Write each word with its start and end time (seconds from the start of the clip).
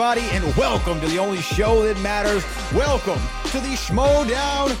Everybody, 0.00 0.34
and 0.34 0.56
welcome 0.56 0.98
to 1.02 1.06
the 1.08 1.18
only 1.18 1.42
show 1.42 1.82
that 1.82 2.00
matters. 2.00 2.42
Welcome 2.72 3.20
to 3.50 3.60
the 3.60 3.76
Schmoedown 3.76 4.74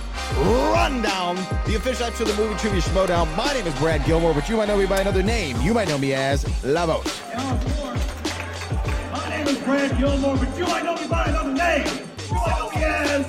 Rundown, 0.72 1.36
the 1.66 1.74
official 1.74 2.06
episode 2.06 2.30
of 2.30 2.38
the 2.38 2.42
movie 2.42 2.58
trivia 2.58 2.80
Schmoedown. 2.80 3.36
My 3.36 3.52
name 3.52 3.66
is 3.66 3.78
Brad 3.78 4.02
Gilmore, 4.06 4.32
but 4.32 4.48
you 4.48 4.56
might 4.56 4.68
know 4.68 4.78
me 4.78 4.86
by 4.86 5.02
another 5.02 5.22
name. 5.22 5.60
You 5.60 5.74
might 5.74 5.88
know 5.88 5.98
me 5.98 6.14
as 6.14 6.44
Lavos. 6.62 7.20
My 9.12 9.28
name 9.28 9.46
is 9.46 9.58
Brad 9.58 9.98
Gilmore, 9.98 10.38
but 10.38 10.56
you 10.56 10.64
might 10.64 10.84
know 10.84 10.94
me 10.94 11.06
by 11.06 11.26
another 11.26 11.52
name. 11.52 11.86
You 12.26 12.34
might 12.36 12.58
know 12.58 12.70
me 12.70 12.82
as. 12.82 13.26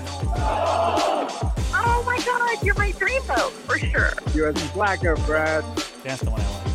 Oh 1.74 2.04
my 2.06 2.18
god, 2.26 2.66
you're 2.66 2.76
my 2.76 2.94
dreamboat 2.94 3.52
for 3.52 3.78
sure. 3.78 4.14
You're 4.34 4.52
a 4.52 4.58
slacker, 4.58 5.18
Brad. 5.26 5.66
That's 6.06 6.22
the 6.22 6.30
one 6.30 6.40
I 6.40 6.64
like. 6.64 6.71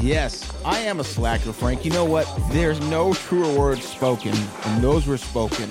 Yes, 0.00 0.52
I 0.64 0.78
am 0.80 1.00
a 1.00 1.04
slacker, 1.04 1.52
Frank. 1.52 1.84
You 1.84 1.90
know 1.90 2.04
what? 2.04 2.30
There's 2.50 2.80
no 2.88 3.14
truer 3.26 3.58
words 3.58 3.86
spoken, 3.86 4.34
and 4.64 4.82
those 4.82 5.06
were 5.06 5.16
spoken 5.16 5.70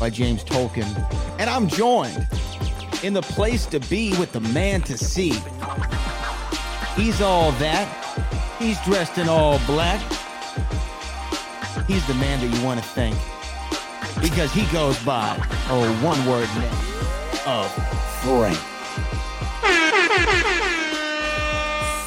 by 0.00 0.10
James 0.10 0.42
Tolkien. 0.44 0.86
And 1.38 1.50
I'm 1.50 1.68
joined 1.68 2.26
in 3.02 3.12
the 3.12 3.22
place 3.22 3.66
to 3.66 3.80
be 3.80 4.16
with 4.18 4.32
the 4.32 4.40
man 4.40 4.80
to 4.82 4.96
see. 4.96 5.40
He's 6.96 7.20
all 7.20 7.52
that. 7.52 7.86
He's 8.58 8.80
dressed 8.84 9.18
in 9.18 9.28
all 9.28 9.58
black. 9.66 10.00
He's 11.86 12.04
the 12.06 12.14
man 12.14 12.40
that 12.40 12.56
you 12.56 12.64
want 12.64 12.80
to 12.80 12.86
thank 12.86 13.16
because 14.20 14.50
he 14.52 14.64
goes 14.72 14.98
by 15.04 15.36
oh 15.68 15.86
one 16.02 16.18
word 16.26 16.48
name 16.56 16.72
of 17.46 17.70
Frank. 18.22 18.58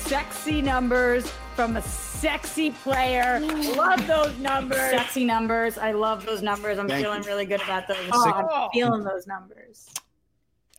sexy 0.07 0.61
numbers 0.61 1.31
from 1.59 1.75
a 1.75 1.81
sexy 1.81 2.71
player. 2.71 3.41
Love 3.75 4.07
those 4.07 4.37
numbers. 4.37 4.77
Sexy 4.91 5.25
numbers. 5.25 5.77
I 5.77 5.91
love 5.91 6.25
those 6.25 6.41
numbers. 6.41 6.79
I'm 6.79 6.87
Thank 6.87 7.03
feeling 7.03 7.21
you. 7.21 7.27
really 7.27 7.45
good 7.45 7.61
about 7.61 7.85
those. 7.85 7.97
Oh, 8.13 8.31
I'm 8.31 8.69
feeling 8.71 9.03
those 9.03 9.27
numbers. 9.27 9.89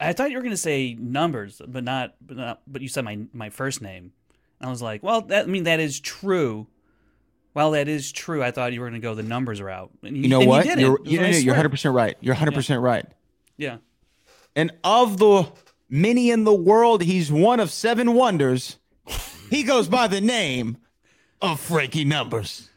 I 0.01 0.15
thought 0.15 0.31
you 0.31 0.39
were 0.39 0.43
gonna 0.43 0.57
say 0.57 0.97
numbers, 0.99 1.61
but 1.69 1.85
not, 1.85 2.15
but 2.27 2.39
not, 2.39 2.63
but 2.67 2.81
you 2.81 2.89
said 2.89 3.05
my 3.05 3.19
my 3.35 3.51
first 3.51 3.83
name. 3.83 4.13
I 4.59 4.71
was 4.71 4.81
like, 4.81 5.03
well, 5.03 5.21
that 5.21 5.45
I 5.45 5.49
mean 5.49 5.65
that 5.65 5.81
is 5.81 6.01
true. 6.01 6.67
Well, 7.53 7.73
that 7.73 7.87
is 7.87 8.11
true. 8.11 8.43
I 8.43 8.51
thought 8.51 8.73
you 8.73 8.81
were 8.81 8.89
gonna 8.89 9.01
go 9.01 9.15
the 9.15 9.23
numbers 9.23 9.61
route. 9.61 9.91
And 10.03 10.17
You 10.17 10.31
know 10.31 10.41
and 10.41 10.49
what? 10.49 10.65
You 10.65 10.71
did 10.77 10.81
you're 10.81 10.97
it. 10.97 11.07
you 11.07 11.21
I 11.21 11.31
know, 11.31 11.37
you're 11.37 11.53
100 11.53 11.69
percent 11.69 11.95
right. 11.95 12.17
You're 12.23 12.33
100 12.33 12.55
percent 12.55 12.81
right. 12.81 13.05
Yeah. 13.59 13.77
And 14.57 14.73
of 14.83 15.19
the 15.19 15.47
many 15.91 16.31
in 16.31 16.45
the 16.45 16.55
world, 16.55 17.03
he's 17.03 17.31
one 17.31 17.61
of 17.61 17.71
seven 17.71 18.15
wonders. 18.15 18.79
He 19.51 19.65
goes 19.65 19.89
by 19.89 20.07
the 20.07 20.21
name 20.21 20.79
of 21.43 21.59
Frankie 21.61 22.05
Numbers. 22.05 22.71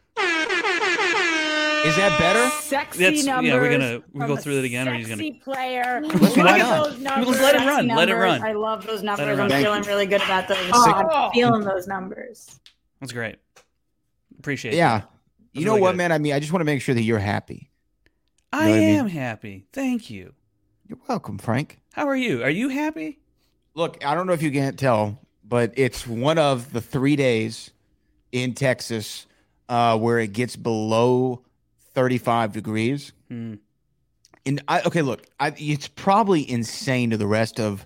Is 1.86 1.98
that 1.98 2.18
better? 2.18 2.50
Sexy 2.62 3.04
That's- 3.04 3.26
yeah, 3.26 3.40
we're 3.42 3.70
gonna- 3.72 4.02
we 4.14 4.22
from 4.22 4.28
go 4.28 4.38
through 4.38 4.60
it 4.60 4.66
again, 4.66 4.88
or 4.88 4.94
he's 4.96 5.08
gonna- 5.08 5.22
Sexy 5.22 5.42
player. 5.44 6.02
Let's- 6.02 6.22
Look 6.22 6.38
why 6.38 6.58
not? 6.58 6.86
those 6.90 7.00
numbers. 7.00 7.28
Let's 7.28 7.42
let 7.42 7.56
it 7.56 7.58
Sexy 7.60 7.68
run, 7.68 7.88
let 7.90 8.10
it 8.10 8.16
run. 8.16 8.42
I 8.42 8.54
love 8.54 8.86
those 8.88 9.04
numbers. 9.04 9.38
I'm. 9.38 9.50
Thank 9.50 9.66
feeling 9.66 9.84
you. 9.84 9.90
really 9.90 10.06
good 10.06 10.22
about 10.24 10.48
those. 10.48 10.58
Oh, 10.72 10.92
I'm 10.94 11.32
feeling 11.34 11.64
those 11.64 11.86
numbers. 11.88 12.60
That's 13.02 13.12
great. 13.12 13.36
Appreciate 14.40 14.74
it. 14.74 14.78
Yeah. 14.78 15.02
You 15.52 15.66
know 15.66 15.72
really 15.74 15.82
what, 15.82 15.92
good. 15.92 15.98
man? 15.98 16.12
I 16.14 16.18
mean, 16.20 16.34
I 16.34 16.40
just 16.40 16.52
want 16.54 16.62
to 16.62 16.66
make 16.66 16.82
sure 16.82 16.96
that 16.96 17.04
you're 17.04 17.20
happy. 17.20 17.70
I 18.52 18.66
know 18.66 18.70
what 18.72 18.76
I 18.78 18.80
mean? 18.80 19.00
am 19.00 19.08
happy. 19.10 19.68
Thank 19.74 20.10
you. 20.10 20.34
You're 20.88 21.00
welcome, 21.10 21.38
Frank. 21.38 21.80
How 21.92 22.08
are 22.08 22.16
you? 22.16 22.44
Are 22.44 22.50
you 22.50 22.70
happy? 22.70 23.20
Look, 23.76 24.04
I 24.06 24.16
don't 24.16 24.26
know 24.26 24.34
if 24.34 24.42
you 24.42 24.52
can't 24.52 24.80
tell, 24.80 25.20
but 25.54 25.72
it's 25.76 26.08
one 26.08 26.40
of 26.40 26.74
the 26.74 26.82
three 26.82 27.16
days 27.16 27.70
in 28.32 28.56
Texas 28.56 29.28
uh, 29.70 29.96
where 30.00 30.18
it 30.18 30.34
gets 30.34 30.56
below 30.56 31.44
35 31.94 32.54
degrees. 32.54 33.14
Hmm. 33.30 33.54
And 34.48 34.64
I 34.68 34.82
okay, 34.82 35.04
look, 35.04 35.28
I, 35.40 35.54
it's 35.56 35.88
probably 35.88 36.50
insane 36.50 37.12
to 37.12 37.18
the 37.18 37.28
rest 37.28 37.60
of 37.60 37.86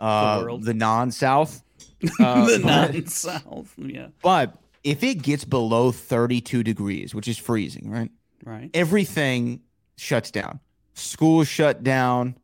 uh, 0.00 0.44
The 0.44 0.58
the 0.58 0.74
non-South. 0.74 1.62
Uh, 2.18 2.46
the 2.46 2.60
but- 2.62 2.94
non-south. 2.94 3.74
Yeah. 3.76 4.06
But 4.22 4.56
if 4.82 5.02
it 5.02 5.16
gets 5.20 5.44
below 5.44 5.92
32 5.92 6.62
degrees, 6.62 7.14
which 7.14 7.28
is 7.28 7.36
freezing, 7.36 7.90
right? 7.90 8.10
Right. 8.46 8.70
Everything 8.72 9.60
shuts 9.98 10.30
down. 10.30 10.58
School 10.94 11.44
shut 11.44 11.82
down. 11.82 12.36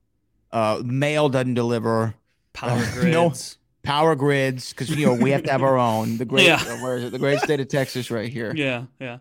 Uh, 0.53 0.83
mail 0.85 1.31
doesn't 1.31 1.55
deliver. 1.55 2.15
Power 2.53 2.85
grids. 2.93 3.07
no. 3.07 3.33
Power 3.83 4.15
grids, 4.15 4.71
because 4.71 4.91
you 4.91 5.07
know 5.07 5.15
we 5.15 5.31
have 5.31 5.43
to 5.45 5.51
have 5.51 5.63
our 5.63 5.79
own. 5.79 6.19
The 6.19 6.25
great, 6.27 6.47
Yeah. 6.47 6.57
uh, 6.57 6.77
where 6.83 6.97
is 6.99 7.05
it? 7.05 7.13
The 7.13 7.19
great 7.19 7.39
state 7.41 7.61
of 7.61 7.69
Texas, 7.69 8.11
right 8.11 8.31
here, 8.31 8.53
Yeah. 8.55 8.85
Yeah. 9.01 9.19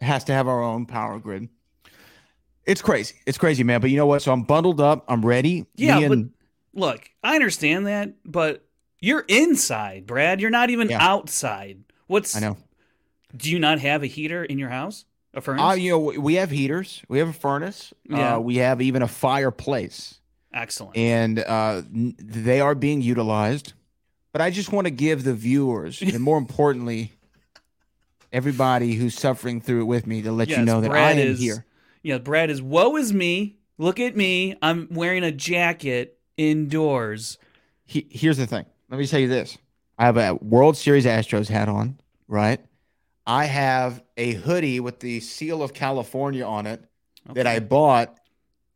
has 0.00 0.24
to 0.24 0.32
have 0.32 0.46
our 0.46 0.62
own 0.62 0.86
power 0.86 1.18
grid. 1.18 1.48
It's 2.64 2.82
crazy. 2.82 3.14
It's 3.26 3.38
crazy, 3.38 3.64
man. 3.64 3.80
But 3.80 3.90
you 3.90 3.96
know 3.96 4.06
what? 4.06 4.22
So 4.22 4.32
I'm 4.32 4.42
bundled 4.42 4.80
up. 4.80 5.04
I'm 5.08 5.24
ready. 5.24 5.66
Yeah, 5.74 5.98
and- 5.98 6.32
Look, 6.74 7.10
I 7.24 7.34
understand 7.34 7.86
that, 7.88 8.12
but 8.24 8.64
you're 9.00 9.24
inside, 9.26 10.06
Brad. 10.06 10.40
You're 10.40 10.50
not 10.50 10.70
even 10.70 10.90
Yeah. 10.90 10.98
outside. 11.04 11.78
What's 12.06 12.36
I 12.36 12.40
know. 12.40 12.56
Do 13.36 13.50
you 13.50 13.58
not 13.58 13.80
have 13.80 14.02
a 14.02 14.06
heater 14.06 14.44
in 14.44 14.58
your 14.58 14.68
house? 14.68 15.04
A 15.34 15.40
furnace? 15.40 15.62
Uh, 15.64 15.72
you 15.74 15.90
know, 15.90 15.98
we- 15.98 16.18
we 16.18 16.34
have 16.34 16.50
heaters. 16.50 17.02
We 17.08 17.18
have 17.18 17.28
a 17.28 17.32
furnace. 17.32 17.92
Yeah. 18.08 18.36
Uh, 18.36 18.38
we 18.38 18.56
have 18.56 18.80
even 18.80 19.02
a 19.02 19.08
fireplace. 19.08 20.20
Excellent. 20.52 20.96
and 20.96 21.38
uh, 21.38 21.82
n- 21.94 22.14
they 22.18 22.60
are 22.60 22.74
being 22.74 23.02
utilized. 23.02 23.74
But 24.32 24.42
I 24.42 24.50
just 24.50 24.72
want 24.72 24.86
to 24.86 24.90
give 24.90 25.24
the 25.24 25.34
viewers, 25.34 26.02
and 26.02 26.20
more 26.20 26.38
importantly, 26.38 27.12
everybody 28.32 28.92
who's 28.94 29.14
suffering 29.14 29.60
through 29.60 29.82
it 29.82 29.84
with 29.84 30.06
me, 30.06 30.22
to 30.22 30.32
let 30.32 30.48
you 30.48 30.58
know 30.58 30.80
that 30.80 30.90
Brad 30.90 31.16
I 31.16 31.20
am 31.20 31.28
is, 31.28 31.40
here. 31.40 31.64
Yeah, 32.02 32.18
Brad 32.18 32.50
is 32.50 32.62
woe 32.62 32.96
is 32.96 33.12
me. 33.12 33.56
Look 33.78 34.00
at 34.00 34.16
me. 34.16 34.56
I'm 34.60 34.88
wearing 34.90 35.24
a 35.24 35.32
jacket 35.32 36.18
indoors. 36.36 37.38
He, 37.84 38.06
here's 38.10 38.36
the 38.36 38.46
thing. 38.46 38.66
Let 38.90 38.98
me 38.98 39.06
tell 39.06 39.20
you 39.20 39.28
this: 39.28 39.56
I 39.98 40.04
have 40.04 40.16
a 40.16 40.34
World 40.34 40.76
Series 40.76 41.06
Astros 41.06 41.48
hat 41.48 41.68
on, 41.68 41.98
right? 42.26 42.60
I 43.26 43.44
have 43.44 44.02
a 44.16 44.32
hoodie 44.32 44.80
with 44.80 45.00
the 45.00 45.20
seal 45.20 45.62
of 45.62 45.74
California 45.74 46.46
on 46.46 46.66
it 46.66 46.82
that 47.34 47.46
I 47.46 47.60
bought 47.60 48.16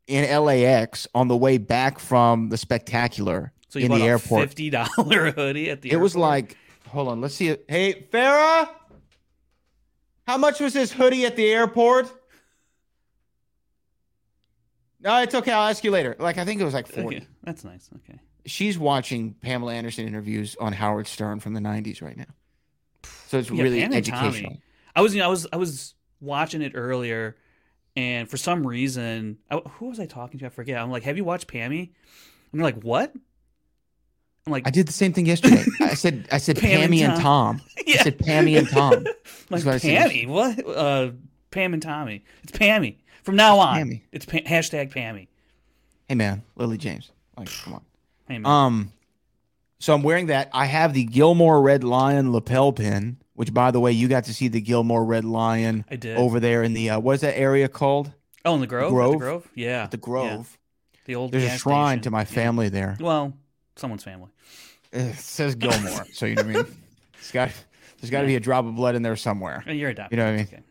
in 0.06 0.24
LAX 0.44 1.06
on 1.14 1.28
the 1.28 1.36
way 1.36 1.58
back 1.58 1.98
from 1.98 2.48
the 2.48 2.56
spectacular 2.56 3.52
So 3.68 3.78
you 3.78 3.86
in 3.86 3.92
the 3.92 4.02
a 4.04 4.08
airport. 4.08 4.42
fifty 4.48 4.70
dollar 4.70 5.30
hoodie 5.36 5.70
at 5.70 5.82
the 5.82 5.90
It 5.92 5.96
was 5.96 6.16
like, 6.16 6.56
hold 6.88 7.08
on, 7.08 7.20
let's 7.20 7.34
see 7.34 7.48
it. 7.48 7.64
Hey, 7.68 8.06
Farah, 8.12 8.68
how 10.26 10.36
much 10.38 10.60
was 10.60 10.72
this 10.74 10.92
hoodie 10.92 11.24
at 11.26 11.36
the 11.36 11.46
airport? 11.50 12.12
No, 15.00 15.20
it's 15.20 15.34
okay. 15.34 15.50
I'll 15.52 15.68
ask 15.68 15.82
you 15.82 15.90
later. 15.90 16.14
Like, 16.18 16.38
I 16.38 16.44
think 16.44 16.60
it 16.60 16.64
was 16.64 16.74
like 16.74 16.86
40. 16.86 17.16
Okay, 17.16 17.26
that's 17.42 17.64
nice. 17.64 17.90
Okay. 17.96 18.20
She's 18.46 18.78
watching 18.78 19.34
Pamela 19.34 19.74
Anderson 19.74 20.06
interviews 20.06 20.56
on 20.60 20.72
Howard 20.72 21.06
Stern 21.08 21.40
from 21.40 21.54
the 21.54 21.60
90s 21.60 22.02
right 22.02 22.16
now. 22.16 22.26
So 23.26 23.38
it's 23.38 23.50
Yeah, 23.50 23.62
really 23.62 23.80
Pam 23.80 23.92
educational. 23.94 24.50
Tommy. 24.50 24.62
I 24.94 25.00
was, 25.00 25.14
you 25.14 25.20
know, 25.20 25.26
I 25.26 25.30
was, 25.30 25.46
I 25.52 25.56
was 25.56 25.94
watching 26.20 26.62
it 26.62 26.72
earlier, 26.76 27.36
and 27.96 28.28
for 28.28 28.36
some 28.36 28.66
reason, 28.66 29.38
I, 29.50 29.56
who 29.56 29.88
was 29.88 30.00
I 30.00 30.06
talking 30.06 30.40
to? 30.40 30.46
I 30.46 30.48
forget. 30.48 30.80
I'm 30.80 30.90
like, 30.90 31.02
"Have 31.04 31.16
you 31.16 31.24
watched 31.24 31.48
Pammy?" 31.48 31.90
And 32.52 32.60
they're 32.60 32.64
like, 32.64 32.82
"What?" 32.82 33.12
I'm 34.46 34.50
like, 34.52 34.66
I 34.66 34.70
did 34.70 34.88
the 34.88 34.92
same 34.92 35.12
thing 35.12 35.26
yesterday. 35.26 35.64
I 35.80 35.94
said, 35.94 36.26
I 36.32 36.38
said 36.38 36.58
Pam 36.58 36.90
Pammy 36.90 37.02
and 37.02 37.20
Tom. 37.20 37.58
Tom. 37.58 37.66
Yeah. 37.86 38.00
I 38.00 38.02
said 38.04 38.18
Pammy 38.18 38.58
and 38.58 38.68
Tom. 38.68 39.04
like 39.50 39.64
what. 39.64 39.80
Pammy, 39.82 40.26
what? 40.26 40.66
Uh, 40.66 41.10
Pam 41.50 41.74
and 41.74 41.82
Tommy. 41.82 42.24
It's 42.42 42.52
Pammy. 42.52 42.96
From 43.22 43.36
now 43.36 43.58
on, 43.58 43.76
Pammy. 43.78 44.02
it's 44.12 44.24
pa- 44.24 44.38
hashtag 44.38 44.92
Pammy. 44.92 45.28
Hey 46.08 46.14
man, 46.16 46.42
Lily 46.56 46.78
James. 46.78 47.10
Like, 47.36 47.48
come 47.62 47.74
on. 47.74 47.82
Hey, 48.28 48.38
man. 48.38 48.50
Um, 48.50 48.92
so 49.78 49.94
I'm 49.94 50.02
wearing 50.02 50.26
that. 50.26 50.48
I 50.52 50.66
have 50.66 50.92
the 50.92 51.04
Gilmore 51.04 51.60
Red 51.62 51.84
Lion 51.84 52.32
lapel 52.32 52.72
pin, 52.72 53.16
which, 53.34 53.52
by 53.54 53.70
the 53.70 53.80
way, 53.80 53.92
you 53.92 54.08
got 54.08 54.24
to 54.24 54.34
see 54.34 54.48
the 54.48 54.60
Gilmore 54.60 55.04
Red 55.04 55.24
Lion. 55.24 55.84
I 55.90 55.96
did. 55.96 56.16
over 56.16 56.38
there 56.40 56.62
in 56.62 56.72
the 56.74 56.90
uh, 56.90 57.00
what's 57.00 57.22
that 57.22 57.38
area 57.38 57.68
called? 57.68 58.12
oh, 58.44 58.54
in 58.54 58.60
the 58.60 58.66
Grove. 58.66 58.86
At 58.86 58.90
Grove? 58.90 59.12
The 59.12 59.18
Grove. 59.18 59.48
Yeah. 59.54 59.86
The 59.86 59.96
Yeah. 59.96 60.00
Grove. 60.00 60.58
The 61.04 61.14
old. 61.16 61.32
There's 61.32 61.44
a 61.44 61.58
shrine 61.58 61.94
station. 61.98 62.02
to 62.02 62.10
my 62.10 62.20
Yeah. 62.20 62.24
family 62.24 62.68
there. 62.68 62.96
Well, 63.00 63.32
someone's 63.76 64.04
family. 64.04 64.28
It 64.92 65.14
says 65.16 65.54
Gilmore, 65.54 66.06
so 66.12 66.26
you 66.26 66.34
know 66.36 66.42
what 66.44 66.50
I 66.56 66.62
mean. 66.62 66.66
It's 67.18 67.30
got 67.32 67.50
there's 68.00 68.10
got 68.10 68.22
to 68.22 68.26
be 68.26 68.34
a 68.36 68.40
drop 68.40 68.64
of 68.66 68.74
blood 68.74 68.94
in 68.96 69.02
there 69.02 69.14
somewhere. 69.16 69.62
Uh, 69.66 69.70
You're 69.72 69.90
adopted. 69.90 70.18
You 70.18 70.24
know 70.24 70.30
what 70.30 70.34
I 70.34 70.36
mean? 70.36 70.46
Okay. 70.46 70.62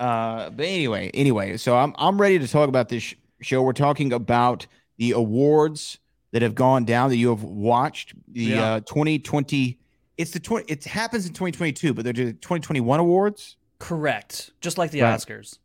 Yeah. 0.00 0.04
Uh, 0.06 0.50
but 0.50 0.64
anyway, 0.64 1.10
anyway, 1.12 1.56
so 1.58 1.76
I'm 1.76 1.94
I'm 1.98 2.20
ready 2.20 2.38
to 2.38 2.48
talk 2.48 2.68
about 2.70 2.88
this 2.88 3.02
sh- 3.02 3.14
show. 3.42 3.62
We're 3.62 3.72
talking 3.74 4.12
about 4.12 4.66
the 4.96 5.12
awards 5.12 5.98
that 6.32 6.40
have 6.42 6.54
gone 6.54 6.84
down 6.84 7.10
that 7.10 7.16
you 7.16 7.28
have 7.28 7.42
watched. 7.42 8.14
The 8.32 8.42
Yeah. 8.44 8.72
uh, 8.74 8.80
2020. 8.80 9.78
It's 10.18 10.32
the 10.32 10.40
20. 10.40 10.70
It 10.70 10.84
happens 10.84 11.26
in 11.26 11.32
2022, 11.32 11.94
but 11.94 12.04
they're 12.04 12.12
the 12.12 12.32
2021 12.32 13.00
awards, 13.00 13.56
Correct. 13.78 14.50
Just 14.60 14.76
like 14.76 14.90
the 14.90 15.02
Right. 15.02 15.14
Oscars. 15.18 15.58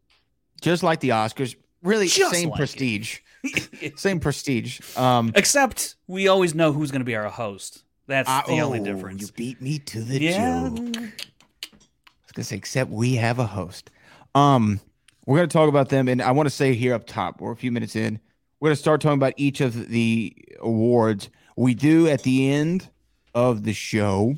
just 0.61 0.83
like 0.83 0.99
the 0.99 1.09
Oscars. 1.09 1.55
Really, 1.81 2.07
Just 2.07 2.31
same 2.33 2.49
like 2.49 2.57
prestige. 2.57 3.19
same 3.95 4.19
prestige. 4.19 4.79
Um, 4.95 5.33
Except 5.35 5.95
we 6.07 6.27
always 6.29 6.55
know 6.55 6.71
who's 6.71 6.91
going 6.91 7.01
to 7.01 7.05
be 7.05 7.15
our 7.15 7.27
host. 7.29 7.83
That's 8.07 8.29
I- 8.29 8.43
the 8.47 8.61
only 8.61 8.79
oh, 8.79 8.83
difference. 8.85 9.21
You 9.23 9.27
beat 9.35 9.61
me 9.61 9.79
to 9.79 10.01
the 10.01 10.19
yeah. 10.21 10.69
joke. 10.69 10.97
I 10.97 10.99
was 10.99 12.31
gonna 12.33 12.43
say, 12.45 12.55
except 12.55 12.91
we 12.91 13.15
have 13.15 13.39
a 13.39 13.45
host. 13.45 13.89
Um, 14.35 14.79
we're 15.25 15.37
gonna 15.37 15.47
talk 15.47 15.69
about 15.69 15.89
them, 15.89 16.07
and 16.07 16.21
I 16.21 16.31
want 16.31 16.47
to 16.47 16.55
say 16.55 16.73
here 16.73 16.93
up 16.93 17.05
top, 17.05 17.41
we're 17.41 17.51
a 17.51 17.55
few 17.55 17.71
minutes 17.71 17.95
in. 17.95 18.19
We're 18.59 18.69
gonna 18.69 18.75
start 18.77 19.01
talking 19.01 19.17
about 19.17 19.33
each 19.37 19.61
of 19.61 19.89
the 19.89 20.35
awards. 20.59 21.29
We 21.55 21.73
do 21.73 22.07
at 22.07 22.23
the 22.23 22.49
end 22.49 22.89
of 23.33 23.63
the 23.63 23.73
show 23.73 24.35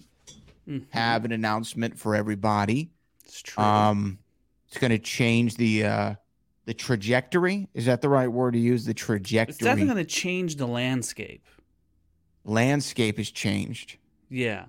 Mhm. 0.68 0.86
have 0.90 1.26
an 1.26 1.32
announcement 1.32 1.98
for 2.00 2.16
everybody. 2.16 2.90
It's 3.24 3.42
true. 3.42 3.64
Um, 3.64 4.20
it's 4.68 4.78
gonna 4.78 4.98
change 5.00 5.58
the 5.58 5.84
uh 5.86 6.16
the 6.66 6.74
trajectory. 6.74 7.68
Is 7.76 7.86
that 7.86 8.02
the 8.02 8.10
right 8.10 8.28
word 8.28 8.54
to 8.54 8.60
use? 8.60 8.86
The 8.86 8.94
trajectory. 8.96 9.52
it's 9.52 9.60
definitely 9.60 9.94
going 9.94 10.04
to 10.04 10.12
change 10.12 10.56
the 10.56 10.66
landscape. 10.66 11.46
landscape 12.44 13.18
has 13.18 13.30
changed, 13.30 13.98
Yeah. 14.30 14.66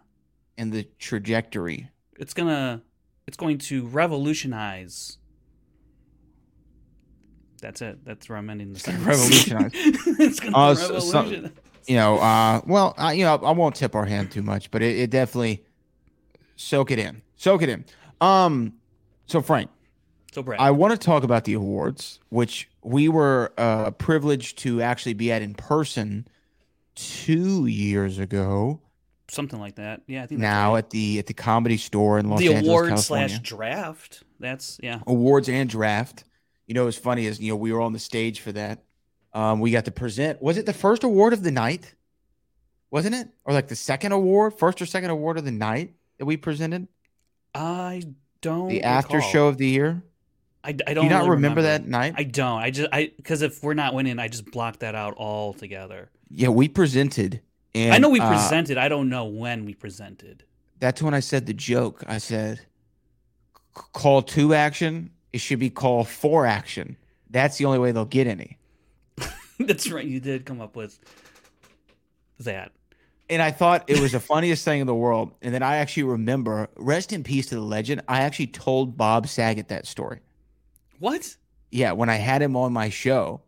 and 0.58 0.72
the 0.72 0.84
trajectory. 0.98 1.88
It's 2.18 2.34
going 2.34 2.48
to 2.48 2.82
it's 3.26 3.36
going 3.38 3.56
to 3.58 3.86
revolutionize 3.86 5.16
That's 7.62 7.80
it. 7.80 8.04
That's 8.04 8.28
where 8.28 8.36
I'm 8.38 8.50
ending 8.50 8.72
the 8.74 8.80
gonna 8.80 8.98
sentence. 9.02 9.48
revolutionize. 9.48 9.70
it's 10.20 10.40
going 10.40 10.52
to 10.52 10.58
Uh, 10.58 10.74
so- 10.74 10.98
so- 11.00 11.18
revolutionize. 11.22 11.52
You 11.86 11.96
know, 11.96 12.18
uh, 12.18 12.60
well, 12.66 12.94
uh, 12.98 13.10
you 13.10 13.24
know, 13.24 13.36
I 13.36 13.52
won't 13.52 13.74
tip 13.76 13.94
our 13.94 14.04
hand 14.06 14.30
too 14.30 14.42
much, 14.42 14.70
but 14.70 14.82
it, 14.82 14.96
it 14.98 15.10
definitely 15.10 15.64
soak 16.56 16.90
it 16.90 16.98
in, 16.98 17.22
soak 17.36 17.62
it 17.62 17.68
in. 17.68 17.84
Um, 18.20 18.74
so 19.26 19.40
Frank, 19.42 19.70
So 20.32 20.42
Brad, 20.42 20.60
I 20.60 20.70
want 20.70 20.92
to 20.92 20.98
talk 20.98 21.22
about 21.22 21.44
the 21.44 21.54
awards, 21.54 22.20
which 22.30 22.68
we 22.82 23.08
were 23.08 23.52
uh, 23.58 23.90
privileged 23.92 24.58
to 24.60 24.82
actually 24.82 25.14
be 25.14 25.30
at 25.32 25.42
in 25.42 25.54
person 25.54 26.26
two 26.94 27.66
years 27.66 28.18
ago. 28.18 28.80
something 29.28 29.58
like 29.60 29.76
that. 29.76 30.02
Yeah, 30.06 30.22
I 30.22 30.26
think 30.26 30.40
that's 30.40 30.52
Now 30.52 30.72
right. 30.72 30.78
at 30.78 30.90
the 30.90 31.18
at 31.18 31.26
the 31.26 31.34
Comedy 31.34 31.76
Store 31.76 32.18
in 32.18 32.28
Los 32.30 32.40
the 32.40 32.54
Angeles, 32.54 32.68
award 32.68 32.88
California. 32.88 33.28
slash 33.28 33.38
draft. 33.40 34.22
That's 34.40 34.78
yeah. 34.82 35.00
awards 35.06 35.48
and 35.48 35.68
draft. 35.68 36.24
You 36.66 36.74
know, 36.74 36.84
what's 36.86 36.96
funny 36.98 37.26
is 37.26 37.40
you 37.40 37.50
know 37.52 37.56
we 37.56 37.72
were 37.72 37.80
on 37.80 37.92
the 37.92 37.98
stage 37.98 38.40
for 38.40 38.52
that. 38.52 38.82
Um, 39.36 39.60
we 39.60 39.70
got 39.70 39.84
to 39.84 39.90
present. 39.90 40.40
Was 40.40 40.56
it 40.56 40.64
the 40.64 40.72
first 40.72 41.04
award 41.04 41.32
of 41.34 41.42
the 41.42 41.50
night? 41.50 41.94
Wasn't 42.90 43.14
it, 43.14 43.28
or 43.44 43.52
like 43.52 43.68
the 43.68 43.76
second 43.76 44.12
award, 44.12 44.54
first 44.54 44.80
or 44.80 44.86
second 44.86 45.10
award 45.10 45.36
of 45.36 45.44
the 45.44 45.50
night 45.52 45.92
that 46.18 46.24
we 46.24 46.36
presented? 46.38 46.88
I 47.54 48.02
don't 48.40 48.68
The 48.68 48.82
after 48.82 49.16
recall. 49.18 49.30
show 49.30 49.46
of 49.48 49.58
the 49.58 49.66
year. 49.66 50.02
I, 50.64 50.70
I 50.70 50.72
Do 50.72 50.94
don't 50.94 51.04
you 51.04 51.10
not 51.10 51.18
really 51.20 51.30
remember, 51.32 51.62
that 51.62 51.86
night? 51.86 52.14
I 52.16 52.22
don't. 52.24 52.58
I 52.60 52.70
just 52.70 52.88
I 52.92 53.12
because 53.16 53.42
if 53.42 53.62
we're 53.62 53.74
not 53.74 53.92
winning, 53.92 54.18
I 54.18 54.28
just 54.28 54.50
blocked 54.50 54.80
that 54.80 54.94
out 54.94 55.16
altogether. 55.18 56.08
yeah, 56.30 56.48
we 56.48 56.68
presented. 56.68 57.40
And, 57.74 57.92
I 57.92 57.98
know 57.98 58.08
we 58.08 58.20
uh, 58.20 58.28
presented. 58.32 58.78
I 58.78 58.88
don't 58.88 59.08
know 59.10 59.26
when 59.26 59.66
we 59.66 59.74
presented. 59.74 60.44
that's 60.80 61.02
when 61.02 61.12
I 61.12 61.20
said 61.20 61.44
the 61.46 61.52
joke. 61.54 62.02
I 62.06 62.18
said, 62.18 62.60
"Call 63.74 64.22
two 64.22 64.54
action. 64.54 65.10
It 65.32 65.38
should 65.38 65.58
be 65.58 65.68
call 65.70 66.04
four 66.04 66.46
action. 66.46 66.96
That's 67.28 67.58
the 67.58 67.66
only 67.66 67.78
way 67.80 67.92
they'll 67.92 68.04
get 68.06 68.26
any." 68.26 68.55
That's 69.60 69.90
right. 69.90 70.04
You 70.06 70.20
did 70.20 70.44
come 70.44 70.60
up 70.60 70.76
with 70.76 70.98
that. 72.40 72.72
and 73.30 73.40
I 73.42 73.50
thought 73.50 73.84
it 73.88 73.98
was 74.00 74.12
the 74.12 74.20
funniest 74.20 74.64
thing 74.64 74.80
in 74.80 74.86
the 74.86 74.94
world. 74.94 75.32
And 75.42 75.54
then 75.54 75.62
I 75.62 75.76
actually 75.76 76.04
remember, 76.04 76.68
rest 76.76 77.12
in 77.12 77.24
peace 77.24 77.46
to 77.46 77.54
the 77.56 77.60
legend. 77.60 78.02
I 78.08 78.20
actually 78.20 78.48
told 78.48 78.96
Bob 78.96 79.26
Saget 79.26 79.68
that 79.68 79.86
story. 79.86 80.20
What? 80.98 81.36
Yeah, 81.70 81.92
when 81.92 82.08
I 82.08 82.16
had 82.16 82.42
him 82.42 82.56
on 82.56 82.72
my 82.72 82.90
show, 82.90 83.42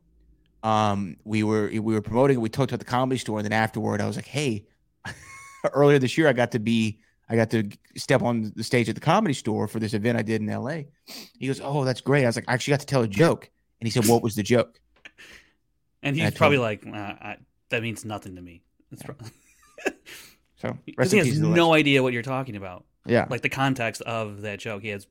um, 0.62 1.16
we 1.24 1.42
were 1.42 1.68
we 1.68 1.80
were 1.80 2.02
promoting. 2.02 2.36
it. 2.36 2.40
We 2.40 2.48
talked 2.48 2.72
at 2.72 2.78
the 2.78 2.84
comedy 2.84 3.18
store, 3.18 3.38
and 3.38 3.44
then 3.44 3.52
afterward, 3.52 4.00
I 4.00 4.06
was 4.06 4.16
like, 4.16 4.26
"Hey, 4.26 4.66
earlier 5.72 5.98
this 5.98 6.18
year, 6.18 6.28
I 6.28 6.32
got 6.32 6.50
to 6.52 6.58
be, 6.58 6.98
I 7.28 7.36
got 7.36 7.50
to 7.50 7.70
step 7.96 8.22
on 8.22 8.52
the 8.56 8.64
stage 8.64 8.88
at 8.88 8.96
the 8.96 9.00
comedy 9.00 9.34
store 9.34 9.68
for 9.68 9.78
this 9.78 9.94
event 9.94 10.18
I 10.18 10.22
did 10.22 10.40
in 10.42 10.48
L.A." 10.50 10.88
He 11.38 11.46
goes, 11.46 11.60
"Oh, 11.62 11.84
that's 11.84 12.00
great." 12.00 12.24
I 12.24 12.26
was 12.26 12.36
like, 12.36 12.44
"I 12.48 12.54
actually 12.54 12.72
got 12.72 12.80
to 12.80 12.86
tell 12.86 13.02
a 13.02 13.08
joke," 13.08 13.48
and 13.80 13.86
he 13.86 13.90
said, 13.92 14.06
"What 14.06 14.22
was 14.22 14.34
the 14.34 14.42
joke?" 14.42 14.80
And 16.02 16.16
he's 16.16 16.34
probably 16.34 16.58
like, 16.58 16.86
uh, 16.86 16.90
I, 16.90 17.36
that 17.70 17.82
means 17.82 18.04
nothing 18.04 18.36
to 18.36 18.42
me. 18.42 18.62
It's 18.92 19.02
pro- 19.02 19.16
So 20.56 20.76
because 20.86 21.12
he 21.12 21.18
has 21.18 21.38
no 21.40 21.72
idea 21.74 22.02
what 22.02 22.12
you're 22.12 22.22
talking 22.22 22.56
about. 22.56 22.84
Yeah, 23.06 23.26
Like 23.30 23.42
the 23.42 23.48
context 23.48 24.02
of 24.02 24.42
that 24.42 24.58
joke. 24.58 24.82
He 24.82 24.88
has. 24.88 25.06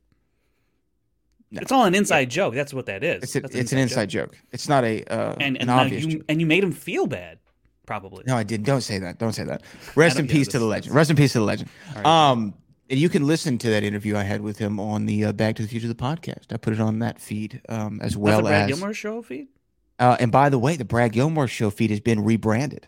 No. 1.49 1.61
It's 1.61 1.71
all 1.71 1.85
an 1.85 1.95
inside 1.95 2.29
joke. 2.29 2.53
That's 2.53 2.73
what 2.73 2.85
that 2.87 3.03
is. 3.03 3.23
it's 3.23 3.35
a, 3.35 3.39
That's 3.39 3.55
it's 3.55 3.71
an 3.71 3.77
inside 3.79 4.09
joke. 4.09 4.37
It's 4.51 4.67
not 4.67 4.83
a 4.83 5.03
uh, 5.05 5.35
And 5.39 5.55
an 5.55 5.61
and 5.63 5.71
obvious 5.71 6.03
you 6.03 6.11
joke. 6.17 6.23
and 6.29 6.39
you 6.41 6.45
made 6.45 6.63
him 6.63 6.73
feel 6.73 7.07
bad, 7.07 7.39
probably. 7.85 8.23
No, 8.27 8.35
I 8.35 8.43
didn't. 8.43 8.65
Don't 8.65 8.81
say 8.81 8.99
that. 8.99 9.17
Don't 9.17 9.31
say 9.33 9.45
that. 9.45 9.63
Rest 9.95 10.19
in 10.19 10.25
yeah, 10.25 10.31
peace 10.33 10.47
to 10.49 10.59
the 10.59 10.65
legend. 10.65 10.93
Rest 10.93 11.09
in 11.09 11.15
peace 11.15 11.31
to 11.33 11.39
the 11.39 11.45
legend. 11.45 11.69
Right. 11.95 12.05
Um, 12.05 12.53
and 12.89 12.99
you 12.99 13.07
can 13.09 13.25
listen 13.25 13.57
to 13.59 13.69
that 13.69 13.83
interview 13.83 14.15
I 14.17 14.23
had 14.23 14.41
with 14.41 14.57
him 14.57 14.79
on 14.79 15.05
the 15.05 15.25
uh, 15.25 15.31
Back 15.31 15.55
to 15.55 15.61
the 15.61 15.67
Future 15.69 15.87
the 15.87 15.95
podcast. 15.95 16.51
I 16.51 16.57
put 16.57 16.73
it 16.73 16.79
on 16.81 16.99
that 16.99 17.19
feed 17.19 17.61
um, 17.69 17.99
as 18.01 18.11
That's 18.11 18.17
well 18.17 18.37
the 18.37 18.43
Brad 18.49 18.69
as. 18.69 18.77
Gilmore 18.77 18.93
show 18.93 19.21
feed. 19.21 19.47
Uh, 19.99 20.15
and 20.19 20.31
by 20.31 20.49
the 20.49 20.59
way, 20.59 20.75
the 20.75 20.85
Brad 20.85 21.11
Gilmore 21.11 21.47
show 21.47 21.69
feed 21.69 21.89
has 21.89 21.99
been 21.99 22.23
rebranded. 22.23 22.87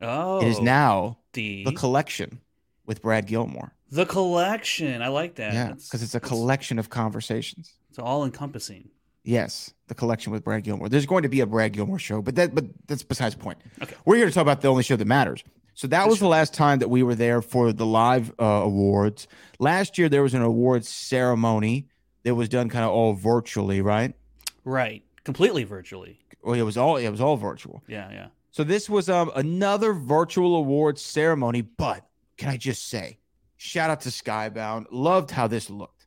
Oh, 0.00 0.40
it 0.40 0.48
is 0.48 0.60
now 0.60 1.18
the 1.32 1.64
the 1.64 1.72
collection 1.72 2.40
with 2.86 3.02
Brad 3.02 3.26
Gilmore. 3.26 3.72
the 3.90 4.06
collection. 4.06 5.02
I 5.02 5.08
like 5.08 5.36
that. 5.36 5.54
yeah, 5.54 5.72
because 5.72 6.02
it's 6.02 6.14
a 6.14 6.20
collection 6.20 6.78
of 6.78 6.90
conversations. 6.90 7.74
It's 7.90 7.98
all 7.98 8.24
encompassing. 8.24 8.90
Yes, 9.22 9.72
the 9.88 9.94
collection 9.94 10.32
with 10.32 10.44
Brad 10.44 10.64
Gilmore. 10.64 10.88
There's 10.90 11.06
going 11.06 11.22
to 11.22 11.28
be 11.30 11.40
a 11.40 11.46
Brad 11.46 11.72
Gilmore 11.72 11.98
show, 11.98 12.20
but 12.20 12.34
that 12.36 12.54
but 12.54 12.66
that's 12.86 13.02
besides 13.02 13.34
the 13.34 13.40
point. 13.42 13.58
Okay. 13.82 13.94
We're 14.04 14.16
here 14.16 14.26
to 14.26 14.32
talk 14.32 14.42
about 14.42 14.60
the 14.60 14.68
only 14.68 14.82
show 14.82 14.96
that 14.96 15.06
matters. 15.06 15.42
So 15.76 15.88
that 15.88 16.06
was 16.08 16.20
the 16.20 16.28
last 16.28 16.54
time 16.54 16.78
that 16.80 16.88
we 16.88 17.02
were 17.02 17.16
there 17.16 17.42
for 17.42 17.72
the 17.72 17.86
live 17.86 18.32
uh, 18.38 18.44
awards. 18.44 19.26
Last 19.58 19.98
year 19.98 20.08
there 20.08 20.22
was 20.22 20.32
an 20.34 20.42
awards 20.42 20.88
ceremony 20.88 21.88
that 22.22 22.34
was 22.36 22.48
done 22.48 22.68
kind 22.68 22.84
of 22.84 22.90
all 22.92 23.14
virtually, 23.14 23.80
right? 23.80 24.14
Right. 24.64 25.02
Completely 25.24 25.64
virtually. 25.64 26.20
Well, 26.42 26.54
it 26.54 26.62
was 26.62 26.76
all 26.76 26.96
it 26.96 27.08
was 27.08 27.20
all 27.20 27.36
virtual. 27.36 27.82
Yeah, 27.88 28.10
yeah. 28.10 28.26
So 28.50 28.62
this 28.64 28.88
was 28.88 29.08
um 29.08 29.30
another 29.34 29.92
virtual 29.94 30.56
awards 30.56 31.00
ceremony, 31.02 31.62
but 31.62 32.06
can 32.36 32.48
I 32.50 32.56
just 32.56 32.88
say, 32.88 33.18
shout 33.56 33.90
out 33.90 34.02
to 34.02 34.10
Skybound. 34.10 34.86
Loved 34.90 35.30
how 35.30 35.46
this 35.46 35.70
looked. 35.70 36.06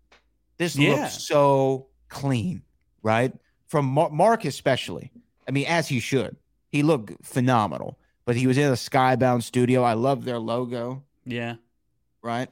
This 0.57 0.75
Yeah. 0.75 0.93
looked 0.95 1.11
so 1.13 1.87
clean, 2.09 2.61
right? 3.03 3.33
From 3.67 3.85
Mar- 3.85 4.09
Mark 4.11 4.45
especially. 4.45 5.11
I 5.47 5.51
mean, 5.51 5.65
as 5.67 5.87
he 5.87 5.99
should. 5.99 6.35
He 6.69 6.83
looked 6.83 7.25
phenomenal. 7.25 7.97
But 8.25 8.35
he 8.35 8.45
was 8.45 8.57
in 8.57 8.65
a 8.69 8.73
Skybound 8.73 9.43
studio. 9.43 9.83
I 9.83 9.93
love 9.93 10.25
their 10.25 10.37
logo, 10.37 11.03
Yeah. 11.25 11.55
right? 12.21 12.49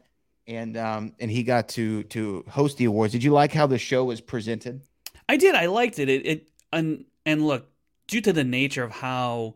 And 0.47 0.77
um 0.77 1.13
and 1.19 1.29
he 1.29 1.43
got 1.43 1.69
to 1.69 2.03
to 2.03 2.43
host 2.49 2.77
the 2.77 2.85
awards. 2.85 3.11
Did 3.13 3.23
you 3.23 3.31
like 3.31 3.51
how 3.53 3.67
the 3.67 3.77
show 3.77 4.05
was 4.05 4.21
presented? 4.21 4.81
I 5.27 5.37
did. 5.37 5.55
I 5.55 5.65
liked 5.65 5.99
it. 5.99 6.07
It, 6.09 6.25
it 6.25 6.47
and 6.71 7.05
and 7.25 7.45
look, 7.45 7.69
due 8.07 8.21
to 8.21 8.33
the 8.33 8.43
nature 8.43 8.83
of 8.83 8.91
how 8.91 9.55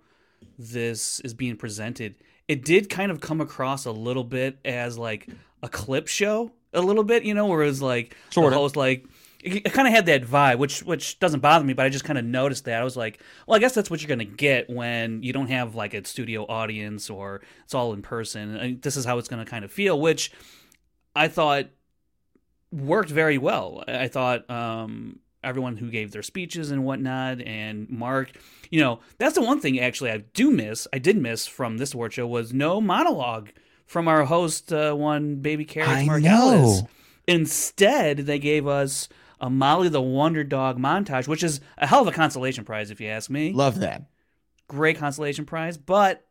this 0.57 1.19
is 1.21 1.33
being 1.33 1.55
presented, 1.55 2.15
it 2.47 2.65
did 2.65 2.89
kind 2.89 3.11
of 3.11 3.21
come 3.21 3.41
across 3.41 3.85
a 3.85 3.91
little 3.91 4.23
bit 4.23 4.59
as 4.65 4.97
like 4.97 5.29
a 5.61 5.69
clip 5.69 6.07
show, 6.07 6.51
a 6.73 6.81
little 6.81 7.03
bit, 7.03 7.23
you 7.23 7.33
know, 7.33 7.45
where 7.45 7.63
it 7.63 7.67
was 7.67 7.81
like 7.81 8.15
Sorta. 8.29 8.49
the 8.51 8.55
host 8.55 8.75
like 8.75 9.05
it, 9.43 9.67
it 9.67 9.73
kind 9.73 9.87
of 9.87 9.93
had 9.93 10.05
that 10.07 10.23
vibe, 10.23 10.57
which 10.57 10.83
which 10.83 11.19
doesn't 11.19 11.39
bother 11.39 11.63
me, 11.65 11.73
but 11.73 11.85
I 11.85 11.89
just 11.89 12.05
kind 12.05 12.19
of 12.19 12.25
noticed 12.25 12.65
that. 12.65 12.81
I 12.81 12.83
was 12.83 12.97
like, 12.97 13.21
well, 13.47 13.55
I 13.55 13.59
guess 13.59 13.73
that's 13.73 13.89
what 13.89 14.01
you're 14.01 14.09
gonna 14.09 14.25
get 14.25 14.69
when 14.69 15.23
you 15.23 15.33
don't 15.33 15.47
have 15.47 15.75
like 15.75 15.93
a 15.93 16.05
studio 16.05 16.45
audience 16.47 17.09
or 17.09 17.41
it's 17.63 17.73
all 17.73 17.93
in 17.93 18.01
person. 18.01 18.57
I, 18.57 18.77
this 18.81 18.97
is 18.97 19.05
how 19.05 19.17
it's 19.17 19.27
gonna 19.27 19.45
kind 19.45 19.63
of 19.63 19.71
feel, 19.71 19.99
which 19.99 20.31
I 21.15 21.27
thought 21.27 21.65
worked 22.71 23.09
very 23.09 23.37
well. 23.37 23.83
I 23.87 24.03
I 24.03 24.07
thought 24.07 24.49
um, 24.49 25.19
everyone 25.43 25.77
who 25.77 25.89
gave 25.89 26.11
their 26.11 26.23
speeches 26.23 26.71
and 26.71 26.83
whatnot, 26.83 27.41
and 27.41 27.89
Mark, 27.89 28.31
you 28.69 28.79
know, 28.79 28.99
that's 29.17 29.35
the 29.35 29.41
one 29.41 29.59
thing 29.59 29.79
actually 29.79 30.11
I 30.11 30.17
do 30.33 30.51
miss. 30.51 30.87
I 30.93 30.99
did 30.99 31.17
miss 31.17 31.47
from 31.47 31.77
this 31.77 31.93
award 31.93 32.13
show 32.13 32.27
was 32.27 32.53
no 32.53 32.81
monologue 32.81 33.49
from 33.85 34.07
our 34.07 34.25
host, 34.25 34.71
uh, 34.73 34.93
one 34.93 35.37
baby 35.37 35.65
Carrots 35.65 35.91
I 35.91 36.05
Margellus. 36.05 36.81
know. 36.81 36.87
Instead, 37.27 38.17
they 38.19 38.39
gave 38.39 38.67
us 38.67 39.07
a 39.39 39.49
Molly 39.49 39.87
the 39.89 40.01
Wonder 40.01 40.43
Dog 40.43 40.77
montage, 40.77 41.27
which 41.27 41.43
is 41.43 41.61
a 41.77 41.87
hell 41.87 42.01
of 42.01 42.07
a 42.07 42.11
consolation 42.11 42.65
prize, 42.65 42.91
if 42.91 42.99
you 42.99 43.07
ask 43.07 43.29
me. 43.29 43.53
Love 43.53 43.79
that. 43.79 44.03
Great 44.67 44.97
consolation 44.97 45.45
prize, 45.45 45.77
but 45.77 46.25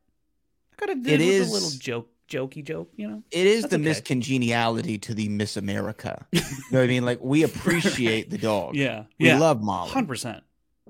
I 0.73 0.77
could 0.77 0.89
have 0.91 1.03
did 1.03 1.21
It 1.21 1.23
it 1.23 1.27
with 1.27 1.35
is- 1.35 1.51
a 1.51 1.55
little 1.55 1.71
joke, 1.79 2.11
jokey 2.29 2.63
joke, 2.65 2.91
you 2.97 3.09
know. 3.09 3.23
It 3.31 3.47
is 3.47 3.63
That's 3.63 3.73
the 3.75 3.81
okay. 3.81 3.91
miscongeniality 3.91 5.01
to 5.03 5.15
the 5.15 5.29
Miss 5.29 5.57
America. 5.57 6.27
you 6.33 6.41
know 6.71 6.79
what 6.79 6.83
I 6.85 6.87
mean? 6.87 7.05
Like 7.05 7.21
we 7.23 7.43
appreciate 7.43 8.31
the 8.31 8.39
dog. 8.39 8.75
Yeah, 8.77 9.05
We 9.19 9.27
yeah, 9.29 9.39
love 9.39 9.63
Molly. 9.63 9.91
hundred 9.91 10.09
percent. 10.09 10.43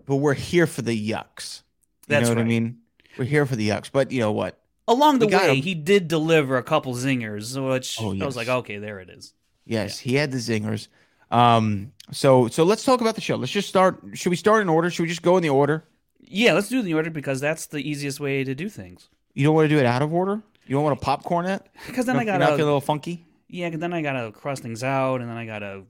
but 0.06 0.16
we're 0.16 0.34
here 0.34 0.66
for 0.66 0.82
the 0.82 0.92
yucks. 1.10 1.62
You 1.62 2.14
That's 2.14 2.24
know 2.24 2.30
what 2.30 2.38
I 2.38 2.42
right. 2.42 2.48
mean? 2.48 2.78
We're 3.18 3.24
here 3.24 3.46
for 3.46 3.56
the 3.56 3.68
yucks. 3.68 3.90
But 3.92 4.10
you 4.12 4.20
know 4.20 4.32
what? 4.32 4.58
Along 4.86 5.18
the 5.18 5.26
way, 5.26 5.56
him. 5.56 5.62
he 5.62 5.74
did 5.74 6.08
deliver 6.08 6.56
a 6.56 6.62
couple 6.62 6.94
zingers, 6.94 7.54
which 7.70 7.98
Oh, 8.00 8.18
I 8.18 8.24
was 8.24 8.36
like, 8.36 8.48
okay, 8.48 8.78
there 8.78 9.00
it 9.00 9.10
is. 9.10 9.34
Yes, 9.66 9.98
he 9.98 10.14
had 10.14 10.30
the 10.32 10.38
zingers. 10.38 10.88
Um, 11.30 11.92
so 12.10 12.48
so 12.48 12.64
let's 12.64 12.84
talk 12.84 13.02
about 13.02 13.14
the 13.14 13.20
show. 13.20 13.36
Let's 13.36 13.52
just 13.52 13.68
start. 13.68 14.00
Should 14.14 14.30
we 14.30 14.36
start 14.36 14.62
in 14.62 14.68
order? 14.70 14.88
Should 14.88 15.02
we 15.02 15.08
just 15.08 15.20
go 15.22 15.36
in 15.36 15.42
the 15.42 15.50
order? 15.50 15.84
Yeah, 16.20 16.54
let's 16.54 16.68
do 16.70 16.80
the 16.82 16.94
order 16.94 17.10
because 17.10 17.40
that's 17.40 17.66
the 17.66 17.78
easiest 17.86 18.18
way 18.18 18.44
to 18.44 18.54
do 18.54 18.68
things. 18.70 19.08
You 19.34 19.44
don't 19.44 19.54
want 19.54 19.66
to 19.68 19.74
do 19.74 19.78
it 19.78 19.86
out 19.86 20.00
of 20.02 20.12
order? 20.12 20.42
You 20.68 20.74
don't 20.76 20.84
want 20.84 21.00
to 21.00 21.04
popcorn 21.04 21.46
it? 21.46 21.62
Because 21.86 22.06
then 22.06 22.16
I 22.16 22.24
not 22.24 22.38
feeling 22.40 22.60
a 22.60 22.64
little 22.64 22.80
funky? 22.80 23.24
yeah, 23.48 23.70
'cause 23.70 23.80
then 23.80 23.92
I 23.94 24.02
gotta 24.02 24.30
cross 24.30 24.60
things 24.60 24.84
out, 24.84 25.20
and 25.22 25.28
then 25.30 25.36
I 25.36 25.46
gotta 25.46 25.84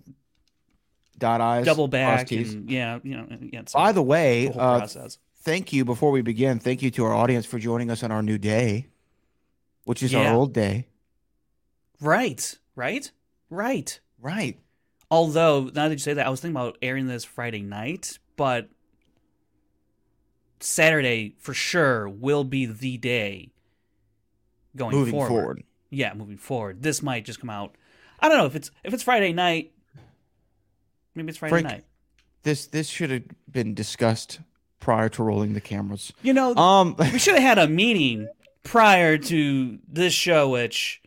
Dot 1.19 1.41
eyes. 1.41 1.65
double 1.67 1.89
back, 1.89 2.31
and 2.31 2.71
yeah, 2.71 3.01
you 3.03 3.17
know, 3.17 3.27
yeah. 3.53 3.63
By 3.75 3.91
the 3.93 4.03
way, 4.03 4.47
the 4.47 4.59
uh, 4.61 4.87
thank 5.43 5.73
you 5.73 5.85
before 5.85 6.13
we 6.13 6.23
begin. 6.23 6.61
Thank 6.61 6.81
you 6.81 6.91
to 6.93 7.05
our 7.05 7.13
audience 7.15 7.45
for 7.45 7.59
joining 7.59 7.91
us 7.91 8.05
on 8.05 8.13
our 8.13 8.23
new 8.23 8.39
day, 8.39 8.87
which 9.85 10.01
is 10.03 10.13
Yeah. 10.13 10.29
our 10.31 10.37
old 10.37 10.55
day. 10.55 10.87
Right, 12.01 12.55
right, 12.77 13.11
right. 13.51 13.99
Right. 14.21 14.59
Although 15.11 15.65
now 15.75 15.89
that 15.89 15.93
you 15.93 15.99
say 15.99 16.15
that, 16.15 16.27
I 16.27 16.31
was 16.31 16.41
thinking 16.41 16.57
about 16.57 16.79
airing 16.83 17.09
this 17.09 17.25
Friday 17.25 17.63
night, 17.63 18.19
but 18.37 18.69
Saturday 20.61 21.35
for 21.39 21.55
sure 21.55 22.09
will 22.09 22.45
be 22.45 22.67
the 22.67 22.97
day 22.99 23.51
going 24.79 24.95
Moving 24.95 25.13
forward. 25.13 25.29
forward. 25.29 25.63
Yeah, 25.91 26.15
moving 26.15 26.37
forward. 26.39 26.83
This 26.83 27.03
might 27.03 27.25
just 27.25 27.41
come 27.41 27.51
out. 27.51 27.75
I 28.21 28.29
don't 28.29 28.39
know 28.39 28.47
if 28.47 28.55
it's 28.57 28.71
if 28.85 28.93
it's 28.95 29.03
Friday 29.03 29.33
night. 29.33 29.73
Maybe 31.15 31.29
it's 31.31 31.39
Friday 31.39 31.51
Frank, 31.51 31.67
night. 31.67 31.85
This 32.43 32.67
this 32.67 32.89
should 32.89 33.11
have 33.11 33.23
been 33.51 33.75
discussed 33.75 34.41
prior 34.81 35.09
to 35.11 35.23
rolling 35.23 35.55
the 35.55 35.61
cameras. 35.61 36.13
You 36.23 36.33
know, 36.33 36.55
Um 36.55 36.95
we 37.13 37.19
should 37.19 37.35
have 37.35 37.43
had 37.43 37.59
a 37.59 37.69
meeting 37.69 38.29
prior 38.63 39.19
to 39.19 39.79
this 39.89 40.13
show, 40.13 40.51
which 40.51 41.01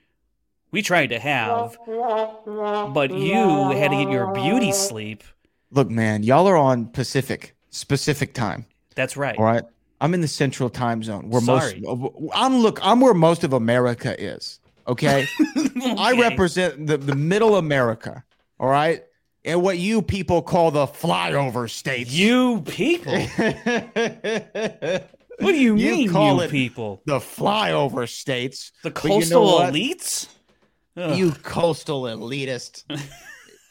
we 0.72 0.82
tried 0.82 1.08
to 1.08 1.20
have, 1.20 1.78
but 1.86 3.12
you 3.14 3.72
had 3.72 3.92
to 3.92 3.98
get 3.98 4.10
your 4.10 4.34
beauty 4.34 4.72
sleep. 4.72 5.24
look 5.70 5.90
man, 5.90 6.24
y'all 6.24 6.48
are 6.48 6.58
on 6.58 6.88
Pacific 6.88 7.56
specific 7.70 8.34
time. 8.34 8.66
That's 8.96 9.16
right. 9.16 9.38
All 9.38 9.46
right. 9.46 9.64
I'm 10.02 10.14
in 10.14 10.22
the 10.22 10.28
central 10.28 10.70
time 10.70 11.04
zone 11.04 11.30
where 11.30 11.42
Sorry. 11.42 11.80
most 11.82 12.12
I'm 12.34 12.58
look, 12.58 12.80
I'm 12.82 13.00
where 13.00 13.14
most 13.14 13.46
of 13.46 13.54
America 13.54 14.22
is. 14.22 14.60
Okay. 14.88 15.28
I 15.98 16.20
represent 16.20 16.88
the, 16.88 16.98
the 16.98 17.16
middle 17.16 17.56
America. 17.56 18.24
All 18.60 18.68
right. 18.68 19.04
And 19.46 19.62
what 19.62 19.78
you 19.78 20.02
people 20.02 20.42
call 20.42 20.72
the 20.72 20.88
flyover 20.88 21.70
states. 21.70 22.12
You 22.12 22.62
people. 22.62 23.14
What 25.42 25.54
do 25.54 25.58
you, 25.58 25.76
You 25.76 25.92
mean, 25.92 26.12
call 26.12 26.36
you 26.36 26.42
it 26.42 26.52
people? 26.52 27.02
The 27.06 27.18
flyover 27.18 28.08
states. 28.08 28.72
The 28.84 28.92
But 28.92 29.04
you 29.04 29.10
know 29.10 29.18
coastal 29.18 29.60
elites? 29.60 30.28
Ugh. 30.98 31.18
You 31.18 31.32
coastal 31.32 32.04
elitist. 32.04 32.84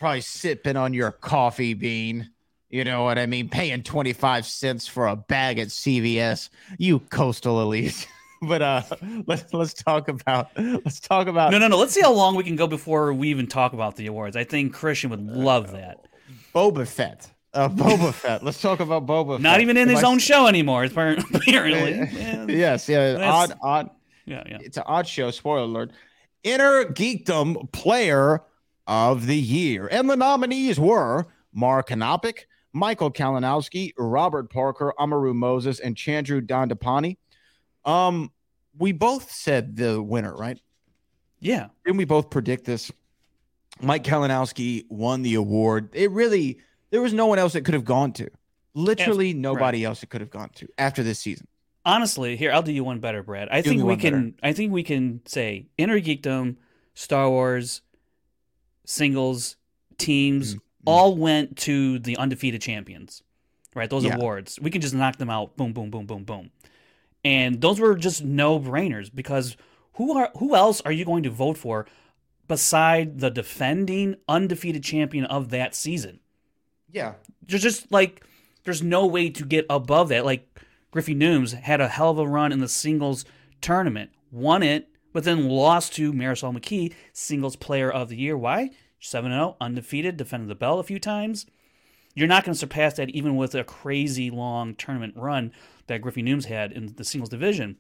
Probably 0.01 0.21
sipping 0.21 0.77
on 0.77 0.95
your 0.95 1.13
coffee 1.13 1.75
bean. 1.75 2.31
You 2.71 2.85
know 2.85 3.03
what 3.05 3.19
I 3.19 3.27
mean? 3.27 3.49
Paying 3.49 3.83
25 3.83 4.47
cents 4.47 4.87
for 4.87 5.09
a 5.09 5.17
bag 5.17 5.59
at 5.59 5.69
CVS. 5.69 6.49
You 6.79 7.01
coastal 7.01 7.61
elite. 7.61 8.09
but 8.43 8.63
uh 8.63 8.83
let's 9.27 9.53
let's 9.53 9.75
talk 9.75 10.09
about 10.09 10.51
let's 10.57 10.99
talk 11.01 11.27
about 11.27 11.51
No, 11.51 11.59
no, 11.59 11.69
no. 11.69 11.77
Let's 11.77 11.93
see 11.93 12.01
how 12.01 12.13
long 12.13 12.37
we 12.37 12.45
can 12.45 12.57
go 12.57 12.67
before 12.67 13.13
we 13.13 13.29
even 13.29 13.47
talk 13.47 13.73
about 13.73 13.97
the 13.97 14.07
awards. 14.07 14.37
I 14.37 14.45
think 14.45 14.75
Kristian 14.75 15.11
would 15.11 15.27
love 15.27 15.73
that. 15.73 16.07
Boba 16.55 16.87
Fett. 16.87 17.31
Uh, 17.53 17.69
Boba 17.69 18.15
Fett. 18.15 18.45
Let's 18.45 18.63
talk 18.63 18.79
about 18.81 19.05
Boba 19.07 19.35
Fett. 19.35 19.43
Not 19.43 19.61
even 19.61 19.77
in 19.77 19.89
If 19.91 19.97
his 19.97 20.05
I 20.05 20.09
own 20.09 20.21
show 20.21 20.47
anymore, 20.47 20.85
apparently. 20.85 21.41
Yeah, 21.47 22.47
Yes, 22.47 22.89
yeah. 22.89 23.13
That's- 23.15 23.33
Odd, 23.51 23.59
odd. 23.63 23.91
yeah, 24.25 24.45
yeah. 24.49 24.59
It's 24.61 24.77
an 24.77 24.85
odd 24.87 25.09
show. 25.09 25.33
Spoiler 25.33 25.63
alert. 25.65 25.91
Inner 26.45 26.85
Geekdom 26.85 27.71
Player 27.73 28.43
of 28.87 29.27
the 29.27 29.37
Year. 29.37 29.89
And 29.91 30.09
the 30.09 30.17
nominees 30.17 30.79
were 30.79 31.27
Mark 31.53 31.89
Hanopik, 31.89 32.45
Michael 32.73 33.11
Kalinowski, 33.11 33.93
Robert 33.99 34.51
Parker, 34.51 34.95
Amaru 34.99 35.35
Moses, 35.35 35.81
and 35.81 35.97
Chandru 35.97 36.41
Dandapani. 36.41 37.17
Um, 37.85 38.31
we 38.79 38.93
both 38.93 39.31
said 39.33 39.77
the 39.77 40.01
winner, 40.03 40.35
right? 40.35 40.61
Yeah. 41.41 41.69
Didn't 41.85 41.97
we 41.97 42.05
both 42.05 42.31
predict 42.31 42.65
this? 42.65 42.93
Mike 43.81 44.05
Kalinowski 44.05 44.85
won 44.89 45.23
the 45.23 45.35
award. 45.35 45.89
It 45.93 46.11
really, 46.11 46.59
there 46.91 47.01
was 47.01 47.13
no 47.13 47.27
one 47.27 47.39
else 47.39 47.55
it 47.55 47.65
could 47.65 47.75
have 47.75 47.85
gone 47.85 48.13
to. 48.15 48.29
Literally 48.75 49.35
nobody 49.35 49.85
else 49.85 50.03
it 50.03 50.11
could 50.11 50.21
have 50.21 50.31
gone 50.31 50.51
to 50.57 50.69
after 50.79 51.03
this 51.03 51.19
season. 51.19 51.49
Honestly, 51.85 52.37
here 52.37 52.53
I'll 52.53 52.63
do 52.63 52.73
you 52.73 52.85
one 52.85 53.01
better, 53.01 53.23
Brad. 53.23 53.49
I 53.51 53.63
Do 53.63 53.71
think 53.71 53.85
we 53.85 53.97
can. 53.97 54.35
I 54.43 54.53
think 54.53 54.71
we 54.71 54.83
can 54.83 55.23
say 55.25 55.67
Inner 55.79 55.99
Geekdom, 55.99 56.57
Star 56.95 57.29
Wars, 57.29 57.81
singles, 58.85 59.57
teams 59.99 60.55
Mm, 60.55 60.61
Mm. 60.81 60.85
all 60.87 61.17
went 61.17 61.57
to 61.59 61.99
the 61.99 62.17
undefeated 62.17 62.63
champions. 62.63 63.23
Right, 63.75 63.89
those 63.89 64.05
Yeah. 64.05 64.17
awards. 64.17 64.59
We 64.61 64.71
can 64.71 64.81
just 64.81 64.95
knock 64.95 65.17
them 65.19 65.31
out. 65.31 65.57
Boom, 65.57 65.73
boom, 65.73 65.91
boom, 65.91 66.07
boom, 66.07 66.25
boom. 66.25 66.51
And 67.25 67.61
those 67.61 67.79
were 67.79 67.95
just 67.95 68.25
no 68.25 68.59
brainers 68.59 69.11
because 69.15 69.57
who 69.95 70.17
are 70.17 70.31
who 70.39 70.57
else 70.57 70.81
are 70.83 70.91
you 70.93 71.05
going 71.05 71.23
to 71.25 71.31
vote 71.31 71.57
for 71.59 71.87
beside 72.49 73.21
the 73.21 73.31
defending 73.31 74.17
undefeated 74.29 74.83
champion 74.83 75.25
of 75.27 75.51
that 75.51 75.75
season? 75.75 76.21
Yeah. 76.93 77.15
there's 77.47 77.63
just 77.63 77.91
like 77.93 78.25
there's 78.65 78.83
no 78.83 79.07
way 79.07 79.31
to 79.31 79.45
get 79.45 79.67
above 79.71 80.09
that. 80.09 80.25
Like 80.25 80.47
Griffey 80.91 81.15
Nooms 81.15 81.53
had 81.55 81.81
a 81.81 81.89
hell 81.89 82.11
of 82.11 82.19
a 82.19 82.27
run 82.27 82.53
in 82.53 82.59
the 82.61 82.69
singles 82.69 83.25
tournament, 83.61 84.11
won 84.33 84.63
it, 84.63 84.89
but 85.13 85.25
then 85.25 85.49
lost 85.49 85.93
to 85.95 86.13
Marisol 86.13 86.57
McKee, 86.57 86.93
singles 87.13 87.57
player 87.57 87.91
of 87.91 88.09
the 88.09 88.17
year. 88.17 88.37
Why? 88.37 88.71
7 89.01 89.31
0, 89.31 89.57
undefeated, 89.61 90.17
defended 90.17 90.49
the 90.49 90.55
belt 90.55 90.81
a 90.81 90.85
few 90.85 90.99
times. 90.99 91.47
You're 92.15 92.29
not 92.29 92.45
going 92.45 92.55
to 92.55 92.59
surpass 92.59 92.95
that 92.95 93.11
even 93.11 93.37
with 93.37 93.55
a 93.55 93.65
crazy 93.65 94.31
long 94.31 94.75
tournament 94.75 95.15
run 95.17 95.53
that 95.87 96.03
Griffey 96.03 96.23
Nooms 96.23 96.47
had 96.47 96.73
in 96.73 96.95
the 96.97 97.05
singles 97.05 97.31
division. 97.31 97.77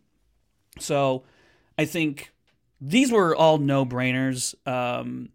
So 0.78 1.24
I 1.76 1.84
think 1.84 2.32
these 2.80 3.12
were 3.12 3.34
all 3.34 3.58
no 3.58 3.84
brainers. 3.84 4.54
Um, 4.66 5.30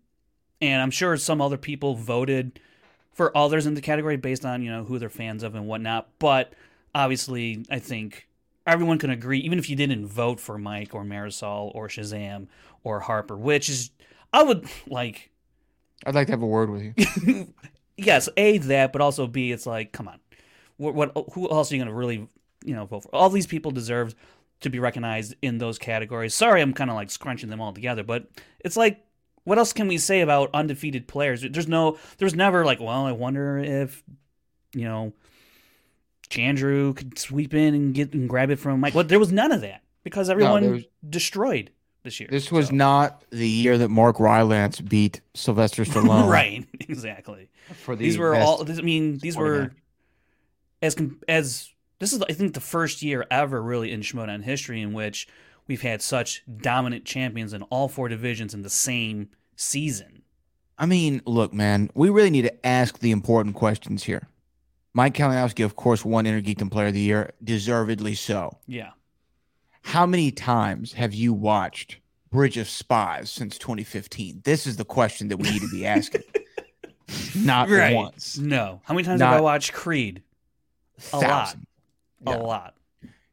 and 0.62 0.82
I'm 0.82 0.92
sure 0.92 1.18
some 1.18 1.42
other 1.42 1.58
people 1.58 1.96
voted 1.96 2.60
for 3.12 3.36
others 3.36 3.66
in 3.66 3.74
the 3.76 3.82
category 3.82 4.18
based 4.18 4.46
on 4.46 4.62
you 4.62 4.72
know 4.72 4.84
who 4.84 5.00
they're 5.00 5.10
fans 5.10 5.44
of 5.44 5.56
and 5.56 5.68
whatnot. 5.68 6.10
But 6.20 6.54
obviously, 6.94 7.66
I 7.70 7.80
think 7.80 8.28
everyone 8.66 8.98
can 8.98 9.10
agree, 9.10 9.40
even 9.40 9.60
if 9.60 9.70
you 9.70 9.76
didn't 9.76 10.08
vote 10.08 10.40
for 10.40 10.58
Mike 10.58 10.94
or 10.96 11.04
Marisol 11.04 11.74
or 11.76 11.88
Shazam 11.88 12.48
or 12.84 13.02
Harper, 13.02 13.38
which 13.38 13.70
is 13.70 13.92
I 14.34 14.44
would 14.44 14.68
like. 14.88 15.32
I'd 16.06 16.16
like 16.16 16.28
to 16.28 16.34
have 16.34 16.42
a 16.42 16.48
word 16.48 16.70
with 16.70 16.84
you. 16.84 17.54
Yes, 17.98 18.28
a 18.36 18.58
that, 18.58 18.92
but 18.92 19.02
also 19.02 19.26
b 19.26 19.54
it's 19.54 19.66
like, 19.66 19.94
come 19.94 20.10
on, 20.10 20.20
what, 20.76 20.94
what 20.96 21.14
who 21.32 21.50
else 21.50 21.72
are 21.72 21.76
you 21.76 21.80
going 21.80 21.88
to 21.88 21.94
really 21.94 22.28
you 22.66 22.76
know 22.76 22.86
vote 22.86 23.04
for? 23.04 23.16
All 23.16 23.30
these 23.30 23.48
people 23.48 23.72
deserve 23.72 24.14
to 24.60 24.70
be 24.70 24.80
recognized 24.80 25.36
in 25.42 25.60
those 25.60 25.80
categories. 25.80 26.36
Sorry, 26.36 26.62
I'm 26.62 26.74
kind 26.74 26.90
of 26.90 26.98
like 26.98 27.10
scrunching 27.10 27.50
them 27.50 27.62
all 27.62 27.72
together, 27.72 28.04
but 28.04 28.28
it's 28.60 28.76
like 28.76 29.06
what 29.46 29.58
else 29.58 29.72
can 29.72 29.88
we 29.88 29.98
say 29.98 30.20
about 30.22 30.50
undefeated 30.54 31.08
players? 31.08 31.46
There's 31.50 31.68
no, 31.70 31.98
there's 32.18 32.34
never 32.36 32.66
like, 32.66 32.80
well, 32.82 33.06
I 33.06 33.12
wonder 33.14 33.60
if, 33.60 34.04
you 34.74 34.84
know, 34.86 35.14
Chandru 36.30 36.96
could 36.96 37.18
sweep 37.20 37.54
in 37.54 37.76
and 37.76 37.94
get 37.94 38.14
and 38.14 38.28
grab 38.28 38.50
it 38.50 38.58
from 38.58 38.80
Mike. 38.80 38.96
Well, 38.96 39.04
there 39.04 39.20
was 39.20 39.32
none 39.32 39.52
of 39.52 39.62
that 39.62 39.84
because 40.04 40.30
everyone 40.30 40.64
there 40.64 40.72
was- 40.72 40.86
destroyed 41.08 41.70
this 42.06 42.20
year. 42.22 42.30
This 42.32 42.52
was 42.52 42.68
So- 42.68 42.76
not 42.76 43.24
the 43.32 43.48
year 43.50 43.78
that 43.78 43.90
Mark 43.90 44.20
Rylance 44.20 44.80
beat 44.80 45.20
Sylvester 45.34 45.84
Stallone. 45.86 46.30
right, 46.30 46.66
exactly. 46.80 47.50
For 47.84 47.96
the 47.98 48.06
These 48.06 48.18
were 48.18 48.32
best 48.32 48.48
all. 48.48 48.72
I 48.72 48.82
mean, 48.82 49.18
these 49.18 49.36
were 49.36 49.72
as 50.82 50.96
com- 50.96 51.20
as 51.28 51.70
this 52.00 52.14
is 52.14 52.22
I 52.30 52.34
think 52.34 52.54
the 52.54 52.60
first 52.62 53.02
year 53.02 53.26
ever 53.32 53.62
really 53.62 53.92
in 53.92 54.02
Schmoedown 54.02 54.44
history 54.44 54.82
in 54.82 54.94
which 54.94 55.28
we've 55.68 55.82
had 55.82 56.02
such 56.02 56.44
dominant 56.58 57.06
champions 57.06 57.54
in 57.54 57.64
all 57.64 57.88
four 57.88 58.08
divisions 58.08 58.54
in 58.54 58.62
the 58.62 58.70
same 58.70 59.30
season. 59.56 60.22
I 60.78 60.86
mean, 60.86 61.22
look, 61.26 61.54
man, 61.54 61.90
we 61.96 62.10
really 62.10 62.30
need 62.30 62.44
to 62.44 62.66
ask 62.66 63.00
the 63.00 63.12
important 63.12 63.56
questions 63.56 64.04
here. 64.04 64.28
Mike 64.94 65.14
Kalinowski, 65.14 65.64
of 65.66 65.76
course, 65.76 66.06
won 66.06 66.26
Inner 66.26 66.42
Geekdom 66.42 66.70
Player 66.70 66.88
of 66.88 66.94
the 66.94 67.00
Year, 67.00 67.32
deservedly 67.44 68.14
so. 68.14 68.58
Yeah. 68.68 68.92
How 69.86 70.06
many 70.06 70.32
times 70.32 70.94
have 70.94 71.14
you 71.14 71.32
watched 71.34 72.00
Bridge 72.32 72.58
of 72.58 72.68
Spies 72.68 73.30
since 73.30 73.58
2015? 73.60 74.42
This 74.44 74.66
is 74.66 74.78
the 74.78 74.84
question 74.86 75.28
that 75.30 75.38
we 75.38 75.50
need 75.52 75.62
to 75.62 75.70
be 75.70 75.86
asking. 75.86 76.24
Not 77.36 77.70
Right. 77.70 77.96
once. 77.96 78.38
No. 78.38 78.82
How 78.86 78.96
many 78.96 79.06
times 79.06 79.22
have 79.22 79.32
I 79.34 79.36
Not- 79.36 79.44
watched 79.44 79.74
Creed? 79.74 80.24
A 81.14 81.18
lot. 81.18 81.24
Thousand. 81.24 81.68
A 82.26 82.38
lot. 82.40 82.74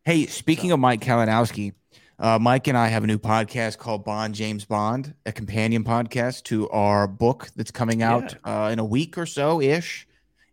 Hey, 0.05 0.27
speaking 0.27 0.73
of 0.73 0.79
Mike 0.79 1.01
Kalinowski, 1.01 1.73
uh, 2.19 2.39
Mike 2.39 2.67
and 2.69 2.77
I 2.77 2.89
have 2.89 3.03
a 3.03 3.07
new 3.07 3.19
podcast 3.19 3.79
called 3.79 4.05
Bond 4.05 4.35
James 4.35 4.67
Bond, 4.67 5.15
a 5.25 5.33
companion 5.33 5.85
podcast 5.85 6.43
to 6.45 6.69
our 6.69 7.07
book 7.09 7.49
that's 7.57 7.71
coming 7.71 8.03
out 8.03 8.35
uh, 8.45 8.69
in 8.71 8.79
a 8.79 8.85
week 8.85 9.17
or 9.17 9.25
so 9.25 9.61
ish. 9.63 10.07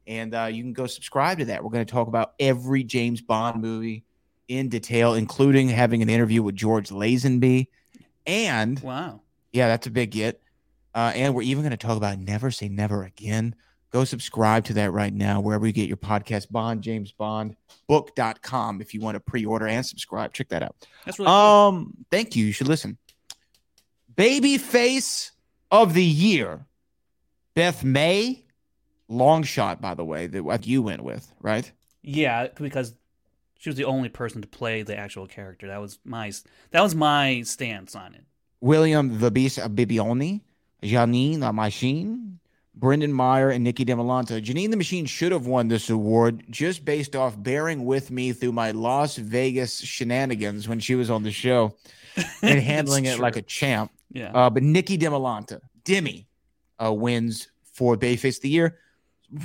And 0.08 0.34
uh, 0.34 0.46
you 0.46 0.64
can 0.64 0.72
go 0.74 0.88
subscribe 0.88 1.40
to 1.40 1.46
that. 1.46 1.62
We're 1.64 1.72
going 1.72 1.86
to 1.86 1.92
talk 1.92 2.08
about 2.08 2.34
every 2.40 2.84
James 2.86 3.20
Bond 3.22 3.62
movie 3.62 4.06
in 4.50 4.68
detail, 4.68 5.14
including 5.14 5.70
having 5.70 6.02
an 6.02 6.10
interview 6.10 6.44
with 6.44 6.56
George 6.56 6.90
Lazenby. 6.90 7.68
And 8.28 8.80
Wow. 8.82 9.22
yeah, 9.54 9.68
that's 9.68 9.88
a 9.88 9.92
big 9.92 10.12
get. 10.12 10.42
Uh, 10.94 11.12
and 11.16 11.34
we're 11.34 11.44
even 11.44 11.64
going 11.64 11.72
to 11.72 11.78
talk 11.78 11.96
about 11.96 12.20
Never 12.20 12.52
Say 12.52 12.68
Never 12.68 13.04
Again. 13.04 13.56
Go 13.92 14.04
subscribe 14.04 14.66
to 14.66 14.74
that 14.74 14.92
right 14.92 15.14
now, 15.14 15.40
wherever 15.40 15.66
you 15.66 15.72
get 15.74 15.88
your 15.88 15.98
podcast, 15.98 16.52
Bond, 16.52 16.82
James 16.82 17.12
Bond, 17.12 17.56
book.com, 17.88 18.82
if 18.82 18.94
you 18.94 19.00
want 19.02 19.16
to 19.16 19.20
pre 19.20 19.46
order 19.46 19.68
and 19.68 19.84
subscribe. 19.86 20.34
Check 20.34 20.50
that 20.50 20.62
out. 20.62 20.76
That's 21.06 21.18
really 21.18 21.28
cool. 21.28 21.36
Um, 21.36 21.94
thank 22.12 22.36
you. 22.36 22.46
You 22.46 22.52
should 22.52 22.68
listen. 22.68 22.98
Baby 24.16 24.58
face 24.58 25.32
of 25.72 25.94
the 25.94 26.04
year, 26.04 26.66
Beth 27.56 27.84
May. 27.84 28.46
Long 29.08 29.42
shot, 29.42 29.82
by 29.82 29.96
the 29.96 30.06
way, 30.06 30.28
that 30.28 30.68
you 30.68 30.84
went 30.84 31.04
with, 31.04 31.34
right? 31.42 31.72
Yeah, 32.04 32.48
because 32.56 32.94
she 33.60 33.70
was 33.70 33.76
the 33.76 33.86
only 33.86 34.10
person 34.10 34.42
to 34.42 34.48
play 34.48 34.82
the 34.82 34.98
actual 34.98 35.28
character. 35.28 35.68
That 35.68 35.82
was 35.82 36.00
my 36.04 36.32
that 36.72 36.82
was 36.82 36.96
my 36.96 37.42
stance 37.44 37.96
on 37.96 38.16
it. 38.16 38.24
William 38.62 39.20
the 39.20 39.30
Beast 39.30 39.60
Bibbiani, 39.60 40.42
Janine 40.82 41.42
the 41.42 41.52
Machine, 41.52 42.40
Brendan 42.74 43.12
Meyer, 43.12 43.50
and 43.50 43.64
Nikki 43.64 43.84
DeMolanta. 43.84 44.42
Janine 44.42 44.72
the 44.72 44.78
Machine 44.78 45.06
should 45.06 45.34
have 45.34 45.46
won 45.46 45.68
this 45.68 45.90
award 45.90 46.46
just 46.50 46.86
based 46.86 47.18
off 47.18 47.42
bearing 47.42 47.84
with 47.84 48.10
me 48.12 48.32
through 48.32 48.54
my 48.54 48.72
Las 48.72 49.18
Vegas 49.18 49.80
shenanigans 49.80 50.68
when 50.68 50.80
she 50.80 50.96
was 50.96 51.10
on 51.10 51.24
the 51.24 51.32
show 51.32 51.76
and 52.42 52.60
handling 52.62 53.06
it 53.06 53.12
It's 53.12 53.20
like 53.20 53.36
a 53.36 53.42
champ. 53.42 53.92
Yeah. 54.12 54.32
Uh, 54.32 54.50
but 54.50 54.64
Nikki 54.64 54.98
DeMolanta, 54.98 55.60
Demi, 55.84 56.28
uh, 56.82 56.94
wins 56.94 57.50
for 57.74 57.98
Bayface 57.98 58.38
of 58.38 58.44
the 58.44 58.50
Year. 58.50 58.80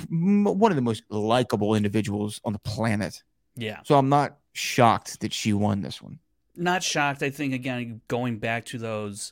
One 0.09 0.71
of 0.71 0.77
the 0.77 0.81
most 0.81 1.03
likable 1.09 1.75
individuals 1.75 2.39
on 2.45 2.53
the 2.53 2.59
planet. 2.59 3.21
Yeah. 3.55 3.79
So 3.83 3.97
I'm 3.97 4.09
not 4.09 4.37
shocked 4.53 5.19
that 5.21 5.33
she 5.33 5.53
won 5.53 5.81
this 5.81 6.01
one. 6.01 6.19
Not 6.55 6.83
shocked. 6.83 7.23
I 7.23 7.29
think 7.29 7.53
again 7.53 8.01
going 8.07 8.39
back 8.39 8.65
to 8.65 8.77
those 8.77 9.31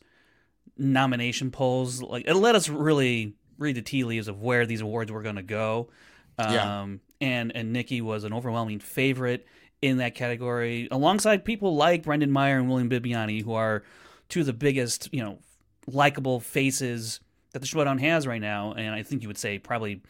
nomination 0.77 1.51
polls, 1.51 2.01
like 2.01 2.27
it 2.27 2.33
let 2.35 2.55
us 2.55 2.69
really 2.69 3.33
read 3.57 3.75
the 3.75 3.81
tea 3.81 4.03
leaves 4.03 4.27
of 4.27 4.41
where 4.41 4.65
these 4.65 4.81
awards 4.81 5.11
were 5.11 5.21
going 5.21 5.35
to 5.35 5.43
go. 5.43 5.89
Um, 6.37 6.53
Yeah. 6.53 6.87
And 7.21 7.55
and 7.55 7.71
Nikki 7.71 8.01
was 8.01 8.23
an 8.25 8.33
overwhelming 8.33 8.79
favorite 8.79 9.47
in 9.81 9.97
that 9.97 10.15
category, 10.15 10.87
alongside 10.91 11.43
people 11.45 11.75
like 11.75 12.03
Brendan 12.03 12.31
Meyer 12.31 12.57
and 12.57 12.69
William 12.69 12.89
Bibbiani, 12.89 13.43
who 13.43 13.53
are 13.53 13.83
two 14.29 14.41
of 14.41 14.45
the 14.45 14.53
biggest, 14.53 15.09
you 15.13 15.21
know, 15.23 15.39
likable 15.87 16.39
faces 16.39 17.19
that 17.51 17.59
the 17.59 17.65
Showdown 17.67 17.97
has 17.99 18.25
right 18.25 18.41
now. 18.41 18.73
And 18.73 18.95
I 18.95 19.03
think 19.03 19.21
you 19.21 19.27
would 19.27 19.37
say 19.37 19.59
probably 19.59 20.01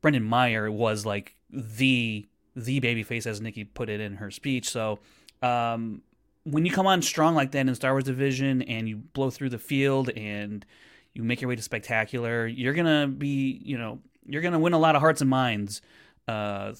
Brendan 0.00 0.24
Meyer 0.24 0.70
was 0.70 1.06
like 1.06 1.36
the 1.50 2.26
the 2.56 2.80
baby 2.80 3.02
face 3.02 3.26
as 3.26 3.40
Nikki 3.40 3.64
put 3.64 3.88
it 3.88 4.00
in 4.00 4.16
her 4.16 4.30
speech. 4.30 4.68
So 4.70 4.98
um, 5.42 6.02
when 6.44 6.64
you 6.64 6.72
come 6.72 6.86
on 6.86 7.02
strong 7.02 7.34
like 7.34 7.52
that 7.52 7.68
in 7.68 7.74
Star 7.74 7.92
Wars 7.92 8.04
Division 8.04 8.62
and 8.62 8.88
you 8.88 8.96
blow 8.96 9.30
through 9.30 9.50
the 9.50 9.58
field 9.58 10.10
and 10.10 10.64
you 11.14 11.22
make 11.22 11.40
your 11.40 11.48
way 11.48 11.56
to 11.56 11.62
spectacular, 11.62 12.46
you're 12.46 12.74
gonna 12.74 13.06
be 13.06 13.60
you 13.64 13.78
know 13.78 14.00
you're 14.26 14.42
gonna 14.42 14.58
win 14.58 14.72
a 14.72 14.78
lot 14.78 14.96
of 14.96 15.00
hearts 15.00 15.20
and 15.20 15.30
minds. 15.30 15.82
Uh, 16.26 16.72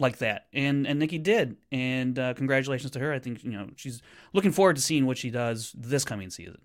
like 0.00 0.16
that, 0.18 0.46
and 0.52 0.86
and 0.86 0.98
Nikki 0.98 1.18
did, 1.18 1.56
and 1.70 2.18
uh, 2.18 2.32
congratulations 2.34 2.90
to 2.92 2.98
her. 2.98 3.12
I 3.12 3.18
think 3.18 3.44
you 3.44 3.52
know 3.52 3.68
she's 3.76 4.00
looking 4.32 4.50
forward 4.50 4.76
to 4.76 4.82
seeing 4.82 5.04
what 5.06 5.18
she 5.18 5.30
does 5.30 5.72
this 5.76 6.04
coming 6.04 6.30
season. 6.30 6.58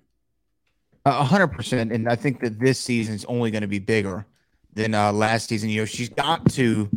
A 1.05 1.23
hundred 1.23 1.49
percent, 1.49 1.91
and 1.91 2.07
I 2.07 2.15
think 2.15 2.39
that 2.39 2.59
this 2.59 2.79
season 2.79 3.13
is 3.13 3.25
only 3.25 3.51
going 3.51 3.61
to 3.61 3.67
be 3.67 3.79
bigger 3.79 4.25
than 4.73 4.95
uh, 4.95 5.11
last 5.11 5.49
season. 5.49 5.69
You 5.69 5.81
know, 5.81 5.85
she's 5.85 6.09
got 6.09 6.49
to. 6.53 6.89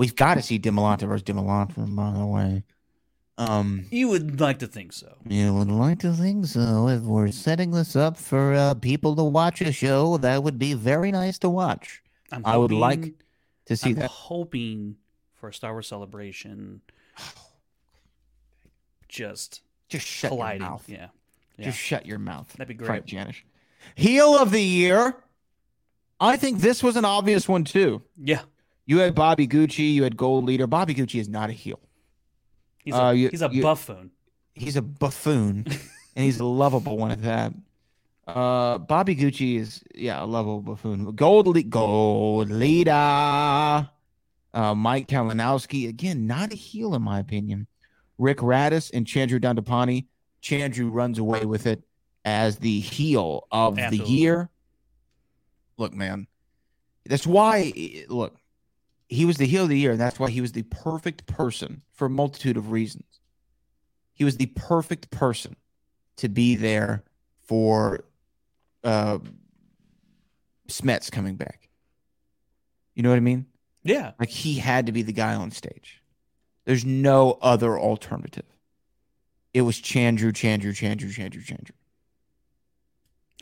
We've 0.00 0.16
got 0.16 0.36
to 0.36 0.42
see 0.42 0.58
Demolanta 0.58 1.06
versus 1.06 1.22
Demolanta, 1.24 1.94
by 1.94 2.10
the 2.18 2.24
way. 2.24 2.64
Um, 3.36 3.84
You 3.90 4.08
would 4.08 4.40
like 4.40 4.58
to 4.60 4.66
think 4.66 4.94
so. 4.94 5.14
you 5.26 5.52
would 5.52 5.70
like 5.70 5.98
to 6.00 6.12
think 6.14 6.46
so. 6.46 6.88
If 6.88 7.02
we're 7.02 7.30
setting 7.32 7.70
this 7.70 7.94
up 7.96 8.16
for 8.16 8.54
uh, 8.54 8.72
people 8.74 9.14
to 9.16 9.24
watch 9.24 9.60
a 9.60 9.72
show, 9.72 10.16
that 10.18 10.42
would 10.42 10.58
be 10.58 10.72
very 10.72 11.12
nice 11.12 11.38
to 11.40 11.50
watch. 11.50 12.02
I'm 12.32 12.42
I 12.46 12.56
would 12.56 12.72
like 12.72 13.12
To 13.66 13.76
see 13.76 13.90
I'm 13.90 13.96
that. 13.96 14.10
hoping 14.10 14.96
for 15.34 15.50
a 15.50 15.52
Star 15.54 15.72
Wars 15.72 15.86
celebration. 15.88 16.80
Just 19.08 19.62
Just 19.88 20.06
shut 20.06 20.30
colliding. 20.30 20.62
your 20.62 20.70
mouth. 20.70 20.84
Yeah. 20.88 21.08
Yeah. 21.58 21.64
Just 21.66 21.78
shut 21.78 22.06
your 22.06 22.18
mouth. 22.18 22.50
That'd 22.54 22.68
be 22.68 22.74
great. 22.74 23.04
Janish. 23.06 23.42
Heel 23.94 24.36
of 24.38 24.50
the 24.50 24.62
year. 24.62 25.14
I 26.20 26.36
think 26.36 26.60
this 26.60 26.82
was 26.82 26.96
an 26.96 27.04
obvious 27.04 27.48
one 27.48 27.64
too. 27.64 28.02
Yeah. 28.16 28.42
You 28.90 28.98
had 28.98 29.14
Bobby 29.14 29.46
Gucci. 29.46 29.94
You 29.94 30.02
had 30.02 30.16
Gold 30.16 30.46
Leader. 30.46 30.66
Bobby 30.66 30.96
Gucci 30.96 31.20
is 31.20 31.28
not 31.28 31.48
a 31.48 31.52
heel. 31.52 31.78
He's 32.78 32.92
a, 32.92 33.04
Uh, 33.04 33.10
you- 33.12 33.28
he's 33.28 33.40
a 33.40 33.48
you- 33.52 33.62
buffoon. 33.62 34.10
he's 34.52 34.74
a 34.74 34.82
buffoon 34.82 35.64
and 36.16 36.24
he's 36.24 36.40
a 36.40 36.44
lovable 36.44 36.98
one 36.98 37.12
at 37.12 37.22
that. 37.22 37.52
Uh, 38.26 38.78
Bobby 38.78 39.14
Gucci 39.14 39.60
is 39.60 39.84
yeah 39.94 40.20
a 40.20 40.26
lovable 40.26 40.60
buffoon. 40.60 41.14
Gold 41.14 41.46
le- 41.46 41.62
gold 41.62 42.50
leader. 42.50 42.90
Uh, 44.52 44.74
Mike 44.74 45.06
Kalinowski 45.06 45.88
again 45.88 46.26
not 46.26 46.52
a 46.52 46.56
heel 46.56 46.96
in 46.96 47.02
my 47.02 47.20
opinion. 47.20 47.68
Rick 48.18 48.38
Radis 48.38 48.90
and 48.92 49.06
Chandru 49.06 49.38
Dandapani. 49.40 50.06
Chandru 50.42 50.90
runs 50.92 51.20
away 51.20 51.44
with 51.44 51.64
it 51.68 51.84
as 52.24 52.56
the 52.56 52.80
heel 52.80 53.46
of 53.52 53.76
the 53.76 53.98
year. 53.98 54.50
Look, 55.76 55.94
man, 55.94 56.26
that's 57.06 57.24
why. 57.24 57.72
Look, 58.08 58.36
he 59.10 59.24
was 59.26 59.36
the 59.36 59.46
heel 59.46 59.64
of 59.64 59.68
the 59.68 59.78
year, 59.78 59.90
and 59.92 60.00
that's 60.00 60.18
why 60.18 60.30
he 60.30 60.40
was 60.40 60.52
the 60.52 60.62
perfect 60.62 61.26
person 61.26 61.82
for 61.92 62.06
a 62.06 62.10
multitude 62.10 62.56
of 62.56 62.70
reasons 62.70 63.04
he 64.20 64.24
was 64.24 64.36
the 64.36 64.52
perfect 64.54 65.10
person 65.10 65.56
to 66.16 66.28
be 66.28 66.54
there 66.54 67.04
for 67.38 68.04
uh 68.84 69.18
Smets 70.68 71.10
coming 71.10 71.36
back. 71.36 71.70
You 72.94 73.02
know 73.02 73.08
what 73.08 73.16
I 73.16 73.20
mean? 73.20 73.46
Yeah. 73.82 74.12
Like 74.20 74.28
he 74.28 74.58
had 74.58 74.84
to 74.84 74.92
be 74.92 75.00
the 75.00 75.14
guy 75.14 75.34
on 75.34 75.50
stage. 75.52 76.02
There's 76.66 76.84
no 76.84 77.38
other 77.40 77.80
alternative. 77.80 78.44
It 79.54 79.62
was 79.62 79.80
Chandru, 79.80 80.32
Chandru, 80.32 80.72
Chandru, 80.74 81.08
Chandru, 81.08 81.42
Chandru. 81.42 81.70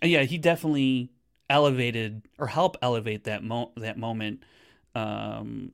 Yeah, 0.00 0.22
he 0.22 0.38
definitely 0.38 1.10
elevated 1.50 2.22
or 2.38 2.46
helped 2.46 2.76
elevate 2.82 3.24
that 3.24 3.42
mo- 3.42 3.72
that 3.76 3.98
moment 3.98 4.44
um, 4.94 5.72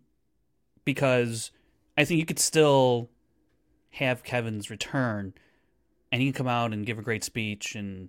because 0.85 1.51
I 1.97 2.05
think 2.05 2.19
you 2.19 2.27
could 2.27 2.39
still 2.39 3.11
have 3.93 4.25
Kevin's 4.25 4.71
return 4.71 5.35
and 6.11 6.21
he 6.21 6.29
can 6.29 6.35
come 6.35 6.49
out 6.49 6.73
and 6.73 6.87
give 6.87 6.99
a 6.99 7.03
great 7.03 7.25
speech 7.25 7.75
and 7.75 8.09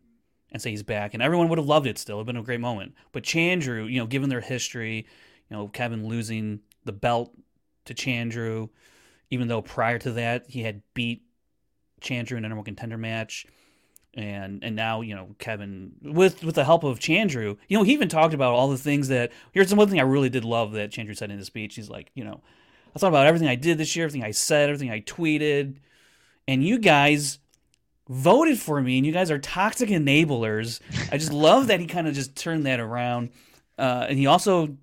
and 0.52 0.62
say 0.62 0.70
he's 0.70 0.84
back 0.84 1.14
and 1.14 1.22
everyone 1.22 1.50
would 1.50 1.58
have 1.58 1.68
loved 1.68 1.88
it 1.88 1.98
still. 1.98 2.18
It'd 2.18 2.28
been 2.28 2.38
a 2.38 2.44
great 2.44 2.62
moment. 2.62 2.94
But 3.12 3.24
Chandru, 3.24 3.92
you 3.92 4.00
know, 4.00 4.06
given 4.08 4.30
their 4.30 4.42
history, 4.42 5.06
you 5.50 5.58
know, 5.58 5.68
Kevin 5.68 6.08
losing 6.08 6.62
the 6.86 6.94
belt 6.94 7.36
to 7.86 7.94
Chandru, 7.94 8.70
even 9.30 9.48
though 9.48 9.62
prior 9.62 10.00
to 10.00 10.12
that 10.14 10.46
he 10.48 10.62
had 10.62 10.82
beat 10.94 11.24
Chandru 12.02 12.38
in 12.38 12.46
a 12.46 12.50
number 12.50 12.64
contender 12.64 12.98
match 12.98 13.46
and 14.16 14.64
and 14.64 14.76
now 14.76 15.02
you 15.02 15.14
know 15.14 15.36
Kevin 15.40 15.94
with 16.02 16.44
with 16.44 16.56
the 16.56 16.64
help 16.64 16.84
of 16.84 17.00
Chandru, 17.00 17.58
you 17.68 17.78
know 17.78 17.84
he 17.84 17.94
even 17.94 18.10
talked 18.10 18.34
about 18.34 18.54
all 18.54 18.70
the 18.70 18.78
things 18.78 19.10
that 19.10 19.32
here's 19.52 19.70
the 19.70 19.76
one 19.76 19.90
thing 19.90 20.00
I 20.00 20.04
really 20.04 20.30
did 20.30 20.46
love 20.46 20.72
that 20.74 20.92
Chandru 20.92 21.16
said 21.16 21.32
in 21.32 21.38
his 21.38 21.48
speech. 21.48 21.76
He's 21.76 21.90
like, 21.90 22.12
you 22.14 22.24
know, 22.24 22.42
I 22.96 23.00
thought 23.00 23.10
about 23.10 23.28
everything 23.28 23.48
I 23.50 23.56
did 23.56 23.78
this 23.78 23.96
year, 23.96 24.06
everything 24.06 24.24
I 24.24 24.32
said, 24.32 24.70
everything 24.70 24.92
I 24.92 25.02
tweeted, 25.02 25.76
and 26.48 26.64
you 26.64 26.80
guys 26.80 27.40
voted 28.08 28.60
for 28.60 28.82
me, 28.82 28.98
and 28.98 29.06
you 29.06 29.12
guys 29.12 29.32
are 29.32 29.40
toxic 29.40 29.90
enablers. 29.90 30.80
I 31.12 31.18
just 31.18 31.34
love 31.34 31.68
that 31.68 31.80
he 31.80 31.88
kind 31.88 32.08
of 32.08 32.14
just 32.14 32.36
turned 32.36 32.66
that 32.66 32.80
around, 32.80 33.32
uh, 33.78 34.06
and 34.08 34.18
he 34.18 34.28
also 34.28 34.78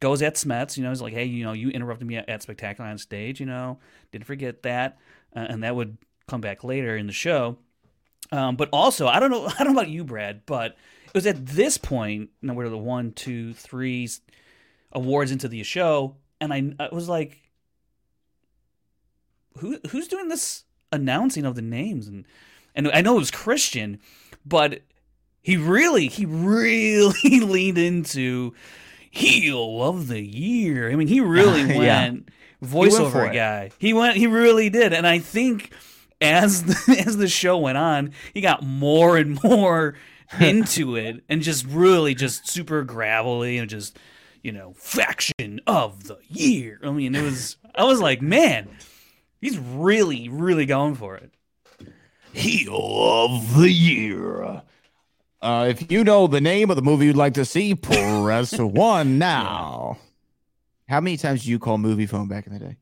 goes 0.00 0.20
at 0.20 0.34
Smets. 0.34 0.76
You 0.76 0.82
know, 0.82 0.90
he's 0.90 1.02
like, 1.02 1.12
hey, 1.12 1.26
you 1.26 1.44
know, 1.44 1.52
you 1.52 1.68
interrupted 1.70 2.08
me 2.08 2.16
at, 2.16 2.28
at 2.28 2.42
Spectacular 2.42 2.90
on 2.90 2.98
stage. 2.98 3.38
You 3.38 3.46
know, 3.46 3.78
didn't 4.10 4.26
forget 4.26 4.62
that, 4.64 4.98
uh, 5.36 5.46
and 5.48 5.62
that 5.62 5.76
would 5.76 5.96
come 6.26 6.40
back 6.40 6.64
later 6.64 6.96
in 6.96 7.06
the 7.06 7.12
show. 7.12 7.58
Um, 8.34 8.56
but 8.56 8.68
also, 8.72 9.06
I 9.06 9.20
don't 9.20 9.30
know. 9.30 9.46
I 9.58 9.62
don't 9.62 9.74
know 9.74 9.80
about 9.80 9.90
you, 9.90 10.02
Brad, 10.02 10.42
but 10.44 10.72
it 11.06 11.14
was 11.14 11.26
at 11.26 11.46
this 11.46 11.78
point. 11.78 12.30
You 12.40 12.48
know, 12.48 12.54
we're 12.54 12.68
the 12.68 12.76
one, 12.76 13.12
two, 13.12 13.54
three 13.54 14.08
awards 14.92 15.30
into 15.30 15.46
the 15.46 15.62
show, 15.62 16.16
and 16.40 16.52
I, 16.52 16.72
I 16.80 16.88
was 16.92 17.08
like, 17.08 17.40
"Who 19.58 19.78
who's 19.90 20.08
doing 20.08 20.28
this 20.28 20.64
announcing 20.90 21.44
of 21.46 21.54
the 21.54 21.62
names?" 21.62 22.08
And 22.08 22.26
and 22.74 22.90
I 22.92 23.02
know 23.02 23.14
it 23.16 23.20
was 23.20 23.30
Kristian, 23.30 24.00
but 24.44 24.80
he 25.40 25.56
really 25.56 26.08
he 26.08 26.26
really 26.26 27.12
leaned 27.40 27.78
into 27.78 28.52
heel 29.08 29.80
of 29.80 30.08
the 30.08 30.20
year. 30.20 30.90
I 30.90 30.96
mean, 30.96 31.06
he 31.06 31.20
really 31.20 31.66
went 31.78 32.30
for 32.60 32.66
voiceover 32.66 33.30
it. 33.30 33.34
guy. 33.34 33.70
He 33.78 33.92
went. 33.92 34.16
He 34.16 34.26
really 34.26 34.70
did, 34.70 34.92
and 34.92 35.06
I 35.06 35.20
think 35.20 35.72
as 36.24 36.62
the, 36.64 37.02
as 37.06 37.16
the 37.16 37.28
show 37.28 37.58
went 37.58 37.78
on, 37.78 38.12
he 38.32 38.40
got 38.40 38.62
more 38.62 39.16
and 39.16 39.42
more 39.42 39.94
into 40.40 40.96
it, 40.96 41.22
and 41.28 41.42
just 41.42 41.66
really 41.66 42.14
just 42.14 42.48
super 42.48 42.82
gravelly 42.82 43.58
and 43.58 43.68
just 43.68 43.98
you 44.42 44.52
know 44.52 44.74
faction 44.76 45.60
of 45.66 46.04
the 46.04 46.18
year. 46.28 46.80
I 46.82 46.90
mean, 46.90 47.14
it 47.14 47.22
was. 47.22 47.56
I 47.74 47.84
was 47.84 48.00
like, 48.00 48.22
man, 48.22 48.68
he's 49.40 49.58
really 49.58 50.28
really 50.28 50.66
going 50.66 50.94
for 50.94 51.16
it. 51.16 51.32
Heel 52.32 52.74
of 52.74 53.56
the 53.56 53.70
year. 53.70 54.62
Uh, 55.40 55.66
if 55.68 55.92
you 55.92 56.02
know 56.02 56.26
the 56.26 56.40
name 56.40 56.70
of 56.70 56.76
the 56.76 56.82
movie 56.82 57.04
you'd 57.04 57.16
like 57.16 57.34
to 57.34 57.44
see, 57.44 57.74
press 57.74 58.58
one 58.58 59.18
now. 59.18 59.98
How 60.88 61.00
many 61.00 61.18
times 61.18 61.42
did 61.42 61.48
you 61.48 61.58
call 61.58 61.76
movie 61.76 62.06
phone 62.06 62.28
back 62.28 62.46
in 62.46 62.54
the 62.54 62.58
day? 62.58 62.76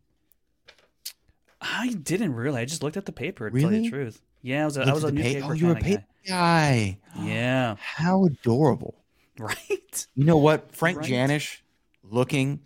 I 1.63 1.89
didn't 2.03 2.35
really. 2.35 2.61
I 2.61 2.65
just 2.65 2.83
looked 2.83 2.97
at 2.97 3.07
the 3.07 3.13
paper. 3.13 3.49
To 3.49 3.61
tell 3.61 3.73
you 3.73 3.83
the 3.83 3.89
truth. 3.91 4.21
Yeah, 4.43 4.63
I 4.63 4.65
was 4.65 4.77
a, 4.77 4.83
I 4.83 4.93
was 4.93 5.05
a 5.05 5.07
the 5.13 5.13
pa- 5.13 5.23
newspaper 5.23 5.47
Oh, 5.47 5.53
you 5.53 5.67
were 5.69 5.73
a 5.73 5.77
paper 5.77 6.05
guy. 6.27 6.99
guy. 7.15 7.23
Yeah, 7.25 7.77
How 7.79 8.25
adorable. 8.25 8.97
right. 9.39 10.07
You 10.15 10.25
know 10.25 10.37
what? 10.39 10.75
Frank 10.75 10.99
Right. 10.99 11.09
Janish 11.09 11.59
looking 12.03 12.61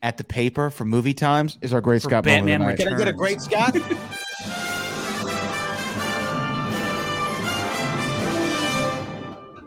at 0.00 0.16
the 0.16 0.24
paper 0.24 0.70
for 0.70 0.84
movie 0.84 1.14
times 1.14 1.58
is 1.60 1.72
our 1.74 1.80
great 1.80 2.02
For 2.02 2.08
Scott 2.10 2.24
moment 2.24 2.46
Batman 2.46 2.60
of 2.70 2.78
the 2.78 2.84
night. 2.84 2.90
Can 2.90 2.94
I 2.94 2.98
get 2.98 3.08
a 3.08 3.12
great 3.12 3.40
Scott? 3.40 3.74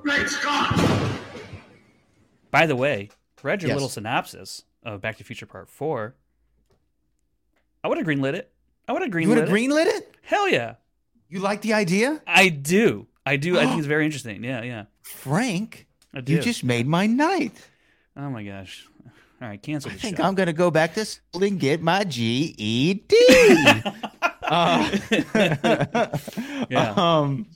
Great 0.02 0.28
Scott! 0.28 0.78
By 2.50 2.66
the 2.66 2.76
way, 2.76 3.10
read 3.44 3.62
your 3.62 3.70
Yes. 3.70 3.76
little 3.76 3.90
synopsis 3.90 4.64
of 4.84 5.00
Back 5.02 5.16
to 5.18 5.24
the 5.24 5.28
Future 5.28 5.46
Part 5.46 5.70
Four. 5.70 6.16
I 7.84 7.88
would 7.88 7.98
have 7.98 8.06
greenlit 8.08 8.34
it. 8.34 8.52
I 8.92 8.94
would 8.94 9.04
have 9.04 9.12
greenlit 9.12 9.22
you 9.24 9.30
would 9.30 9.38
have 9.38 9.48
it. 9.48 9.52
greenlit 9.54 9.86
it? 9.86 10.16
Hell 10.22 10.50
yeah, 10.50 10.76
You 11.30 11.40
like 11.40 11.62
the 11.62 11.74
idea? 11.76 12.22
I 12.28 12.50
do. 12.50 13.08
I 13.26 13.38
do. 13.38 13.58
I 13.58 13.66
think 13.66 13.78
it's 13.78 13.88
very 13.96 14.04
interesting. 14.04 14.44
Yeah, 14.44 14.64
yeah. 14.64 14.86
Frank, 15.02 15.88
you 16.26 16.40
just 16.42 16.66
made 16.66 16.88
my 16.88 17.08
night. 17.08 17.54
Oh 18.18 18.30
my 18.30 18.44
gosh. 18.44 18.86
All 19.42 19.48
right, 19.48 19.62
cancel 19.62 19.92
I 19.92 19.96
think 19.96 20.18
show. 20.18 20.24
I'm 20.24 20.36
going 20.36 20.48
to 20.48 20.54
go 20.54 20.70
back 20.72 20.94
to 20.96 21.06
school 21.06 21.42
and 21.44 21.58
get 21.58 21.82
my 21.82 22.04
GED. 22.04 23.08
uh, 24.44 24.98
Yeah. 26.70 26.94
Um, 26.98 27.48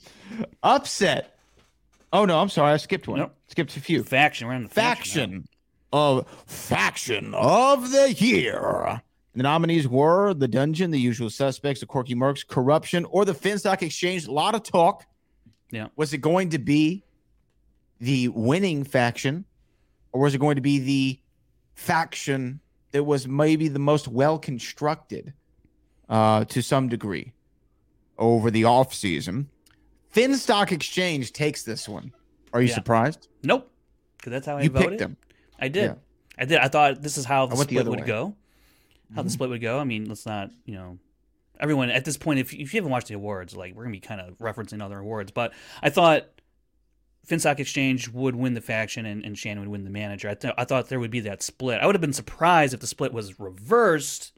upset. 0.62 1.38
Oh 2.14 2.24
no, 2.24 2.38
I'm 2.40 2.48
sorry. 2.48 2.72
I 2.72 2.78
skipped 2.78 3.08
one. 3.08 3.18
Nope. 3.18 3.36
Skipped 3.48 3.76
a 3.76 3.80
few. 3.80 4.02
faction. 4.04 4.48
We're 4.48 4.54
on 4.54 4.62
the 4.62 4.68
faction. 4.70 5.42
faction 5.42 5.48
of 5.92 6.26
faction 6.46 7.34
of 7.34 7.90
the 7.92 8.12
year. 8.14 9.02
The 9.36 9.42
nominees 9.42 9.86
were 9.86 10.32
the 10.32 10.48
Dungeon, 10.48 10.90
the 10.90 10.98
Usual 10.98 11.28
Suspects, 11.28 11.80
the 11.80 11.86
Corky 11.86 12.14
Mercs, 12.14 12.46
Corruption, 12.46 13.04
or 13.04 13.26
the 13.26 13.34
Finstock 13.34 13.82
Exchange. 13.82 14.26
A 14.26 14.32
lot 14.32 14.54
of 14.54 14.62
talk. 14.62 15.04
Yeah. 15.70 15.88
Was 15.94 16.14
it 16.14 16.18
going 16.18 16.50
to 16.50 16.58
be 16.58 17.04
the 18.00 18.28
winning 18.28 18.82
faction, 18.82 19.44
or 20.12 20.22
was 20.22 20.34
it 20.34 20.38
going 20.38 20.56
to 20.56 20.62
be 20.62 20.78
the 20.78 21.20
faction 21.74 22.60
that 22.92 23.04
was 23.04 23.28
maybe 23.28 23.68
the 23.68 23.78
most 23.78 24.08
well 24.08 24.38
constructed 24.38 25.34
uh, 26.08 26.44
to 26.46 26.62
some 26.62 26.88
degree 26.88 27.32
over 28.16 28.50
the 28.50 28.64
off 28.64 28.94
season? 28.94 29.50
Finstock 30.14 30.72
Exchange 30.72 31.32
takes 31.32 31.62
this 31.62 31.86
one. 31.86 32.10
Are 32.54 32.62
you 32.62 32.68
Yeah. 32.68 32.74
surprised? 32.74 33.28
Nope. 33.42 33.70
Because 34.16 34.30
that's 34.30 34.46
how 34.46 34.56
I 34.56 34.62
you 34.62 34.70
voted. 34.70 34.88
picked 34.90 34.98
them. 35.00 35.16
I 35.60 35.68
did. 35.68 35.84
Yeah. 35.84 35.94
I 36.38 36.44
did. 36.46 36.58
I 36.58 36.68
thought 36.68 37.02
this 37.02 37.18
is 37.18 37.26
how 37.26 37.44
the 37.44 37.54
the 37.56 37.62
split 37.64 37.80
other 37.80 37.90
would 37.90 38.00
way. 38.00 38.06
go. 38.06 38.34
How 39.14 39.22
the 39.22 39.30
split 39.30 39.50
would 39.50 39.60
go. 39.60 39.78
I 39.78 39.84
mean, 39.84 40.06
let's 40.06 40.26
not, 40.26 40.50
you 40.64 40.74
know, 40.74 40.98
everyone 41.60 41.90
at 41.90 42.04
this 42.04 42.16
point, 42.16 42.40
if, 42.40 42.52
if 42.52 42.74
you 42.74 42.78
haven't 42.78 42.90
watched 42.90 43.08
the 43.08 43.14
awards, 43.14 43.56
like 43.56 43.74
we're 43.74 43.84
gonna 43.84 43.92
be 43.92 44.00
kind 44.00 44.20
of 44.20 44.36
referencing 44.38 44.82
other 44.82 44.98
awards, 44.98 45.30
but 45.30 45.52
I 45.82 45.90
thought 45.90 46.24
FinStock 47.26 47.58
Exchange 47.58 48.08
would 48.08 48.36
win 48.36 48.54
the 48.54 48.60
faction 48.60 49.06
and, 49.06 49.24
and 49.24 49.36
Shannon 49.36 49.60
would 49.60 49.68
win 49.68 49.84
the 49.84 49.90
manager. 49.90 50.28
I, 50.28 50.34
th- 50.34 50.54
I 50.56 50.64
thought 50.64 50.88
there 50.88 51.00
would 51.00 51.10
be 51.10 51.20
that 51.20 51.42
split. 51.42 51.80
I 51.80 51.86
would 51.86 51.94
have 51.94 52.00
been 52.00 52.12
surprised 52.12 52.74
if 52.74 52.80
the 52.80 52.86
split 52.86 53.12
was 53.12 53.40
reversed, 53.40 54.32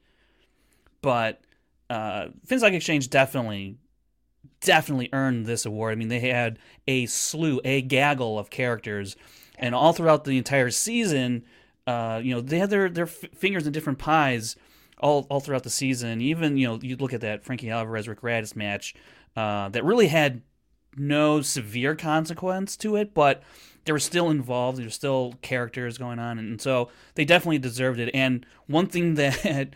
but 1.02 1.40
uh, 1.90 2.28
FinStock 2.46 2.74
Exchange 2.74 3.10
definitely, 3.10 3.76
definitely 4.60 5.08
earned 5.12 5.46
this 5.46 5.66
award. 5.66 5.92
I 5.92 5.96
mean, 5.96 6.08
they 6.08 6.20
had 6.20 6.58
a 6.86 7.06
slew, 7.06 7.60
a 7.64 7.82
gaggle 7.82 8.38
of 8.38 8.50
characters, 8.50 9.16
and 9.58 9.74
all 9.74 9.92
throughout 9.92 10.24
the 10.24 10.38
entire 10.38 10.70
season, 10.70 11.44
uh, 11.88 12.20
you 12.22 12.34
know, 12.34 12.42
they 12.42 12.58
had 12.58 12.68
their 12.68 12.90
their 12.90 13.06
f- 13.06 13.24
fingers 13.34 13.66
in 13.66 13.72
different 13.72 13.98
pies 13.98 14.56
all 14.98 15.26
all 15.30 15.40
throughout 15.40 15.62
the 15.62 15.70
season. 15.70 16.20
Even 16.20 16.58
you 16.58 16.66
know, 16.66 16.78
you 16.82 16.96
look 16.96 17.14
at 17.14 17.22
that 17.22 17.42
Frankie 17.44 17.70
Alvarez 17.70 18.06
Rick 18.06 18.20
Radis 18.20 18.54
match 18.54 18.94
uh, 19.34 19.70
that 19.70 19.82
really 19.84 20.08
had 20.08 20.42
no 20.98 21.40
severe 21.40 21.94
consequence 21.94 22.76
to 22.76 22.96
it, 22.96 23.14
but 23.14 23.42
they 23.86 23.92
were 23.92 23.98
still 23.98 24.28
involved. 24.28 24.76
There 24.76 24.84
were 24.84 24.90
still 24.90 25.32
characters 25.40 25.96
going 25.96 26.18
on, 26.18 26.38
and 26.38 26.60
so 26.60 26.90
they 27.14 27.24
definitely 27.24 27.58
deserved 27.58 28.00
it. 28.00 28.10
And 28.12 28.44
one 28.66 28.86
thing 28.86 29.14
that 29.14 29.72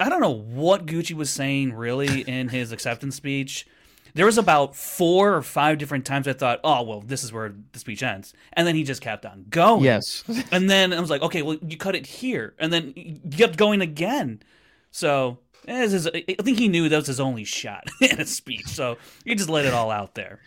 I 0.00 0.08
don't 0.08 0.20
know 0.22 0.30
what 0.30 0.86
Gucci 0.86 1.14
was 1.14 1.28
saying 1.28 1.74
really 1.74 2.22
in 2.22 2.48
his 2.48 2.72
acceptance 2.72 3.16
speech. 3.16 3.66
There 4.14 4.26
was 4.26 4.36
about 4.38 4.76
four 4.76 5.34
or 5.34 5.42
five 5.42 5.78
different 5.78 6.04
times 6.04 6.28
I 6.28 6.32
thought, 6.34 6.60
oh 6.62 6.82
well, 6.82 7.00
this 7.00 7.24
is 7.24 7.32
where 7.32 7.54
the 7.72 7.78
speech 7.78 8.02
ends, 8.02 8.34
and 8.52 8.66
then 8.66 8.74
he 8.74 8.82
just 8.84 9.00
kept 9.00 9.24
on 9.24 9.46
going. 9.48 9.84
Yes. 9.84 10.22
And 10.52 10.68
then 10.68 10.92
I 10.92 11.00
was 11.00 11.08
like, 11.10 11.22
okay, 11.22 11.42
well, 11.42 11.56
you 11.66 11.76
cut 11.76 11.94
it 11.96 12.06
here, 12.06 12.54
and 12.58 12.72
then 12.72 12.92
you 12.96 13.18
kept 13.36 13.56
going 13.56 13.80
again. 13.80 14.42
So 14.90 15.38
eh, 15.66 15.80
this 15.86 15.92
is, 15.94 16.06
I 16.08 16.22
think 16.42 16.58
he 16.58 16.68
knew 16.68 16.88
that 16.88 16.96
was 16.96 17.06
his 17.06 17.20
only 17.20 17.44
shot 17.44 17.88
in 18.00 18.20
a 18.20 18.26
speech, 18.26 18.66
so 18.66 18.98
he 19.24 19.34
just 19.34 19.48
let 19.48 19.64
it 19.64 19.72
all 19.72 19.90
out 19.90 20.14
there. 20.14 20.40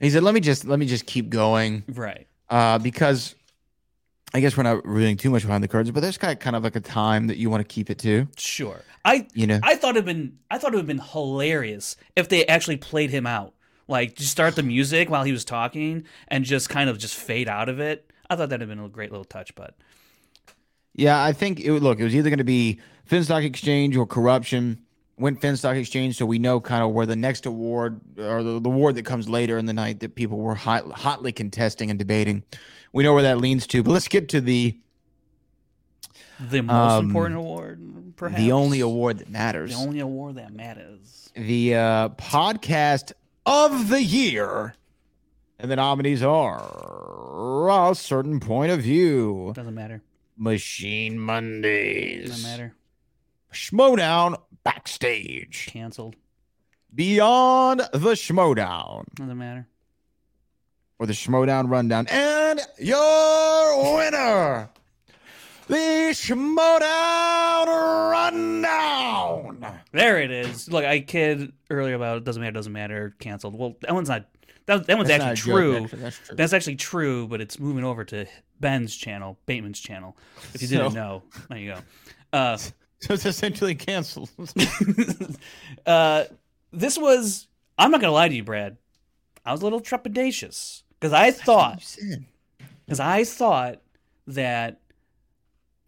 He 0.00 0.08
said, 0.10 0.22
"Let 0.22 0.34
me 0.34 0.40
just 0.40 0.64
let 0.64 0.78
me 0.78 0.86
just 0.86 1.06
keep 1.06 1.28
going, 1.30 1.84
Right. 1.88 2.26
uh, 2.48 2.78
because 2.78 3.34
I 4.34 4.40
guess 4.40 4.56
we're 4.56 4.62
not 4.62 4.84
revealing 4.86 5.16
too 5.18 5.30
much 5.30 5.42
behind 5.42 5.62
the 5.62 5.68
curtains, 5.68 5.90
but 5.90 6.00
there's 6.00 6.16
kind 6.16 6.32
of, 6.32 6.38
kind 6.38 6.56
of 6.56 6.64
like 6.64 6.76
a 6.76 6.80
time 6.80 7.26
that 7.26 7.36
you 7.36 7.50
want 7.50 7.60
to 7.60 7.74
keep 7.74 7.90
it 7.90 7.98
to, 7.98 8.28
Sure. 8.36 8.80
I 9.04 9.26
you 9.34 9.46
know. 9.46 9.58
I 9.62 9.76
thought 9.76 9.96
it'd 9.96 10.04
been 10.04 10.38
I 10.50 10.58
thought 10.58 10.72
it 10.72 10.76
would 10.76 10.82
have 10.82 10.86
been 10.86 10.98
hilarious 10.98 11.96
if 12.16 12.28
they 12.28 12.46
actually 12.46 12.76
played 12.76 13.10
him 13.10 13.26
out. 13.26 13.54
Like 13.88 14.14
just 14.14 14.30
start 14.30 14.54
the 14.56 14.62
music 14.62 15.10
while 15.10 15.24
he 15.24 15.32
was 15.32 15.44
talking 15.44 16.04
and 16.28 16.44
just 16.44 16.68
kind 16.68 16.88
of 16.88 16.98
just 16.98 17.14
fade 17.14 17.48
out 17.48 17.68
of 17.68 17.80
it. 17.80 18.10
I 18.30 18.36
thought 18.36 18.48
that'd 18.48 18.60
have 18.60 18.68
been 18.68 18.84
a 18.84 18.88
great 18.88 19.10
little 19.10 19.24
touch, 19.24 19.54
but 19.54 19.74
yeah, 20.94 21.22
I 21.22 21.32
think 21.32 21.60
it 21.60 21.70
would 21.70 21.82
look. 21.82 21.98
It 22.00 22.04
was 22.04 22.14
either 22.14 22.30
going 22.30 22.38
to 22.38 22.44
be 22.44 22.78
Finstock 23.10 23.44
Exchange 23.44 23.96
or 23.96 24.06
Corruption. 24.06 24.82
Went 25.18 25.40
Finstock 25.40 25.78
Exchange, 25.78 26.16
so 26.16 26.26
we 26.26 26.38
know 26.38 26.60
kind 26.60 26.82
of 26.82 26.90
where 26.92 27.06
the 27.06 27.16
next 27.16 27.46
award 27.46 28.00
or 28.18 28.42
the, 28.42 28.60
the 28.60 28.70
award 28.70 28.94
that 28.96 29.04
comes 29.04 29.28
later 29.28 29.58
in 29.58 29.66
the 29.66 29.72
night 29.72 30.00
that 30.00 30.14
people 30.14 30.38
were 30.38 30.54
hot, 30.54 30.90
hotly 30.90 31.32
contesting 31.32 31.90
and 31.90 31.98
debating. 31.98 32.42
We 32.92 33.02
know 33.02 33.14
where 33.14 33.22
that 33.22 33.38
leans 33.38 33.66
to, 33.68 33.82
but 33.82 33.90
let's 33.92 34.08
get 34.08 34.28
to 34.30 34.40
the 34.40 34.78
the 36.40 36.60
most 36.62 36.92
Um, 36.92 37.06
important 37.06 37.36
award, 37.38 38.12
perhaps 38.16 38.40
the 38.42 38.52
only 38.52 38.80
award 38.80 39.18
that 39.18 39.30
matters. 39.30 39.70
the 39.70 39.76
only 39.80 40.00
award 40.00 40.34
that 40.36 40.52
matters. 40.52 41.30
the 41.34 41.74
uh, 41.76 42.08
podcast 42.10 43.12
of 43.46 43.88
the 43.88 44.02
year. 44.02 44.74
And 45.58 45.70
the 45.70 45.76
nominees 45.76 46.24
are 46.24 47.90
a 47.90 47.94
certain 47.94 48.40
point 48.40 48.72
of 48.72 48.80
view. 48.80 49.52
Doesn't 49.54 49.74
matter. 49.74 50.02
Machine 50.36 51.16
Mondays. 51.20 52.30
Doesn't 52.30 52.50
matter. 52.50 52.74
Schmoedown 53.52 54.40
backstage. 54.64 55.66
Canceled. 55.70 56.16
Beyond 56.92 57.80
the 57.92 58.14
Schmoedown. 58.14 59.04
Doesn't 59.14 59.38
matter. 59.38 59.68
Or 60.98 61.06
the 61.06 61.12
Schmoedown 61.12 61.68
rundown. 61.70 62.06
And 62.08 62.60
your 62.78 63.96
winner. 63.96 64.70
The 65.68 66.10
Schmoedown 66.12 67.66
rundown. 68.12 69.66
There 69.92 70.20
it 70.20 70.30
is. 70.30 70.70
Look, 70.70 70.84
I 70.84 71.00
kid 71.00 71.52
earlier 71.70 71.94
about 71.94 72.18
it 72.18 72.24
doesn't 72.24 72.40
matter, 72.40 72.52
doesn't 72.52 72.72
matter, 72.72 73.14
canceled. 73.18 73.58
Well, 73.58 73.76
that 73.80 73.92
one's 73.94 74.08
not 74.08 74.26
that, 74.66 74.86
that 74.86 74.96
one's 74.96 75.08
That's 75.08 75.24
actually 75.24 75.52
joke, 75.52 75.56
true. 75.58 75.76
actually. 75.84 75.98
That's 76.02 76.18
true. 76.18 76.36
That's 76.36 76.52
actually 76.52 76.76
true, 76.76 77.26
but 77.26 77.40
it's 77.40 77.58
moving 77.58 77.82
over 77.84 78.04
to 78.04 78.26
Ben's 78.60 78.94
channel, 78.94 79.36
Bateman's 79.46 79.80
channel. 79.80 80.16
If 80.54 80.62
you 80.62 80.68
didn't 80.68 80.90
So- 80.92 80.94
know, 80.94 81.22
there 81.48 81.58
you 81.58 81.74
go. 81.74 81.80
Uh, 82.32 82.58
So 83.00 83.14
it's 83.14 83.26
essentially 83.26 83.74
canceled. 83.74 84.30
uh, 85.86 86.24
this 86.72 86.96
was 86.96 87.48
I'm 87.76 87.90
not 87.90 88.00
gonna 88.00 88.12
lie 88.12 88.28
to 88.28 88.34
you, 88.34 88.44
Brad. 88.44 88.76
I 89.44 89.52
was 89.52 89.60
a 89.60 89.64
little 89.64 89.80
trepidatious 89.80 90.82
because 90.98 91.12
I 91.12 91.30
thought 91.30 91.96
because 92.86 93.00
I 93.00 93.24
thought 93.24 93.80
that 94.26 94.80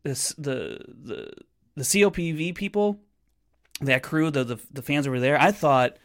this 0.03 0.31
the 0.39 0.79
the 0.87 1.33
the 1.77 1.83
COPV 1.83 2.55
people, 2.55 3.01
that 3.81 4.03
crew, 4.03 4.31
the 4.31 4.45
the, 4.45 4.59
the 4.73 4.83
fans 4.83 5.07
over 5.07 5.21
there, 5.21 5.41
I 5.41 5.53
thought 5.53 5.97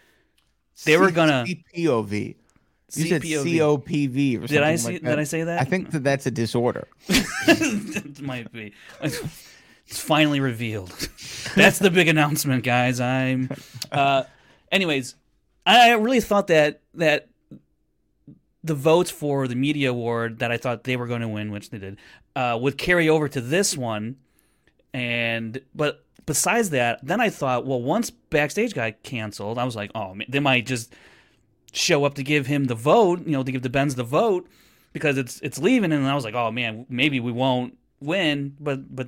they 0.85 0.97
were 0.97 1.11
gonna 1.11 1.45
CPOV. 1.47 2.35
You 2.95 3.05
said 3.07 3.21
COPV 3.21 4.37
or 4.37 4.47
something 4.47 4.47
Did 4.47 4.63
I 4.63 4.71
like 4.71 4.79
see- 4.79 4.97
that. 4.97 5.03
did 5.09 5.19
I 5.19 5.23
say 5.23 5.43
that? 5.43 5.61
I 5.61 5.63
think 5.63 5.91
that 5.91 6.03
that's 6.03 6.25
a 6.25 6.31
disorder. 6.31 6.87
it 7.07 8.19
might 8.21 8.51
be. 8.51 8.73
It's 9.01 9.99
finally 9.99 10.39
revealed. 10.39 10.89
That's 11.55 11.79
the 11.79 11.89
big 11.89 12.07
announcement, 12.07 12.63
guys. 12.63 12.99
I'm. 12.99 13.49
Uh, 13.91 14.23
anyways, 14.71 15.15
I 15.65 15.93
really 15.93 16.21
thought 16.21 16.47
that 16.47 16.81
that 16.93 17.28
the 18.63 18.75
votes 18.75 19.09
for 19.09 19.47
the 19.47 19.55
media 19.55 19.89
award 19.89 20.39
that 20.39 20.51
I 20.51 20.57
thought 20.57 20.83
they 20.83 20.97
were 20.97 21.07
going 21.07 21.21
to 21.21 21.27
win, 21.27 21.51
which 21.51 21.69
they 21.69 21.77
did, 21.77 21.97
uh, 22.35 22.57
would 22.61 22.77
carry 22.77 23.07
over 23.09 23.27
to 23.29 23.41
this 23.41 23.77
one. 23.77 24.17
And 24.93 25.61
but 25.73 26.03
besides 26.25 26.71
that, 26.71 26.99
then 27.05 27.21
I 27.21 27.29
thought, 27.29 27.65
well, 27.65 27.81
once 27.81 28.09
backstage 28.09 28.73
got 28.73 29.01
canceled, 29.03 29.57
I 29.57 29.63
was 29.63 29.75
like, 29.75 29.91
oh, 29.95 30.13
man, 30.13 30.27
they 30.29 30.39
might 30.39 30.65
just 30.65 30.93
show 31.71 32.03
up 32.03 32.15
to 32.15 32.23
give 32.23 32.47
him 32.47 32.65
the 32.65 32.75
vote, 32.75 33.25
you 33.25 33.31
know, 33.31 33.43
to 33.43 33.51
give 33.51 33.61
the 33.61 33.69
Benz 33.69 33.95
the 33.95 34.03
vote 34.03 34.47
because 34.93 35.17
it's 35.17 35.39
it's 35.41 35.59
leaving, 35.59 35.91
and 35.91 36.07
I 36.07 36.15
was 36.15 36.23
like, 36.23 36.33
oh 36.33 36.51
man, 36.51 36.85
maybe 36.89 37.19
we 37.19 37.31
won't 37.31 37.77
win, 37.99 38.55
but 38.59 38.95
but 38.95 39.07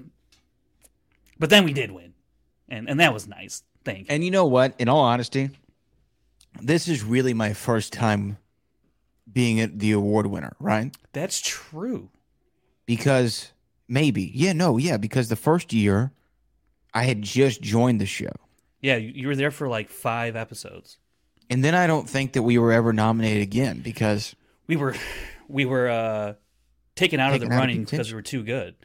but 1.39 1.49
then 1.49 1.65
we 1.65 1.73
did 1.73 1.91
win, 1.91 2.13
and 2.69 2.89
and 2.89 2.99
that 2.99 3.13
was 3.13 3.27
nice. 3.27 3.63
Thank 3.83 3.99
you. 3.99 4.05
And 4.09 4.23
you 4.23 4.31
know 4.31 4.45
what? 4.45 4.75
In 4.79 4.89
all 4.89 4.99
honesty, 4.99 5.49
this 6.61 6.87
is 6.87 7.03
really 7.03 7.33
my 7.33 7.53
first 7.53 7.93
time 7.93 8.37
being 9.31 9.61
a, 9.61 9.67
the 9.67 9.91
award 9.91 10.27
winner, 10.27 10.55
right? 10.59 10.95
That's 11.13 11.39
true. 11.39 12.09
Because 12.85 13.51
maybe, 13.87 14.31
yeah, 14.33 14.53
no, 14.53 14.77
yeah, 14.77 14.97
because 14.97 15.29
the 15.29 15.35
first 15.35 15.73
year 15.73 16.11
I 16.93 17.03
had 17.03 17.21
just 17.21 17.61
joined 17.61 18.01
the 18.01 18.05
show. 18.05 18.33
Yeah, 18.81 18.95
you, 18.95 19.27
were 19.27 19.35
there 19.35 19.51
for 19.51 19.67
like 19.67 19.89
five 19.89 20.35
episodes. 20.35 20.97
And 21.49 21.63
then 21.63 21.75
I 21.75 21.85
don't 21.87 22.09
think 22.09 22.33
that 22.33 22.43
we 22.43 22.57
were 22.57 22.71
ever 22.71 22.93
nominated 22.93 23.43
again 23.43 23.81
because 23.81 24.35
We 24.67 24.75
were 24.75 24.95
we 25.47 25.65
were 25.65 25.89
uh, 25.89 26.33
taken 26.95 27.19
out 27.19 27.31
Taken 27.31 27.43
of 27.43 27.49
the 27.49 27.55
out 27.55 27.59
running 27.59 27.83
because 27.83 28.09
we 28.09 28.15
were 28.15 28.21
too 28.21 28.43
good. 28.43 28.75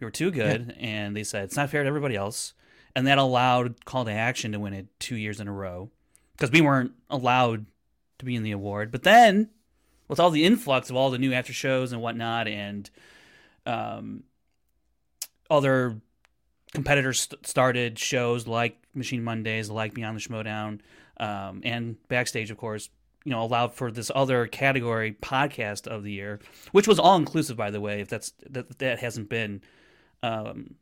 We 0.00 0.04
were 0.04 0.10
too 0.10 0.30
good, 0.30 0.74
and 0.78 1.16
they 1.16 1.24
said 1.24 1.44
it's 1.44 1.56
not 1.56 1.70
fair 1.70 1.82
to 1.82 1.88
everybody 1.88 2.14
else, 2.14 2.54
and 2.94 3.06
that 3.06 3.18
allowed 3.18 3.84
Call 3.84 4.04
to 4.04 4.12
Action 4.12 4.52
to 4.52 4.60
win 4.60 4.72
it 4.72 4.86
two 5.00 5.16
years 5.16 5.40
in 5.40 5.48
a 5.48 5.52
row 5.52 5.90
because 6.36 6.50
we 6.52 6.60
weren't 6.60 6.92
allowed 7.10 7.66
to 8.18 8.24
be 8.24 8.36
in 8.36 8.42
the 8.42 8.52
award. 8.52 8.90
But 8.92 9.02
then, 9.02 9.50
with 10.08 10.18
all 10.18 10.30
the 10.30 10.44
influx 10.44 10.90
of 10.90 10.96
all 10.96 11.10
the 11.10 11.18
new 11.18 11.32
after 11.32 11.52
shows 11.52 11.92
and 11.92 12.00
whatnot, 12.00 12.48
and 12.48 12.90
um, 13.66 14.24
other 15.50 16.00
competitors 16.72 17.20
st- 17.20 17.46
started 17.46 17.98
shows 17.98 18.46
like 18.46 18.78
Machine 18.94 19.22
Mondays, 19.22 19.70
like 19.70 19.94
Beyond 19.94 20.16
the 20.16 20.20
Schmoedown, 20.20 20.80
um, 21.18 21.60
and 21.64 21.96
Backstage, 22.08 22.50
of 22.50 22.56
course. 22.56 22.88
You 23.24 23.32
know, 23.32 23.42
allowed 23.42 23.74
for 23.74 23.90
this 23.90 24.10
other 24.14 24.46
category 24.46 25.12
podcast 25.12 25.86
of 25.86 26.02
the 26.02 26.12
year, 26.12 26.40
which 26.72 26.88
was 26.88 26.98
all 26.98 27.16
inclusive, 27.16 27.56
by 27.58 27.70
the 27.70 27.80
way. 27.80 28.00
If 28.00 28.08
that's 28.08 28.32
that 28.48 28.78
that 28.78 29.00
hasn't 29.00 29.28
been, 29.28 29.60
um, 30.22 30.76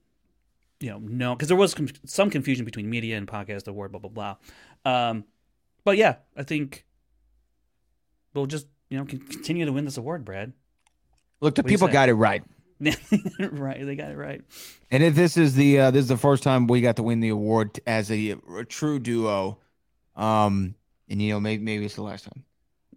you 0.78 0.90
know, 0.90 0.98
no, 0.98 1.34
because 1.34 1.48
there 1.48 1.56
was 1.56 1.74
com- 1.74 1.88
some 2.04 2.30
confusion 2.30 2.64
between 2.64 2.88
media 2.88 3.16
and 3.16 3.26
podcast 3.26 3.66
award, 3.66 3.90
blah 3.90 4.00
blah 4.00 4.10
blah. 4.10 4.36
Um, 4.84 5.24
but 5.82 5.96
yeah, 5.96 6.16
I 6.36 6.44
think 6.44 6.84
we'll 8.32 8.46
just 8.46 8.66
you 8.90 8.99
know 8.99 9.05
con- 9.05 9.20
continue 9.20 9.66
to 9.66 9.72
win 9.72 9.85
this 9.85 9.96
award, 9.96 10.25
Brad. 10.25 10.53
look, 11.40 11.55
the 11.55 11.62
What 11.62 11.68
people 11.68 11.88
got 11.88 12.09
it 12.09 12.14
right. 12.14 12.42
right, 12.81 13.87
they 13.87 13.96
got 13.96 14.11
it 14.11 14.16
right. 14.16 14.42
And 14.90 15.03
if 15.03 15.14
this 15.14 15.37
is 15.37 15.55
the 15.55 15.81
uh, 15.81 15.90
this 15.90 16.03
is 16.03 16.09
the 16.09 16.16
first 16.16 16.42
time 16.42 16.66
we 16.66 16.81
got 16.81 16.96
to 16.96 17.03
win 17.03 17.20
the 17.20 17.31
award 17.31 17.81
as 17.87 18.11
a, 18.11 18.37
a 18.59 18.64
true 18.64 18.99
duo, 18.99 19.59
um, 20.14 20.75
and 21.09 21.22
you 21.22 21.33
know 21.33 21.40
maybe 21.40 21.62
maybe 21.62 21.87
it's 21.87 21.94
the 21.94 22.03
last 22.03 22.25
time. 22.25 22.44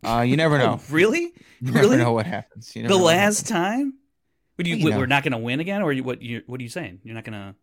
Uh, 0.03 0.21
you 0.21 0.37
never 0.37 0.57
know. 0.59 0.79
Oh, 0.79 0.93
really? 0.93 1.33
You 1.61 1.71
really? 1.71 1.81
never 1.81 1.97
know 1.97 2.13
what 2.13 2.25
happens. 2.25 2.75
You 2.75 2.87
the 2.87 2.97
last 2.97 3.47
time? 3.47 3.93
Would 4.57 4.67
you, 4.67 4.75
you 4.75 4.89
know. 4.89 4.97
we're 4.97 5.05
not 5.05 5.23
going 5.23 5.31
to 5.31 5.37
win 5.37 5.61
again, 5.61 5.81
or 5.81 5.93
you, 5.93 6.03
what? 6.03 6.21
You, 6.21 6.43
what 6.45 6.59
are 6.59 6.63
you 6.63 6.69
saying? 6.69 6.99
You're 7.03 7.15
not 7.15 7.23
going 7.23 7.33
to 7.33 7.55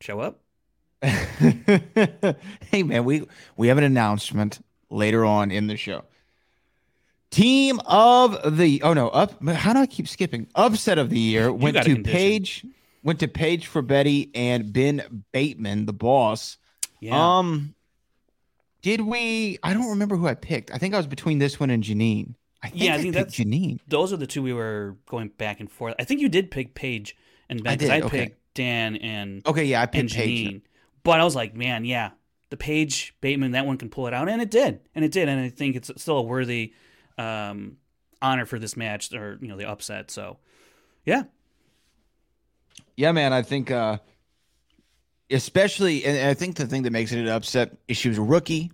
show 0.00 0.18
up? 0.18 0.40
hey 1.02 2.82
man, 2.82 3.04
we 3.04 3.26
we 3.56 3.68
have 3.68 3.78
an 3.78 3.84
announcement 3.84 4.58
later 4.90 5.24
on 5.24 5.50
in 5.50 5.66
the 5.68 5.76
show. 5.76 6.04
Team 7.30 7.78
of 7.86 8.56
the 8.58 8.82
oh 8.82 8.92
no 8.92 9.08
up 9.08 9.40
how 9.46 9.72
do 9.72 9.78
I 9.78 9.86
keep 9.86 10.08
skipping 10.08 10.48
upset 10.56 10.98
of 10.98 11.10
the 11.10 11.18
year 11.18 11.52
went 11.52 11.76
to 11.76 11.84
condition. 11.84 12.02
Paige 12.02 12.66
went 13.04 13.20
to 13.20 13.28
Paige 13.28 13.66
for 13.68 13.82
Betty 13.82 14.30
and 14.34 14.72
Ben 14.72 15.24
Bateman 15.32 15.86
the 15.86 15.92
boss 15.92 16.58
Yeah. 16.98 17.38
Um, 17.38 17.74
did 18.82 19.02
we? 19.02 19.58
I 19.62 19.74
don't 19.74 19.90
remember 19.90 20.16
who 20.16 20.26
I 20.26 20.34
picked. 20.34 20.72
I 20.72 20.78
think 20.78 20.92
I 20.94 20.96
was 20.96 21.06
between 21.06 21.38
this 21.38 21.60
one 21.60 21.70
and 21.70 21.84
Janine. 21.84 22.34
I 22.62 22.68
think 22.70 22.82
Yeah, 22.82 22.92
I 22.92 22.96
I, 22.96 23.02
think 23.02 23.14
picked 23.14 23.28
that's- 23.36 23.46
Janine. 23.46 23.78
Those 23.86 24.12
are 24.12 24.16
the 24.16 24.26
two 24.26 24.42
we 24.42 24.52
were 24.52 24.96
going 25.06 25.28
back 25.28 25.60
and 25.60 25.70
forth. 25.70 25.94
I 26.00 26.04
think 26.04 26.20
you 26.20 26.28
did 26.28 26.50
pick 26.50 26.74
Paige 26.74 27.16
and 27.48 27.62
Ben. 27.62 27.72
I 27.74 27.76
did, 27.76 27.90
I 27.90 28.00
okay. 28.00 28.08
picked 28.24 28.54
Dan 28.54 28.96
and 28.96 29.46
Okay, 29.46 29.64
yeah, 29.64 29.82
I 29.82 29.86
picked. 29.86 30.10
Janine. 30.14 30.62
But 31.04 31.20
I 31.20 31.24
was 31.24 31.36
like, 31.36 31.54
man, 31.54 31.84
yeah, 31.84 32.10
the 32.50 32.56
Paige 32.56 33.14
Bateman, 33.20 33.52
that 33.52 33.66
one 33.66 33.76
can 33.78 33.88
pull 33.88 34.06
it 34.08 34.14
out, 34.14 34.28
and 34.28 34.42
it 34.42 34.50
did, 34.50 34.80
and 34.94 35.04
it 35.04 35.12
did, 35.12 35.28
and 35.28 35.40
I 35.40 35.48
think 35.48 35.76
it's 35.76 35.90
still 35.96 36.16
a 36.18 36.22
worthy 36.22 36.72
um, 37.20 37.76
honor 38.22 38.46
for 38.46 38.58
this 38.58 38.76
match, 38.76 39.12
or 39.12 39.38
you 39.40 39.48
know, 39.48 39.56
the 39.56 39.68
upset. 39.68 40.10
So, 40.10 40.38
yeah, 41.04 41.24
Yeah, 42.96 43.12
man. 43.12 43.32
I 43.32 43.42
think, 43.42 43.70
uh 43.70 43.98
especially, 45.30 46.04
and 46.04 46.28
I 46.28 46.34
think 46.34 46.56
the 46.56 46.66
thing 46.66 46.82
that 46.82 46.90
makes 46.90 47.12
it 47.12 47.20
an 47.20 47.28
upset 47.28 47.76
is 47.86 47.96
she 47.96 48.08
was 48.08 48.18
a 48.18 48.22
rookie. 48.22 48.72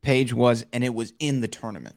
Paige 0.00 0.32
was, 0.32 0.64
and 0.72 0.82
it 0.84 0.94
was 0.94 1.12
in 1.18 1.40
the 1.40 1.48
tournament 1.48 1.96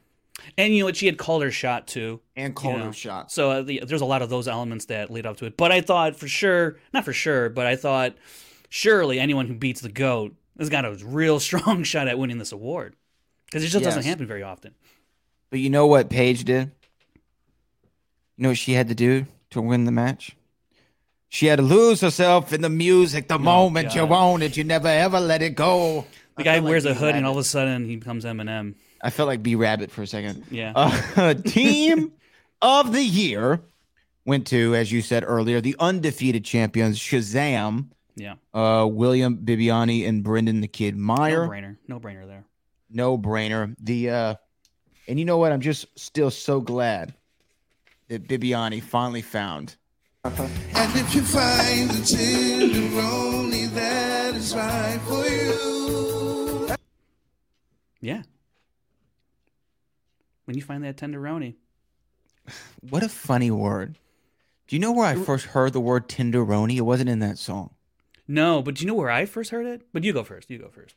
and 0.57 0.73
you 0.73 0.79
know 0.79 0.85
what, 0.85 0.95
she 0.95 1.05
had 1.05 1.17
called 1.17 1.43
her 1.43 1.51
shot 1.51 1.87
too. 1.87 2.21
and 2.35 2.55
called 2.55 2.75
you 2.75 2.79
know. 2.79 2.85
her 2.87 2.93
shot. 2.93 3.31
So 3.31 3.51
uh, 3.51 3.61
the, 3.61 3.83
there's 3.85 4.01
a 4.01 4.05
lot 4.05 4.21
of 4.21 4.29
those 4.29 4.47
elements 4.47 4.85
that 4.85 5.09
lead 5.09 5.25
up 5.25 5.37
to 5.37 5.45
it. 5.45 5.57
But 5.57 5.71
I 5.71 5.81
thought 5.81 6.15
for 6.15 6.27
sure, 6.27 6.77
not 6.93 7.05
for 7.05 7.13
sure, 7.13 7.49
but 7.49 7.65
I 7.65 7.75
thought 7.75 8.15
surely 8.69 9.19
anyone 9.19 9.47
who 9.47 9.55
beats 9.55 9.81
the 9.81 9.89
goat 9.89 10.35
has 10.57 10.69
got 10.69 10.85
a 10.85 10.93
real 11.05 11.39
strong 11.41 11.83
shot 11.83 12.07
at 12.07 12.19
winning 12.19 12.37
this 12.37 12.51
award 12.51 12.95
because 13.45 13.63
it 13.63 13.69
just 13.69 13.83
doesn't 13.83 14.05
happen 14.05 14.27
very 14.27 14.43
often. 14.43 14.75
But 15.49 15.59
you 15.59 15.69
know 15.69 15.87
what 15.87 16.09
Paige 16.09 16.43
did? 16.43 16.71
You 18.35 18.43
know 18.43 18.49
what 18.49 18.57
she 18.57 18.73
had 18.73 18.89
to 18.89 18.95
do 18.95 19.25
to 19.51 19.61
win 19.61 19.85
the 19.85 19.91
match? 19.91 20.35
She 21.29 21.47
had 21.47 21.57
to 21.57 21.61
lose 21.63 22.01
herself 22.01 22.53
in 22.53 22.61
the 22.61 22.69
music 22.69 23.27
the 23.27 23.39
moment 23.39 23.95
you 23.95 24.01
God. 24.07 24.11
own 24.11 24.41
it. 24.41 24.55
You 24.55 24.63
never 24.63 24.87
ever 24.87 25.19
let 25.19 25.41
it 25.41 25.55
go. 25.55 26.05
The 26.37 26.41
I 26.41 26.43
guy 26.43 26.53
feel 26.55 26.63
like 26.63 26.69
wears 26.69 26.85
a 26.85 26.93
B. 26.93 26.99
hood 26.99 27.15
and 27.15 27.25
all 27.25 27.33
of 27.33 27.37
a 27.39 27.43
sudden 27.43 27.85
he 27.85 27.95
becomes 27.97 28.23
Eminem. 28.25 28.75
I 29.01 29.09
felt 29.09 29.27
like 29.27 29.43
B 29.43 29.55
Rabbit 29.55 29.91
for 29.91 30.01
a 30.03 30.07
second. 30.07 30.45
Yeah. 30.51 30.71
Uh, 30.75 31.33
team 31.45 32.11
of 32.61 32.91
the 32.93 33.03
year 33.03 33.61
went 34.25 34.47
to, 34.47 34.75
as 34.75 34.91
you 34.91 35.01
said 35.01 35.23
earlier, 35.25 35.61
the 35.61 35.75
undefeated 35.79 36.43
champions 36.45 36.97
Shazam, 36.99 37.87
Yeah. 38.15 38.35
uh, 38.53 38.87
William 38.89 39.37
Bibbiani 39.37 40.07
and 40.07 40.23
Brendan 40.23 40.61
the 40.61 40.67
Kid 40.67 40.95
Meyer. 40.95 41.45
No 41.45 41.49
brainer. 41.51 41.77
No 41.87 41.99
brainer 41.99 42.27
there. 42.27 42.45
No 42.89 43.17
brainer. 43.17 43.75
The 43.79 44.09
uh, 44.09 44.35
and 45.07 45.17
you 45.19 45.25
know 45.25 45.37
what? 45.37 45.51
I'm 45.51 45.61
just 45.61 45.85
still 45.97 46.29
so 46.29 46.59
glad 46.59 47.13
that 48.09 48.27
Bibbiani 48.27 48.81
finally 48.81 49.21
found. 49.21 49.75
And 50.23 50.95
if 50.95 51.15
you 51.15 51.21
find 51.21 51.89
the 51.89 52.01
tenderoni 52.01 53.73
that 53.73 54.35
is 54.35 54.53
right 54.55 54.99
for 55.07 55.25
you. 55.25 56.75
Yeah. 58.01 58.23
When 60.45 60.55
you 60.57 60.61
find 60.61 60.83
that 60.83 60.97
tenderoni. 60.97 61.55
What 62.89 63.03
a 63.03 63.09
funny 63.09 63.51
word. 63.51 63.97
Do 64.67 64.75
you 64.75 64.79
know 64.79 64.93
where 64.93 65.05
I 65.05 65.15
first 65.15 65.47
heard 65.47 65.73
the 65.73 65.81
word 65.81 66.07
tenderoni? 66.07 66.77
It 66.77 66.81
wasn't 66.81 67.09
in 67.09 67.19
that 67.19 67.37
song. 67.37 67.71
No, 68.27 68.61
but 68.61 68.75
do 68.75 68.81
you 68.81 68.87
know 68.87 68.93
where 68.93 69.09
I 69.09 69.25
first 69.25 69.51
heard 69.51 69.65
it? 69.65 69.81
But 69.91 70.03
you 70.03 70.13
go 70.13 70.23
first. 70.23 70.49
You 70.49 70.57
go 70.57 70.69
first. 70.69 70.95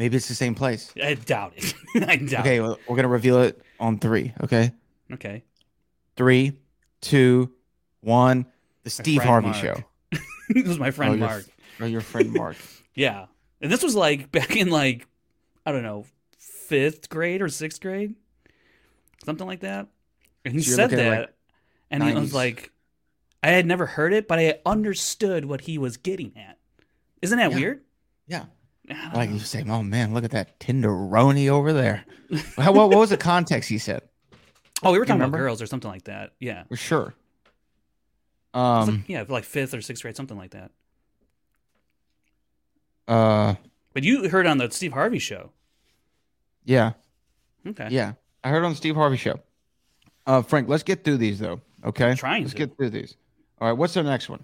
Maybe 0.00 0.16
it's 0.16 0.28
the 0.28 0.34
same 0.34 0.54
place. 0.54 0.90
I 1.00 1.12
doubt 1.12 1.52
it. 1.56 1.74
I 2.08 2.16
doubt 2.16 2.40
Okay, 2.40 2.58
well, 2.60 2.78
we're 2.88 2.96
gonna 2.96 3.06
reveal 3.08 3.42
it 3.42 3.60
on 3.78 3.98
three. 3.98 4.32
Okay, 4.42 4.72
Okay. 5.12 5.44
three, 6.16 6.52
two, 7.02 7.52
one. 8.00 8.46
The 8.82 8.88
Steve 8.90 9.22
Harvey 9.22 9.48
Mark. 9.48 9.58
Show. 9.60 9.84
this 10.48 10.66
was 10.66 10.78
my 10.78 10.90
friend 10.90 11.12
Oh, 11.12 11.16
your- 11.16 11.28
Mark. 11.28 11.44
Or 11.78 11.84
oh, 11.84 11.86
your 11.86 12.00
friend 12.00 12.32
Mark. 12.32 12.56
Yeah. 12.94 13.26
And 13.60 13.70
this 13.70 13.82
was 13.82 13.94
like 13.94 14.32
back 14.32 14.56
in 14.56 14.68
like 14.70 15.06
I 15.66 15.72
don't 15.72 15.82
know, 15.82 16.06
fifth 16.38 17.08
grade 17.10 17.40
or 17.42 17.48
sixth 17.50 17.80
grade. 17.80 18.14
Something 19.24 19.46
like 19.46 19.60
that. 19.60 19.86
And 20.46 20.54
he 20.54 20.62
So 20.62 20.76
said 20.76 20.90
that 20.90 21.20
like, 21.20 21.34
and 21.90 22.02
he 22.02 22.14
was 22.14 22.32
like 22.34 22.72
I 23.42 23.48
had 23.50 23.66
never 23.66 23.84
heard 23.86 24.12
it, 24.14 24.26
but 24.28 24.38
I 24.38 24.60
understood 24.66 25.44
what 25.44 25.60
he 25.62 25.76
was 25.78 25.98
getting 25.98 26.32
at. 26.36 26.56
Isn't 27.20 27.36
that 27.38 27.50
Yeah. 27.50 27.56
weird? 27.58 27.80
yeah. 28.26 28.44
Like 29.14 29.30
you 29.30 29.38
say, 29.38 29.64
oh 29.68 29.82
man, 29.82 30.12
look 30.14 30.24
at 30.24 30.30
that 30.32 30.58
tenderoni 30.60 31.48
over 31.48 31.72
there. 31.72 32.04
What, 32.56 32.74
what 32.74 32.90
was 32.90 33.10
the 33.10 33.16
context 33.16 33.68
he 33.68 33.78
said? 33.78 34.02
Oh, 34.82 34.92
we 34.92 34.98
were 34.98 35.04
talking 35.04 35.22
about 35.22 35.36
girls 35.36 35.60
or 35.60 35.66
something 35.66 35.90
like 35.90 36.04
that. 36.04 36.30
Yeah. 36.38 36.62
For 36.68 36.76
sure. 36.76 37.14
It's 38.54 38.54
like- 38.54 38.88
Um. 38.88 39.04
yeah, 39.08 39.24
like 39.28 39.44
fifth 39.44 39.74
or 39.74 39.80
sixth 39.80 40.02
grade, 40.02 40.16
something 40.16 40.36
like 40.38 40.50
that. 40.52 40.70
Uh. 43.08 43.54
But 43.92 44.04
you 44.04 44.28
heard 44.28 44.46
on 44.46 44.58
the 44.58 44.70
Steve 44.70 44.92
Harvey 44.92 45.18
show. 45.18 45.50
Yeah. 46.64 46.92
Okay. 47.66 47.88
Yeah. 47.90 48.12
I 48.44 48.50
heard 48.50 48.64
on 48.64 48.70
the 48.72 48.76
Steve 48.76 48.94
Harvey 48.94 49.16
show. 49.16 49.40
Uh, 50.26 50.42
Frank, 50.42 50.68
let's 50.68 50.82
get 50.84 51.02
through 51.04 51.16
these 51.18 51.38
though. 51.40 51.60
Okay. 51.84 52.14
Trying 52.14 52.42
Let's 52.44 52.52
to. 52.52 52.58
get 52.58 52.76
through 52.76 52.90
these. 52.90 53.16
All 53.60 53.68
right. 53.68 53.76
What's 53.76 53.94
the 53.94 54.02
next 54.02 54.28
one? 54.28 54.42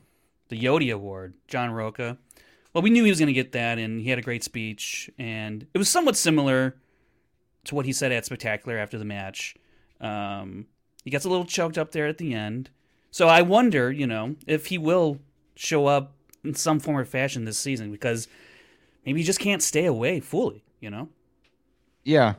the 0.49 0.61
Yodi 0.61 0.93
Award, 0.95 1.35
John 1.49 1.71
Roca. 1.73 2.19
Well, 2.77 2.83
we 2.83 2.91
knew 2.91 3.05
he 3.05 3.11
was 3.11 3.19
going 3.19 3.29
to 3.29 3.33
get 3.33 3.53
that, 3.53 3.79
and 3.79 4.03
he 4.03 4.11
had 4.11 4.19
a 4.19 4.23
great 4.23 4.45
speech, 4.45 5.09
and 5.19 5.67
it 5.73 5.79
was 5.79 5.89
somewhat 5.89 6.15
similar 6.15 6.77
to 7.65 7.75
what 7.75 7.87
he 7.87 7.93
said 7.95 8.13
at 8.13 8.27
Spectacular 8.27 8.77
after 8.77 8.99
the 8.99 9.05
match. 9.07 9.55
Um, 9.99 10.67
he 11.03 11.09
gets 11.09 11.25
a 11.25 11.31
little 11.31 11.47
choked 11.47 11.79
up 11.79 11.93
there 11.93 12.07
at 12.07 12.19
the 12.19 12.35
end, 12.35 12.69
so 13.11 13.29
I 13.29 13.41
wonder, 13.41 13.91
you 13.91 14.07
know, 14.07 14.37
if 14.47 14.67
he 14.67 14.77
will 14.77 15.21
show 15.55 15.87
up 15.87 16.13
in 16.45 16.53
some 16.53 16.79
form 16.79 16.99
or 16.99 17.07
fashion 17.07 17.47
this 17.47 17.57
season 17.57 17.91
because 17.91 18.29
maybe 19.07 19.21
he 19.21 19.25
just 19.25 19.41
can't 19.41 19.63
stay 19.63 19.87
away 19.87 20.21
fully, 20.21 20.63
you 20.79 20.91
know. 20.91 21.09
Yeah. 22.05 22.35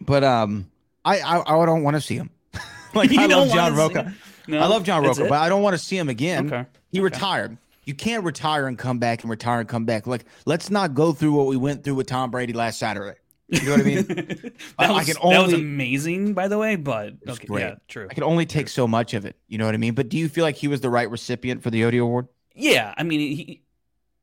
But 0.00 0.24
um, 0.24 0.68
I 1.04 1.20
I, 1.20 1.62
I 1.62 1.64
don't 1.64 1.84
want 1.84 1.94
to 1.94 2.00
see 2.00 2.16
him. 2.16 2.30
like 2.94 3.10
You 3.12 3.20
I 3.20 3.26
love 3.26 3.50
John 3.50 3.56
wanna 3.56 3.76
see 3.76 3.82
Rocha. 3.82 4.02
him? 4.02 4.16
No? 4.48 4.58
I 4.58 4.66
love 4.66 4.82
John 4.82 5.04
Rocha, 5.04 5.26
but 5.28 5.40
I 5.40 5.48
don't 5.48 5.62
want 5.62 5.74
to 5.74 5.78
see 5.78 5.96
him 5.96 6.08
again. 6.08 6.52
Okay. 6.52 6.68
He 6.90 6.98
retired. 6.98 7.56
You 7.90 7.96
can't 7.96 8.22
retire 8.22 8.68
and 8.68 8.78
come 8.78 9.00
back 9.00 9.22
and 9.22 9.30
retire 9.32 9.58
and 9.58 9.68
come 9.68 9.84
back. 9.84 10.06
Like, 10.06 10.24
let's 10.46 10.70
not 10.70 10.94
go 10.94 11.10
through 11.12 11.32
what 11.32 11.48
we 11.48 11.56
went 11.56 11.82
through 11.82 11.96
with 11.96 12.06
Tom 12.06 12.30
Brady 12.30 12.52
last 12.52 12.78
Saturday. 12.78 13.18
You 13.48 13.64
know 13.64 13.70
what 13.72 13.80
I 13.80 13.82
mean? 13.82 14.02
that, 14.06 14.52
I- 14.78 14.90
was, 14.92 14.96
I 15.00 15.12
can 15.12 15.14
that 15.30 15.42
was 15.42 15.52
only- 15.52 15.54
amazing, 15.56 16.34
by 16.34 16.46
the 16.46 16.56
way. 16.56 16.76
But 16.76 17.14
okay, 17.28 17.46
great. 17.48 17.62
yeah, 17.62 17.74
true. 17.88 18.06
I 18.08 18.14
can 18.14 18.22
only 18.22 18.46
take 18.46 18.68
so 18.68 18.86
much 18.86 19.12
of 19.12 19.24
it. 19.24 19.34
You 19.48 19.58
know 19.58 19.66
what 19.66 19.74
I 19.74 19.78
mean? 19.78 19.94
But 19.94 20.08
do 20.08 20.16
you 20.18 20.28
feel 20.28 20.44
like 20.44 20.54
he 20.54 20.68
was 20.68 20.82
the 20.82 20.88
right 20.88 21.10
recipient 21.10 21.64
for 21.64 21.70
the 21.70 21.82
Odie 21.82 22.00
Award? 22.00 22.28
Yeah, 22.54 22.94
I 22.96 23.02
mean, 23.02 23.18
he, 23.18 23.62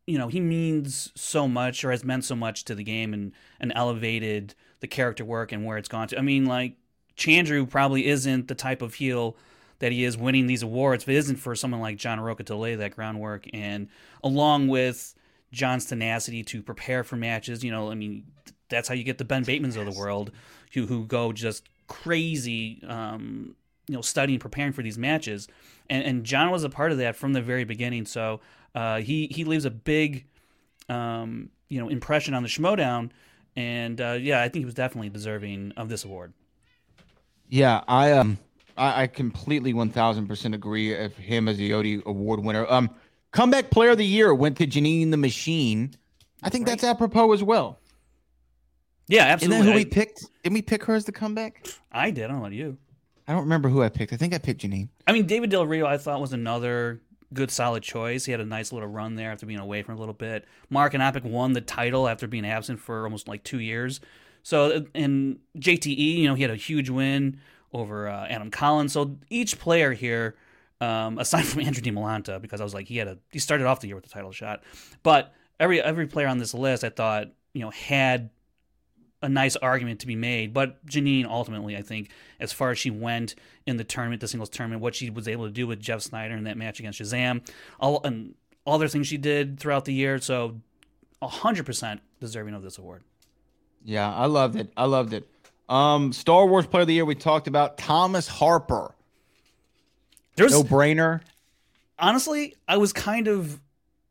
you 0.05 0.17
know, 0.17 0.29
he 0.29 0.39
means 0.39 1.11
so 1.13 1.45
much 1.45 1.83
or 1.83 1.91
has 1.91 2.05
meant 2.05 2.23
so 2.23 2.37
much 2.37 2.63
to 2.63 2.73
the 2.75 2.85
game 2.85 3.13
and 3.13 3.33
and 3.59 3.73
elevated 3.75 4.55
the 4.79 4.87
character 4.87 5.25
work 5.25 5.51
and 5.51 5.65
where 5.65 5.77
it's 5.77 5.89
gone 5.89 6.07
to. 6.07 6.17
I 6.17 6.21
mean, 6.21 6.45
like 6.45 6.77
Chandru 7.17 7.69
probably 7.69 8.05
isn't 8.07 8.47
the 8.47 8.55
type 8.55 8.81
of 8.81 8.93
heel 8.93 9.35
that 9.79 9.91
he 9.91 10.03
is 10.03 10.17
winning 10.17 10.47
these 10.47 10.63
awards 10.63 11.03
if 11.03 11.09
it 11.09 11.15
isn't 11.15 11.37
for 11.37 11.55
someone 11.55 11.81
like 11.81 11.97
John 11.97 12.19
Rocha 12.19 12.43
to 12.43 12.55
lay 12.55 12.75
that 12.75 12.95
groundwork 12.95 13.45
and 13.53 13.87
along 14.23 14.67
with 14.67 15.13
John's 15.51 15.85
tenacity 15.85 16.43
to 16.43 16.61
prepare 16.61 17.03
for 17.03 17.15
matches. 17.15 17.63
You 17.63 17.71
know, 17.71 17.91
I 17.91 17.95
mean, 17.95 18.25
that's 18.69 18.87
how 18.87 18.95
you 18.95 19.03
get 19.03 19.17
the 19.17 19.25
Ben 19.25 19.45
Batemans 19.45 19.77
of 19.77 19.85
the 19.85 19.97
world 19.97 20.31
who 20.73 20.85
who 20.85 21.05
go 21.05 21.31
just 21.31 21.63
crazy. 21.87 22.81
Um, 22.87 23.55
you 23.87 23.95
know, 23.95 24.01
studying, 24.01 24.37
preparing 24.37 24.73
for 24.73 24.81
these 24.81 24.97
matches, 24.97 25.47
and 25.89 26.03
and 26.03 26.23
John 26.25 26.51
was 26.51 26.65
a 26.65 26.69
part 26.69 26.91
of 26.91 26.97
that 26.97 27.15
from 27.15 27.31
the 27.31 27.41
very 27.41 27.63
beginning. 27.63 28.05
So 28.05 28.41
uh, 28.75 28.99
he 28.99 29.27
he 29.27 29.45
leaves 29.45 29.63
a 29.63 29.71
big, 29.71 30.25
um, 30.89 31.49
you 31.69 31.79
know, 31.79 31.87
impression 31.87 32.33
on 32.33 32.43
the 32.43 32.49
Schmoedown, 32.49 33.11
and 33.55 34.01
uh, 34.01 34.17
yeah, 34.19 34.41
I 34.41 34.49
think 34.49 34.63
he 34.63 34.65
was 34.65 34.73
definitely 34.73 35.09
deserving 35.09 35.71
of 35.77 35.87
this 35.87 36.03
award. 36.03 36.33
Yeah, 37.47 37.81
I 37.87 38.11
um, 38.11 38.39
I, 38.77 39.03
I 39.03 39.07
completely 39.07 39.73
one 39.73 39.89
thousand 39.89 40.27
percent 40.27 40.55
agree 40.55 40.95
of 40.95 41.15
him 41.15 41.47
as 41.47 41.57
the 41.57 41.71
Odie 41.71 42.03
Award 42.05 42.41
winner. 42.43 42.65
Um, 42.69 42.89
comeback 43.31 43.71
player 43.71 43.91
of 43.91 43.97
the 43.97 44.05
year 44.05 44.33
went 44.33 44.57
to 44.57 44.67
Janine 44.67 45.11
the 45.11 45.17
Machine. 45.17 45.93
I 46.43 46.49
think 46.49 46.65
that's 46.67 46.83
apropos 46.83 47.31
as 47.33 47.43
well. 47.43 47.79
Yeah, 49.07 49.23
Isn't 49.35 49.51
absolutely. 49.53 49.57
that 49.57 49.63
who 49.65 49.71
I, 49.71 49.75
we 49.75 49.85
picked? 49.85 50.25
Didn't 50.43 50.53
we 50.53 50.61
pick 50.61 50.83
her 50.83 50.93
as 50.93 51.05
the 51.05 51.11
comeback? 51.11 51.65
I 51.91 52.11
did. 52.11 52.25
I 52.25 52.27
don't 52.27 52.37
know 52.37 52.43
about 52.43 52.53
you. 52.53 52.77
I 53.27 53.33
don't 53.33 53.41
remember 53.41 53.69
who 53.69 53.81
I 53.81 53.89
picked. 53.89 54.13
I 54.13 54.17
think 54.17 54.33
I 54.33 54.37
picked 54.37 54.61
Janine. 54.61 54.89
I 55.05 55.13
mean, 55.13 55.25
David 55.25 55.49
Del 55.49 55.65
Rio, 55.65 55.85
I 55.85 55.97
thought 55.97 56.21
was 56.21 56.33
another 56.33 57.01
good, 57.33 57.51
solid 57.51 57.83
choice. 57.83 58.25
He 58.25 58.31
had 58.31 58.39
a 58.41 58.45
nice 58.45 58.71
little 58.71 58.87
run 58.87 59.15
there 59.15 59.31
after 59.31 59.45
being 59.45 59.59
away 59.59 59.81
for 59.81 59.91
a 59.91 59.97
little 59.97 60.13
bit. 60.13 60.45
Mark 60.69 60.93
Anopic 60.93 61.23
won 61.23 61.53
the 61.53 61.61
title 61.61 62.07
after 62.07 62.27
being 62.27 62.45
absent 62.45 62.79
for 62.79 63.03
almost 63.03 63.27
like 63.27 63.43
two 63.43 63.59
years. 63.59 63.99
So, 64.43 64.85
and 64.95 65.39
JTE, 65.57 66.17
you 66.17 66.27
know, 66.27 66.35
he 66.35 66.41
had 66.41 66.51
a 66.51 66.55
huge 66.55 66.89
win 66.89 67.39
over 67.73 68.07
uh, 68.07 68.27
Adam 68.27 68.51
Collins. 68.51 68.93
So 68.93 69.17
each 69.29 69.59
player 69.59 69.93
here, 69.93 70.35
um, 70.81 71.17
aside 71.19 71.45
from 71.45 71.61
Andrew 71.61 71.83
DiMolanta, 71.83 72.41
because 72.41 72.61
I 72.61 72.63
was 72.63 72.73
like, 72.73 72.87
he 72.87 72.97
had 72.97 73.07
a 73.07 73.17
he 73.31 73.39
started 73.39 73.67
off 73.67 73.79
the 73.79 73.87
year 73.87 73.95
with 73.95 74.05
the 74.05 74.11
title 74.11 74.31
shot, 74.31 74.63
but 75.03 75.33
every 75.59 75.81
every 75.81 76.07
player 76.07 76.27
on 76.27 76.37
this 76.37 76.53
list, 76.53 76.83
I 76.83 76.89
thought, 76.89 77.29
you 77.53 77.61
know, 77.61 77.71
had 77.71 78.29
a 79.21 79.29
nice 79.29 79.55
argument 79.55 79.99
to 80.01 80.07
be 80.07 80.15
made. 80.15 80.53
But 80.53 80.85
Janine, 80.85 81.25
ultimately, 81.25 81.75
I 81.75 81.81
think, 81.81 82.09
as 82.39 82.53
far 82.53 82.71
as 82.71 82.77
she 82.77 82.91
went 82.91 83.35
in 83.65 83.77
the 83.77 83.83
tournament, 83.83 84.21
the 84.21 84.27
singles 84.27 84.49
tournament, 84.49 84.81
what 84.81 84.95
she 84.95 85.09
was 85.09 85.27
able 85.27 85.45
to 85.45 85.51
do 85.51 85.65
with 85.65 85.79
Jeff 85.79 86.01
Snyder 86.01 86.35
in 86.35 86.43
that 86.43 86.57
match 86.57 86.79
against 86.79 86.99
Shazam, 87.01 87.47
all 87.79 88.01
and 88.03 88.35
all 88.65 88.75
other 88.75 88.87
things 88.87 89.07
she 89.07 89.17
did 89.17 89.59
throughout 89.59 89.85
the 89.85 89.93
year, 89.93 90.19
so 90.19 90.61
hundred 91.21 91.65
percent 91.65 92.01
deserving 92.19 92.53
of 92.53 92.63
this 92.63 92.77
award. 92.77 93.03
Yeah, 93.83 94.13
I 94.13 94.25
loved 94.25 94.55
it. 94.55 94.71
I 94.75 94.85
loved 94.85 95.13
it. 95.13 95.27
Um, 95.69 96.13
Star 96.13 96.45
Wars 96.45 96.65
Player 96.65 96.81
of 96.81 96.87
the 96.87 96.93
Year 96.93 97.05
we 97.05 97.15
talked 97.15 97.47
about 97.47 97.77
Thomas 97.77 98.27
Harper. 98.27 98.93
There's 100.35 100.51
No 100.51 100.63
brainer. 100.63 101.21
honestly, 101.99 102.55
I 102.67 102.77
was 102.77 102.93
kind 102.93 103.27
of 103.27 103.59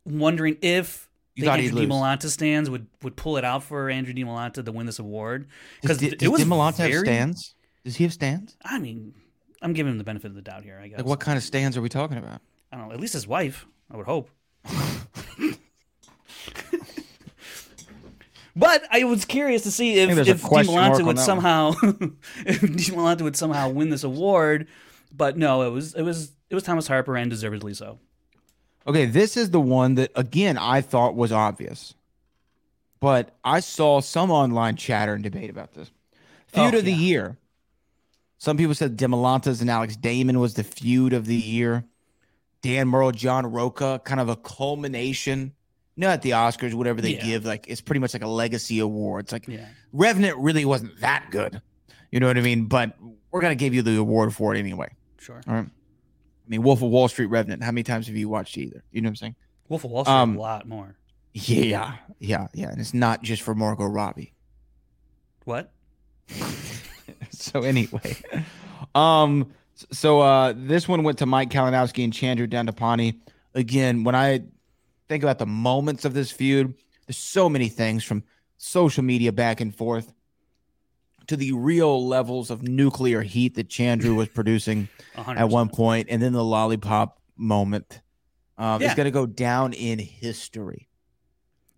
wondering 0.05 0.59
if 0.61 1.09
You 1.35 1.45
the 1.45 1.51
Andrew. 1.53 1.87
DiMolanta 1.87 2.29
stands 2.29 2.69
would 2.69 2.87
would 3.03 3.17
pull 3.17 3.37
it 3.37 3.45
out 3.45 3.63
for 3.63 3.89
Andrew 3.89 4.13
DiMolanta 4.13 4.65
to 4.65 4.73
win 4.73 4.87
this 4.87 4.99
award 4.99 5.49
Does, 5.83 5.99
because 5.99 6.19
does 6.19 6.29
it 6.29 6.31
was 6.31 6.43
DiMolanta 6.43 6.91
have 6.91 7.01
stands? 7.01 7.55
Does 7.85 7.97
he 7.97 8.05
have 8.05 8.13
stands? 8.13 8.57
I 8.65 8.79
mean, 8.79 9.15
I'm 9.63 9.73
giving 9.73 9.93
him 9.93 9.99
the 9.99 10.05
benefit 10.05 10.29
of 10.29 10.35
the 10.35 10.43
doubt 10.43 10.65
here. 10.65 10.81
I 10.83 10.89
guess. 10.89 10.99
Like 10.99 11.07
what 11.07 11.21
kind 11.21 11.39
of 11.39 11.45
stands 11.45 11.77
are 11.77 11.83
we 11.83 11.89
talking 11.89 12.19
about? 12.19 12.41
I 12.73 12.77
don't 12.77 12.89
know. 12.89 12.95
At 12.95 13.01
least 13.01 13.13
his 13.13 13.27
wife, 13.27 13.67
I 13.91 13.97
would 13.97 14.07
hope. 14.07 14.31
but 18.57 18.83
I 18.91 19.05
was 19.05 19.25
curious 19.25 19.63
to 19.63 19.71
see 19.71 19.99
if, 19.99 20.09
think 20.09 20.17
there's 20.17 20.29
a 20.29 20.33
if 20.33 20.43
DiMolanta 20.43 21.05
would 21.05 21.19
somehow 21.19 21.71
if 22.47 22.61
DiMolanta 22.63 23.21
would 23.21 23.37
somehow 23.37 23.69
win 23.69 23.91
this 23.91 24.03
award. 24.03 24.67
But 25.15 25.37
no, 25.39 25.63
it 25.63 25.71
was 25.71 25.95
it 25.95 26.03
was 26.03 26.33
it 26.51 26.55
was 26.55 26.65
Thomas 26.65 26.89
Harper 26.89 27.17
and 27.17 27.31
deservedly 27.31 27.75
so. 27.75 27.99
Okay, 28.87 29.07
this 29.07 29.37
is 29.37 29.51
the 29.51 29.61
one 29.61 29.95
that 29.97 30.11
again 30.15 30.57
I 30.59 30.81
thought 30.81 31.15
was 31.15 31.33
obvious, 31.33 31.95
but 33.01 33.37
I 33.45 33.61
saw 33.61 34.01
some 34.01 34.31
online 34.31 34.77
chatter 34.77 35.15
and 35.15 35.23
debate 35.23 35.51
about 35.51 35.75
this. 35.75 35.91
Feud 36.49 36.75
Oh, 36.75 36.79
of 36.79 36.85
the 36.85 36.93
yeah. 36.93 36.99
year. 36.99 37.39
Some 38.39 38.57
people 38.57 38.75
said 38.75 38.97
Demolantas 38.97 39.61
and 39.61 39.71
Alex 39.71 39.97
Damon 39.97 40.39
was 40.41 40.55
the 40.55 40.63
feud 40.65 41.13
of 41.13 41.27
the 41.27 41.35
year. 41.37 41.85
Dan 42.63 42.89
Murrell, 42.89 43.13
John 43.13 43.47
Rocha, 43.51 44.01
kind 44.05 44.21
of 44.21 44.29
a 44.29 44.37
culmination. 44.37 45.53
You 45.97 46.03
know, 46.03 46.09
at 46.09 46.23
the 46.23 46.31
Oscars, 46.31 46.75
whatever 46.75 47.01
they 47.01 47.15
Yeah. 47.15 47.25
give, 47.25 47.45
like 47.47 47.67
it's 47.69 47.81
pretty 47.81 48.01
much 48.01 48.13
like 48.15 48.23
a 48.23 48.29
legacy 48.29 48.79
award. 48.81 49.25
It's 49.25 49.33
like 49.33 49.49
Yeah. 49.49 49.67
Revenant 49.93 50.37
really 50.39 50.65
wasn't 50.65 51.01
that 51.01 51.29
good. 51.31 51.61
You 52.13 52.21
know 52.21 52.27
what 52.27 52.37
I 52.37 52.43
mean? 52.43 52.67
But 52.67 52.97
we're 53.31 53.41
gonna 53.41 53.55
give 53.55 53.75
you 53.75 53.83
the 53.83 53.97
award 53.97 54.35
for 54.35 54.55
it 54.55 54.59
anyway. 54.59 54.89
Sure. 55.19 55.41
All 55.49 55.55
right. 55.55 55.67
I 55.67 56.49
mean, 56.49 56.63
Wolf 56.63 56.83
of 56.83 56.91
Wall 56.91 57.09
Street, 57.09 57.27
Revenant. 57.27 57.63
How 57.65 57.73
many 57.73 57.83
times 57.83 58.07
have 58.07 58.17
you 58.17 58.29
watched 58.29 58.57
either? 58.57 58.85
You 58.93 59.01
know 59.01 59.07
what 59.07 59.11
I'm 59.13 59.17
saying? 59.17 59.37
Wolf 59.69 59.85
of 59.85 59.91
Wall 59.91 60.05
Street 60.05 60.15
Um, 60.15 60.37
a 60.37 60.41
lot 60.41 60.69
more. 60.69 60.97
Yeah, 61.33 61.97
yeah, 62.21 62.47
yeah. 62.55 62.69
And 62.71 62.81
it's 62.81 62.95
not 62.95 63.23
just 63.23 63.43
for 63.43 63.55
Margot 63.55 63.87
Robbie. 63.87 64.33
What? 65.45 65.73
so 67.31 67.63
anyway, 67.63 68.17
um, 68.95 69.51
so 69.93 70.21
uh, 70.21 70.55
this 70.57 70.89
one 70.89 71.03
went 71.03 71.19
to 71.19 71.27
Mike 71.27 71.51
Kalinowski 71.51 72.05
and 72.05 72.13
Chandru 72.13 72.49
Dandapani. 72.49 73.19
Again, 73.55 74.05
when 74.05 74.15
I 74.15 74.43
think 75.09 75.23
about 75.23 75.39
the 75.39 75.47
moments 75.47 76.05
of 76.05 76.15
this 76.15 76.31
feud, 76.31 76.75
there's 77.07 77.17
so 77.17 77.49
many 77.49 77.69
things 77.69 78.05
from 78.05 78.25
social 78.59 79.05
media 79.05 79.33
back 79.33 79.61
and 79.61 79.75
forth 79.75 80.13
to 81.27 81.37
the 81.37 81.53
real 81.53 82.07
levels 82.07 82.51
of 82.51 82.63
nuclear 82.63 83.23
heat 83.23 83.55
that 83.57 83.69
Chandru 83.69 84.15
was 84.15 84.29
producing 84.29 84.89
A 85.17 85.23
hundred 85.23 85.41
at 85.41 85.49
one 85.49 85.69
point, 85.69 86.09
and 86.11 86.23
then 86.23 86.33
the 86.33 86.45
lollipop 86.45 87.21
moment. 87.37 88.01
Um, 88.59 88.81
Yeah. 88.81 88.89
It's 88.89 88.95
going 88.95 89.07
to 89.07 89.11
go 89.11 89.27
down 89.27 89.73
in 89.73 89.99
history. 89.99 90.89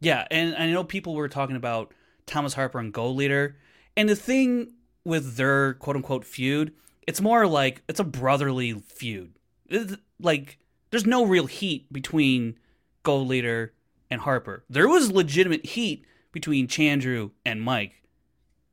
Yeah, 0.00 0.26
and 0.30 0.54
I 0.56 0.70
know 0.70 0.84
people 0.84 1.14
were 1.14 1.28
talking 1.28 1.56
about 1.56 1.92
Thomas 2.26 2.54
Harper 2.54 2.78
and 2.78 2.92
Gold 2.92 3.16
Leader, 3.16 3.56
and 3.96 4.08
the 4.08 4.16
thing 4.16 4.72
with 5.04 5.36
their 5.36 5.74
quote 5.74 5.96
unquote 5.96 6.24
feud, 6.24 6.72
it's 7.06 7.20
more 7.20 7.46
like 7.46 7.82
it's 7.88 8.00
a 8.00 8.04
brotherly 8.04 8.74
feud. 8.74 9.32
It's 9.66 9.96
like 10.20 10.58
there's 10.90 11.06
no 11.06 11.24
real 11.24 11.46
heat 11.46 11.92
between 11.92 12.58
Gold 13.02 13.28
Leader 13.28 13.72
and 14.10 14.20
Harper. 14.20 14.64
There 14.68 14.88
was 14.88 15.10
legitimate 15.10 15.64
heat 15.64 16.04
between 16.32 16.66
Chandru 16.66 17.30
and 17.44 17.62
Mike, 17.62 18.02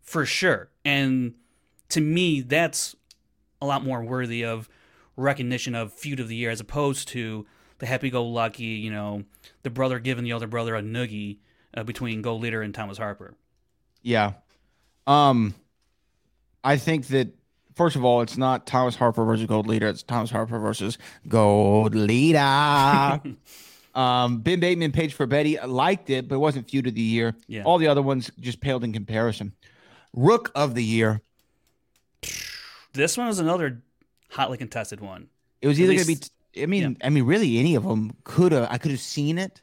for 0.01 0.25
sure. 0.25 0.69
And 0.83 1.35
to 1.89 2.01
me, 2.01 2.41
that's 2.41 2.95
a 3.61 3.65
lot 3.65 3.83
more 3.83 4.03
worthy 4.03 4.43
of 4.43 4.69
recognition 5.15 5.75
of 5.75 5.93
feud 5.93 6.19
of 6.19 6.27
the 6.27 6.35
year 6.35 6.49
as 6.49 6.59
opposed 6.59 7.07
to 7.09 7.45
the 7.79 7.85
happy-go-lucky, 7.85 8.63
you 8.63 8.91
know, 8.91 9.23
the 9.63 9.69
brother 9.69 9.99
giving 9.99 10.23
the 10.23 10.33
other 10.33 10.47
brother 10.47 10.75
a 10.75 10.81
noogie 10.81 11.37
uh, 11.75 11.83
between 11.83 12.21
gold 12.21 12.41
leader 12.41 12.61
and 12.61 12.73
Thomas 12.73 12.97
Harper. 12.97 13.35
Yeah. 14.01 14.33
Um, 15.07 15.55
I 16.63 16.77
think 16.77 17.07
that 17.07 17.29
first 17.75 17.95
of 17.95 18.03
all, 18.03 18.21
it's 18.21 18.37
not 18.37 18.65
Thomas 18.65 18.95
Harper 18.95 19.23
versus 19.25 19.45
Gold 19.45 19.67
Leader. 19.67 19.87
It's 19.87 20.03
Thomas 20.03 20.31
Harper 20.31 20.59
versus 20.59 20.97
Gold 21.27 21.95
Leader. 21.95 23.21
um, 23.95 24.39
Ben 24.39 24.59
Bateman, 24.59 24.91
Page 24.91 25.13
for 25.13 25.25
Betty 25.25 25.57
liked 25.59 26.09
it, 26.09 26.27
but 26.27 26.35
it 26.35 26.39
wasn't 26.39 26.69
feud 26.69 26.87
of 26.87 26.93
the 26.95 27.01
year. 27.01 27.33
Yeah. 27.47 27.63
All 27.63 27.77
the 27.77 27.87
other 27.87 28.01
ones 28.01 28.29
just 28.39 28.59
paled 28.59 28.83
in 28.83 28.93
comparison. 28.93 29.53
Rook 30.13 30.51
of 30.53 30.75
the 30.75 30.83
year. 30.83 31.21
This 32.93 33.17
one 33.17 33.27
was 33.27 33.39
another 33.39 33.81
hotly 34.29 34.57
contested 34.57 34.99
one. 34.99 35.27
It 35.61 35.67
was 35.67 35.79
either 35.79 35.93
going 35.93 36.05
to 36.05 36.29
be. 36.53 36.63
I 36.63 36.65
mean, 36.67 36.97
I 37.03 37.09
mean, 37.09 37.25
really, 37.25 37.57
any 37.57 37.75
of 37.75 37.83
them 37.83 38.13
could 38.23 38.51
have. 38.51 38.67
I 38.71 38.77
could 38.77 38.91
have 38.91 38.99
seen 38.99 39.37
it, 39.37 39.61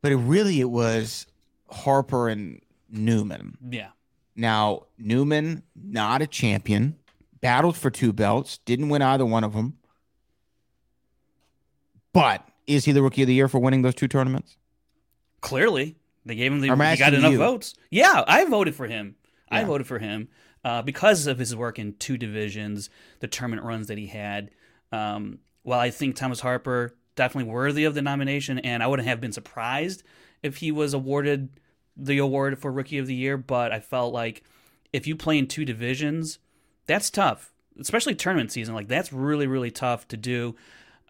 but 0.00 0.10
it 0.10 0.16
really 0.16 0.60
it 0.60 0.70
was 0.70 1.26
Harper 1.70 2.28
and 2.28 2.60
Newman. 2.90 3.56
Yeah. 3.68 3.88
Now, 4.34 4.86
Newman, 4.98 5.62
not 5.76 6.22
a 6.22 6.26
champion, 6.26 6.96
battled 7.40 7.76
for 7.76 7.90
two 7.90 8.12
belts, 8.12 8.58
didn't 8.64 8.88
win 8.88 9.02
either 9.02 9.26
one 9.26 9.44
of 9.44 9.52
them. 9.52 9.78
But 12.12 12.46
is 12.66 12.84
he 12.84 12.92
the 12.92 13.02
rookie 13.02 13.22
of 13.22 13.28
the 13.28 13.34
year 13.34 13.48
for 13.48 13.58
winning 13.58 13.82
those 13.82 13.94
two 13.94 14.08
tournaments? 14.08 14.56
Clearly, 15.40 15.96
they 16.24 16.34
gave 16.34 16.52
him 16.52 16.60
the. 16.60 16.68
He 16.68 16.96
got 16.96 17.14
enough 17.14 17.32
you. 17.32 17.38
votes. 17.38 17.74
Yeah, 17.90 18.24
I 18.26 18.44
voted 18.44 18.74
for 18.74 18.86
him. 18.86 19.16
I 19.50 19.64
voted 19.64 19.86
for 19.86 19.98
him 19.98 20.28
uh, 20.64 20.82
because 20.82 21.26
of 21.26 21.38
his 21.38 21.54
work 21.54 21.78
in 21.78 21.94
two 21.94 22.16
divisions, 22.16 22.90
the 23.20 23.28
tournament 23.28 23.66
runs 23.66 23.88
that 23.88 23.98
he 23.98 24.06
had. 24.06 24.50
Um, 24.90 25.38
while 25.62 25.80
I 25.80 25.90
think 25.90 26.16
Thomas 26.16 26.40
Harper 26.40 26.96
definitely 27.14 27.52
worthy 27.52 27.84
of 27.84 27.94
the 27.94 28.02
nomination, 28.02 28.58
and 28.60 28.82
I 28.82 28.86
wouldn't 28.86 29.08
have 29.08 29.20
been 29.20 29.32
surprised 29.32 30.02
if 30.42 30.58
he 30.58 30.72
was 30.72 30.94
awarded 30.94 31.60
the 31.96 32.18
award 32.18 32.58
for 32.58 32.72
Rookie 32.72 32.98
of 32.98 33.06
the 33.06 33.14
Year, 33.14 33.36
but 33.36 33.72
I 33.72 33.80
felt 33.80 34.14
like 34.14 34.42
if 34.92 35.06
you 35.06 35.16
play 35.16 35.38
in 35.38 35.46
two 35.46 35.64
divisions, 35.64 36.38
that's 36.86 37.10
tough, 37.10 37.52
especially 37.78 38.14
tournament 38.14 38.52
season. 38.52 38.74
Like 38.74 38.88
that's 38.88 39.12
really 39.12 39.46
really 39.46 39.70
tough 39.70 40.08
to 40.08 40.16
do. 40.16 40.56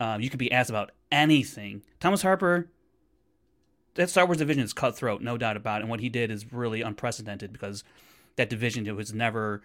Um, 0.00 0.20
you 0.20 0.30
could 0.30 0.38
be 0.38 0.50
asked 0.50 0.70
about 0.70 0.90
anything. 1.12 1.82
Thomas 2.00 2.22
Harper, 2.22 2.68
that 3.94 4.10
Star 4.10 4.26
Wars 4.26 4.38
division 4.38 4.62
is 4.64 4.72
cutthroat, 4.72 5.20
no 5.22 5.36
doubt 5.38 5.56
about 5.56 5.80
it. 5.80 5.82
And 5.82 5.90
what 5.90 6.00
he 6.00 6.08
did 6.08 6.30
is 6.30 6.52
really 6.52 6.82
unprecedented 6.82 7.52
because 7.52 7.84
that 8.36 8.48
division 8.50 8.86
it 8.86 8.96
was 8.96 9.12
never 9.12 9.62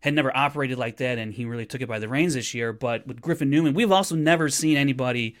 had 0.00 0.12
never 0.12 0.36
operated 0.36 0.76
like 0.78 0.98
that, 0.98 1.16
and 1.16 1.32
he 1.32 1.46
really 1.46 1.64
took 1.64 1.80
it 1.80 1.88
by 1.88 1.98
the 1.98 2.08
reins 2.08 2.34
this 2.34 2.52
year. 2.52 2.74
But 2.74 3.06
with 3.06 3.22
Griffin 3.22 3.48
Newman, 3.48 3.72
we've 3.72 3.90
also 3.90 4.14
never 4.14 4.50
seen 4.50 4.76
anybody 4.76 5.34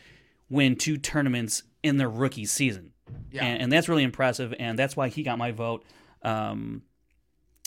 win 0.48 0.74
two 0.76 0.96
tournaments 0.96 1.62
in 1.82 1.98
their 1.98 2.08
rookie 2.08 2.46
season, 2.46 2.92
Yeah. 3.30 3.44
and, 3.44 3.62
and 3.64 3.72
that's 3.72 3.90
really 3.90 4.04
impressive. 4.04 4.54
And 4.58 4.78
that's 4.78 4.96
why 4.96 5.08
he 5.08 5.22
got 5.22 5.36
my 5.36 5.52
vote. 5.52 5.84
Um, 6.22 6.80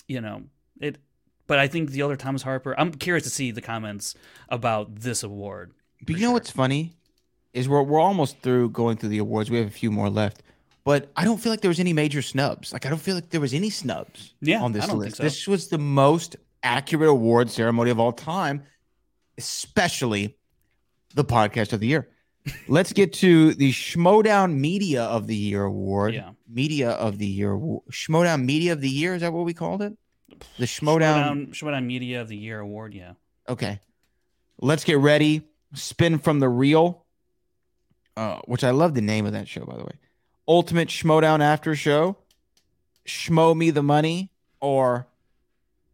you 0.07 0.21
know 0.21 0.43
it, 0.81 0.97
but 1.45 1.59
I 1.59 1.67
think 1.67 1.91
the 1.91 2.01
other 2.01 2.15
Thomas 2.15 2.41
Harper. 2.41 2.73
I'm 2.79 2.91
curious 2.91 3.23
to 3.25 3.29
see 3.29 3.51
the 3.51 3.61
comments 3.61 4.15
about 4.49 4.95
this 5.01 5.21
award. 5.21 5.73
But 6.03 6.15
you 6.15 6.21
know 6.23 6.31
what's 6.31 6.49
funny 6.49 6.93
is 7.57 7.67
we're 7.67 7.81
we're 7.81 7.99
almost 7.99 8.39
through 8.41 8.69
going 8.69 8.97
through 8.97 9.09
the 9.09 9.17
awards. 9.17 9.49
We 9.49 9.57
have 9.57 9.67
a 9.67 9.71
few 9.71 9.91
more 9.91 10.09
left, 10.09 10.43
but 10.83 11.11
I 11.15 11.25
don't 11.25 11.37
feel 11.39 11.51
like 11.51 11.61
there 11.61 11.69
was 11.69 11.79
any 11.79 11.93
major 11.93 12.21
snubs. 12.21 12.71
Like 12.71 12.85
I 12.85 12.89
don't 12.89 13.01
feel 13.01 13.15
like 13.15 13.29
there 13.29 13.41
was 13.41 13.53
any 13.53 13.69
snubs. 13.69 14.35
Yeah, 14.41 14.61
on 14.61 14.71
this 14.71 14.83
I 14.83 14.87
don't 14.87 14.99
list. 14.99 15.17
think 15.17 15.17
so. 15.17 15.23
This 15.23 15.47
was 15.47 15.67
the 15.67 15.79
most 15.79 16.35
accurate 16.61 17.09
award 17.09 17.49
ceremony 17.49 17.89
of 17.89 17.99
all 17.99 18.13
time, 18.13 18.63
especially 19.37 20.37
the 21.15 21.25
podcast 21.25 21.73
of 21.73 21.79
the 21.79 21.87
year. 21.87 22.07
Let's 22.67 22.93
get 22.93 23.11
to 23.13 23.53
the 23.55 23.71
Schmoedown 23.71 24.53
Media 24.55 25.03
of 25.03 25.27
the 25.27 25.35
Year 25.35 25.63
award. 25.63 26.13
Yeah. 26.13 26.31
Media 26.47 26.91
of 26.91 27.17
the 27.17 27.25
Year. 27.25 27.57
Schmoedown 27.91 28.45
Media 28.45 28.73
of 28.73 28.81
the 28.81 28.89
Year 28.89 29.15
is 29.15 29.21
that 29.21 29.33
what 29.33 29.45
we 29.45 29.53
called 29.53 29.81
it? 29.81 29.97
The 30.57 30.65
Schmoedown. 30.65 30.99
Showdown, 30.99 31.51
Showdown 31.53 31.87
Media 31.87 32.21
of 32.21 32.29
the 32.29 32.37
Year 32.37 32.59
award. 32.59 32.93
Yeah. 32.93 33.13
Okay. 33.49 33.81
Let's 34.61 34.83
get 34.83 34.99
ready. 34.99 35.41
Spin 35.73 36.19
from 36.19 36.39
the 36.39 36.47
reel, 36.47 37.05
uh, 38.17 38.39
which 38.45 38.63
I 38.63 38.71
love 38.71 38.95
the 38.95 39.01
name 39.01 39.25
of 39.25 39.31
that 39.33 39.47
show, 39.47 39.63
by 39.63 39.77
the 39.77 39.83
way. 39.83 39.93
Ultimate 40.47 40.89
Schmoedown 40.89 41.39
After 41.41 41.75
Show, 41.75 42.17
Schmo 43.05 43.55
Me 43.55 43.69
the 43.69 43.83
Money, 43.83 44.31
or, 44.59 45.07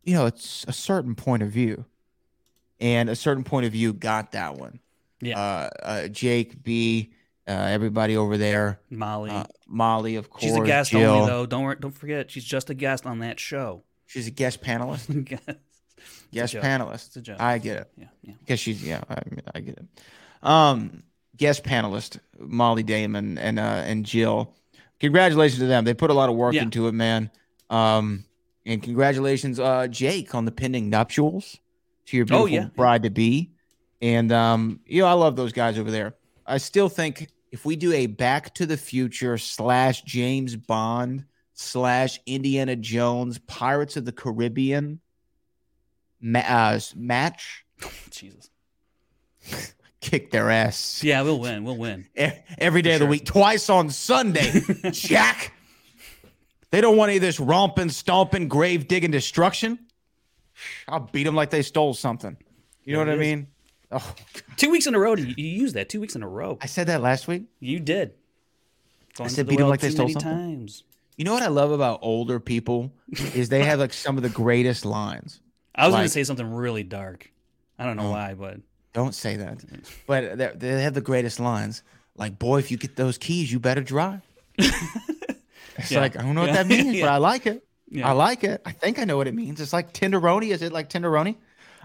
you 0.03 0.13
know, 0.13 0.25
it's 0.25 0.63
a 0.67 0.73
certain 0.73 1.15
point 1.15 1.43
of 1.43 1.49
view. 1.49 1.85
And 2.79 3.09
a 3.09 3.15
certain 3.15 3.43
point 3.43 3.65
of 3.65 3.71
view 3.71 3.93
got 3.93 4.31
that 4.31 4.55
one. 4.55 4.79
Yeah. 5.21 5.39
Uh, 5.39 5.69
uh, 5.83 6.07
Jake, 6.07 6.63
B, 6.63 7.13
uh, 7.47 7.51
everybody 7.51 8.15
over 8.15 8.37
there. 8.37 8.79
Molly. 8.89 9.29
Uh, 9.29 9.45
Molly, 9.67 10.15
of 10.15 10.29
course. 10.29 10.43
She's 10.43 10.55
a 10.55 10.61
guest 10.61 10.91
Jill. 10.91 11.09
only 11.09 11.27
though. 11.27 11.45
Don't 11.45 11.79
don't 11.79 11.91
forget, 11.91 12.31
she's 12.31 12.43
just 12.43 12.69
a 12.69 12.73
guest 12.73 13.05
on 13.05 13.19
that 13.19 13.39
show. 13.39 13.83
She's 14.05 14.27
a 14.27 14.31
guest 14.31 14.61
panelist. 14.61 15.07
Guest 16.33 16.53
joke. 16.53 16.63
panelist. 16.63 17.07
It's 17.07 17.15
a 17.17 17.21
joke. 17.21 17.39
I 17.39 17.59
get 17.59 17.77
it. 17.77 17.91
Yeah, 17.95 18.05
yeah. 18.23 18.33
Because 18.39 18.59
she's 18.59 18.83
yeah, 18.83 19.01
I, 19.07 19.21
I 19.53 19.59
get 19.59 19.77
it. 19.77 19.85
Um, 20.41 21.03
guest 21.37 21.63
panelist 21.63 22.19
Molly 22.39 22.83
Damon 22.83 23.37
and 23.37 23.59
uh 23.59 23.83
and 23.85 24.05
Jill. 24.05 24.53
Congratulations 24.99 25.59
to 25.59 25.65
them. 25.67 25.83
They 25.85 25.93
put 25.93 26.09
a 26.09 26.13
lot 26.13 26.29
of 26.29 26.35
work 26.35 26.53
Yeah. 26.53 26.61
into 26.63 26.87
it, 26.87 26.93
man. 26.93 27.29
Um, 27.69 28.25
and 28.65 28.81
congratulations, 28.81 29.59
uh, 29.59 29.87
Jake, 29.87 30.33
on 30.33 30.45
the 30.45 30.51
pending 30.51 30.89
nuptials 30.89 31.57
to 32.05 32.15
your 32.17 32.23
Oh, 32.25 32.45
beautiful 32.45 32.49
yeah. 32.49 32.67
bride 32.75 33.03
to 33.03 33.09
be. 33.09 33.51
And 34.01 34.31
um, 34.31 34.79
you 34.85 35.01
know, 35.01 35.07
I 35.07 35.13
love 35.13 35.35
those 35.35 35.51
guys 35.53 35.77
over 35.77 35.91
there. 35.91 36.15
I 36.45 36.57
still 36.57 36.89
think 36.89 37.27
if 37.51 37.65
we 37.65 37.75
do 37.75 37.91
a 37.93 38.05
Back 38.07 38.53
to 38.55 38.65
the 38.65 38.77
Future 38.77 39.37
slash 39.37 40.01
James 40.03 40.55
Bond 40.55 41.25
slash 41.53 42.19
Indiana 42.25 42.75
Jones 42.75 43.37
Pirates 43.39 43.95
of 43.97 44.05
the 44.05 44.11
Caribbean 44.11 44.99
ma- 46.21 46.39
uh, 46.39 46.79
match, 46.95 47.65
Jesus. 48.09 48.49
Kick 50.03 50.29
their 50.31 50.49
ass 50.51 51.03
Yeah, 51.03 51.21
we'll 51.23 51.39
win. 51.39 51.63
We'll 51.63 51.77
win. 51.77 52.05
every 52.57 52.81
day 52.81 52.93
of 52.93 52.99
the 52.99 53.05
week, 53.07 53.25
twice 53.25 53.69
on 53.69 53.89
Sunday. 53.89 54.61
Jack, 54.91 55.53
they 56.71 56.81
don't 56.81 56.97
want 56.97 57.09
any 57.09 57.17
of 57.17 57.21
this 57.21 57.39
romping, 57.39 57.89
stomping, 57.89 58.47
grave 58.47 58.87
digging 58.87 59.11
destruction. 59.11 59.79
I'll 60.87 60.99
beat 61.11 61.23
them 61.23 61.35
like 61.35 61.49
they 61.49 61.61
stole 61.61 61.93
something. 61.93 62.37
You 62.83 62.93
know 62.93 62.99
what 62.99 63.09
I 63.09 63.15
mean? 63.15 63.47
Oh, 63.91 64.13
Two 64.57 64.69
weeks 64.71 64.87
in 64.87 64.95
a 64.95 64.99
row. 64.99 65.15
You, 65.15 65.33
you 65.37 65.45
used 65.47 65.75
that. 65.75 65.87
Two 65.89 66.01
weeks 66.01 66.15
in 66.15 66.23
a 66.23 66.27
row. 66.27 66.57
I 66.61 66.65
said 66.65 66.87
that 66.87 67.01
last 67.01 67.27
week. 67.27 67.43
You 67.59 67.79
did. 67.79 68.13
Going 69.15 69.29
said 69.29 69.35
to 69.35 69.43
the 69.43 69.49
beat 69.49 69.59
'em 69.59 69.65
well 69.65 69.69
like 69.69 69.79
they 69.81 69.89
stole 69.91 70.09
something? 70.09 70.21
times. 70.31 70.83
You 71.15 71.25
know 71.25 71.33
what 71.33 71.43
I 71.43 71.47
love 71.47 71.71
about 71.71 71.99
older 72.01 72.39
people 72.39 72.91
is 73.35 73.49
they 73.49 73.63
have 73.63 73.79
like 73.79 73.93
some 73.93 74.17
of 74.17 74.23
the 74.23 74.29
greatest 74.29 74.83
lines. 74.85 75.39
I 75.75 75.85
was 75.87 75.93
going 75.93 76.05
to 76.05 76.09
say 76.09 76.23
something 76.23 76.51
really 76.51 76.83
dark. 76.83 77.31
I 77.77 77.85
don't 77.85 77.97
know 77.97 78.07
Oh. 78.07 78.11
why, 78.11 78.33
but 78.33 78.57
Don't 78.93 79.13
say 79.15 79.37
that. 79.37 79.63
But 80.07 80.59
they 80.59 80.81
have 80.83 80.93
the 80.93 81.01
greatest 81.01 81.39
lines. 81.39 81.83
Like, 82.15 82.37
boy, 82.37 82.59
if 82.59 82.69
you 82.71 82.77
get 82.77 82.95
those 82.95 83.17
keys, 83.17 83.51
you 83.51 83.59
better 83.59 83.81
drive. 83.81 84.21
it's 84.57 85.91
Yeah. 85.91 85.99
like 86.01 86.15
I 86.17 86.21
don't 86.21 86.35
know 86.35 86.41
what 86.41 86.53
that 86.53 86.67
means, 86.67 86.99
but 87.01 87.09
I 87.17 87.17
like 87.17 87.45
it. 87.47 87.65
Yeah. 87.89 88.07
I 88.09 88.11
like 88.13 88.43
it. 88.43 88.61
I 88.65 88.71
think 88.71 88.99
I 88.99 89.03
know 89.03 89.17
what 89.17 89.27
it 89.27 89.33
means. 89.35 89.59
It's 89.61 89.73
like 89.73 89.93
tenderoni. 89.93 90.49
Is 90.51 90.61
it 90.61 90.71
like 90.71 90.89
tenderoni? 90.89 91.35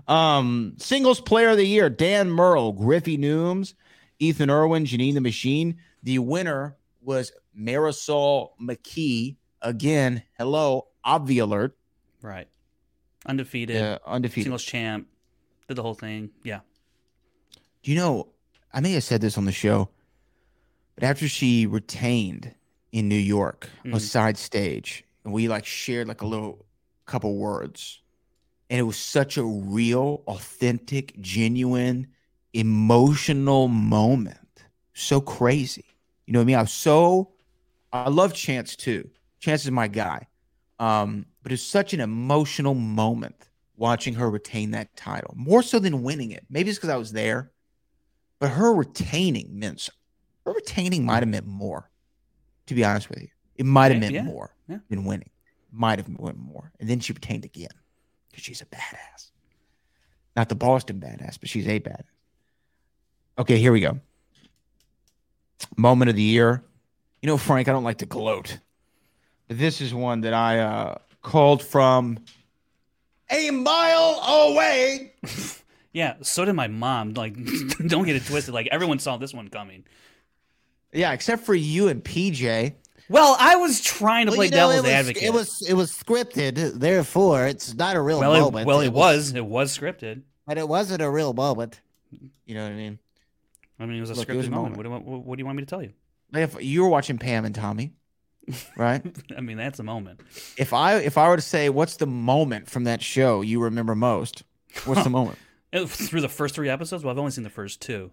Um, 0.07 0.75
singles 0.79 1.21
player 1.21 1.51
of 1.51 1.57
the 1.57 1.67
year: 1.67 1.91
Dan 1.91 2.31
Murrell, 2.31 2.73
Griffey 2.73 3.19
Nooms, 3.19 3.75
Ethan 4.19 4.49
Irwin, 4.51 4.85
Janine 4.85 5.15
the 5.15 5.21
Machine. 5.21 5.79
The 6.03 6.19
winner 6.19 6.77
was 7.03 7.33
Marisol 7.59 8.51
McKee. 8.61 9.37
Again, 9.61 10.23
hello, 10.39 10.87
obvi 11.05 11.43
alert. 11.43 11.77
right. 12.23 12.49
Undefeated. 13.27 13.77
Uh, 13.83 13.99
undefeated. 14.07 14.45
Singles 14.45 14.65
champ. 14.65 15.09
Did 15.67 15.77
the 15.77 15.83
whole 15.83 15.95
thing. 15.95 16.31
Yeah. 16.45 16.61
Do 17.83 17.91
you 17.91 17.97
know? 17.97 18.29
I 18.73 18.81
may 18.81 18.93
have 18.93 19.05
said 19.05 19.21
this 19.21 19.39
on 19.39 19.45
the 19.47 19.53
show, 19.53 19.91
but 20.95 21.05
after 21.05 21.29
she 21.29 21.67
retained 21.67 22.55
in 22.93 23.09
New 23.09 23.17
York 23.17 23.71
on 23.93 24.01
Mhm. 24.01 24.01
side 24.01 24.37
stage, 24.37 25.05
and 25.25 25.33
we 25.33 25.49
like 25.49 25.65
shared 25.65 26.09
like 26.09 26.23
a 26.23 26.27
little 26.27 26.67
couple 27.07 27.37
words, 27.37 28.01
and 28.71 28.79
it 28.81 28.85
was 28.85 28.99
such 28.99 29.37
a 29.39 29.45
real, 29.45 30.23
authentic, 30.27 31.21
genuine, 31.21 32.09
emotional 32.53 33.69
moment. 33.69 34.65
So 34.95 35.21
crazy. 35.21 35.87
You 36.27 36.33
know 36.35 36.41
what 36.41 36.45
I 36.45 36.47
mean? 36.47 36.57
I 36.57 36.63
was 36.63 36.73
so 36.73 37.33
I 37.93 38.09
love 38.11 38.35
Chance 38.35 38.77
too. 38.77 39.11
Chance 39.41 39.65
is 39.65 39.71
my 39.71 39.89
guy. 39.89 40.27
Um, 40.79 41.27
but 41.43 41.53
it's 41.53 41.63
such 41.63 41.95
an 41.95 42.01
emotional 42.01 42.75
moment 42.75 43.49
watching 43.77 44.15
her 44.15 44.31
retain 44.31 44.73
that 44.73 44.95
title, 44.97 45.35
more 45.37 45.63
so 45.63 45.79
than 45.79 46.03
winning 46.03 46.31
it. 46.33 46.45
Maybe 46.51 46.71
it's 46.71 46.79
because 46.79 46.91
I 46.91 46.97
was 46.97 47.13
there, 47.13 47.53
but 48.39 48.51
her 48.51 48.73
retaining 48.73 49.59
meant 49.59 49.81
so- 49.81 49.93
her 50.45 50.53
retaining 50.53 51.05
might 51.05 51.23
have 51.23 51.29
meant 51.29 51.47
more. 51.47 51.91
To 52.67 52.75
be 52.75 52.85
honest 52.85 53.09
with 53.09 53.23
you, 53.23 53.29
it 53.57 53.65
might 53.65 53.93
have 53.93 54.01
meant 54.01 54.15
yeah, 54.15 54.23
more 54.23 54.55
yeah. 54.69 54.79
than 54.91 55.05
winning. 55.05 55.31
Might 55.73 55.99
have 55.99 56.09
meant 56.09 56.39
more, 56.39 56.73
and 56.79 56.89
then 56.89 57.01
she 57.01 57.13
retained 57.13 57.45
again 57.45 57.71
because 58.31 58.45
she's 58.45 58.61
a 58.61 58.67
badass. 58.67 59.31
Not 60.37 60.49
the 60.49 60.55
Boston 60.55 61.01
badass, 61.01 61.39
but 61.41 61.49
she's 61.49 61.67
a 61.67 61.81
badass. 61.81 62.05
Okay, 63.39 63.59
here 63.59 63.73
we 63.73 63.81
go. 63.81 63.99
Moment 65.77 66.11
of 66.11 66.17
the 66.17 66.23
year. 66.23 66.63
You 67.23 67.27
know, 67.27 67.37
Frank, 67.37 67.69
I 67.69 67.73
don't 67.73 67.85
like 67.85 67.99
to 67.99 68.07
gloat. 68.07 68.59
But 69.49 69.59
this 69.59 69.81
is 69.81 69.93
one 69.93 70.21
that 70.23 70.35
I 70.35 70.61
uh, 70.61 70.99
called 71.23 71.63
from 71.63 72.19
a 73.31 73.51
mile 73.51 74.21
away. 74.27 75.15
Yeah, 75.93 76.15
so 76.23 76.45
did 76.45 76.53
my 76.55 76.69
mom. 76.69 77.15
Like, 77.15 77.35
don't 77.87 78.05
get 78.05 78.17
it 78.17 78.25
twisted. 78.27 78.53
Like, 78.55 78.69
everyone 78.71 78.99
saw 78.99 79.17
this 79.17 79.33
one 79.35 79.49
coming. 79.49 79.85
Yeah, 80.93 81.13
except 81.13 81.45
for 81.45 81.55
you 81.55 81.89
and 81.89 82.03
PJ. 82.05 82.75
Well, 83.11 83.37
I 83.39 83.57
was 83.57 83.81
trying 83.81 84.27
to 84.27 84.31
Well, 84.31 84.37
play 84.37 84.47
you 84.47 84.51
know, 84.53 84.57
devil's 84.69 84.77
it 84.77 84.83
was, 84.83 84.91
advocate. 84.93 85.23
It 85.23 85.33
was 85.33 85.63
it 85.69 85.75
was 85.75 85.91
scripted, 85.93 86.75
therefore 86.79 87.47
it's 87.47 87.75
not 87.75 87.97
a 87.97 88.01
real 88.03 88.21
well, 88.21 88.35
it, 88.35 88.41
moment. 88.41 88.67
well, 88.67 88.81
it 88.81 88.93
was. 88.93 89.33
It 89.35 89.45
was 89.47 89.77
scripted. 89.77 90.23
but 90.47 90.59
it 90.59 90.69
wasn't 90.69 91.01
a 91.03 91.11
real 91.11 91.33
moment. 91.33 91.81
You 92.45 92.55
know 92.55 92.65
what 92.65 92.73
I 92.73 92.77
mean? 92.77 92.99
I 93.81 93.87
mean, 93.87 93.97
it 93.97 94.01
was 94.01 94.11
a 94.11 94.15
Look, 94.15 94.29
scripted 94.29 94.37
was 94.37 94.47
a 94.49 94.51
moment. 94.51 94.77
moment. 94.77 94.77
What, 94.77 94.83
do 94.83 94.89
you 94.89 95.13
want- 95.17 95.27
what 95.27 95.37
do 95.37 95.41
you 95.41 95.47
want 95.47 95.57
me 95.57 95.63
to 95.63 95.67
tell 95.67 95.83
you? 95.83 95.93
Like 96.33 96.43
if 96.43 96.63
you 96.63 96.83
were 96.83 96.89
watching 96.91 97.17
Pam 97.17 97.47
and 97.47 97.55
Tommy, 97.55 97.93
right? 98.77 99.03
I 99.37 99.41
mean, 99.41 99.57
that's 99.57 99.79
a 99.79 99.83
moment. 99.83 100.21
if 100.59 100.75
I 100.75 100.97
if 100.97 101.17
I 101.17 101.29
were 101.29 101.37
to 101.37 101.43
say 101.43 101.71
what's 101.71 101.97
the 101.97 102.07
moment 102.07 102.69
from 102.69 102.85
that 102.85 103.01
show 103.03 103.41
you 103.41 103.61
remember 103.63 103.95
most, 103.95 104.43
what's 104.85 105.03
the 105.05 105.11
moment? 105.19 105.39
It- 105.73 105.79
oh, 105.81 105.87
through 105.87 106.21
the 106.21 106.29
first 106.29 106.55
three 106.55 106.69
episodes, 106.69 107.05
well, 107.05 107.13
I've 107.13 107.19
only 107.19 107.31
seen 107.31 107.45
the 107.45 107.51
first 107.51 107.81
two. 107.81 108.11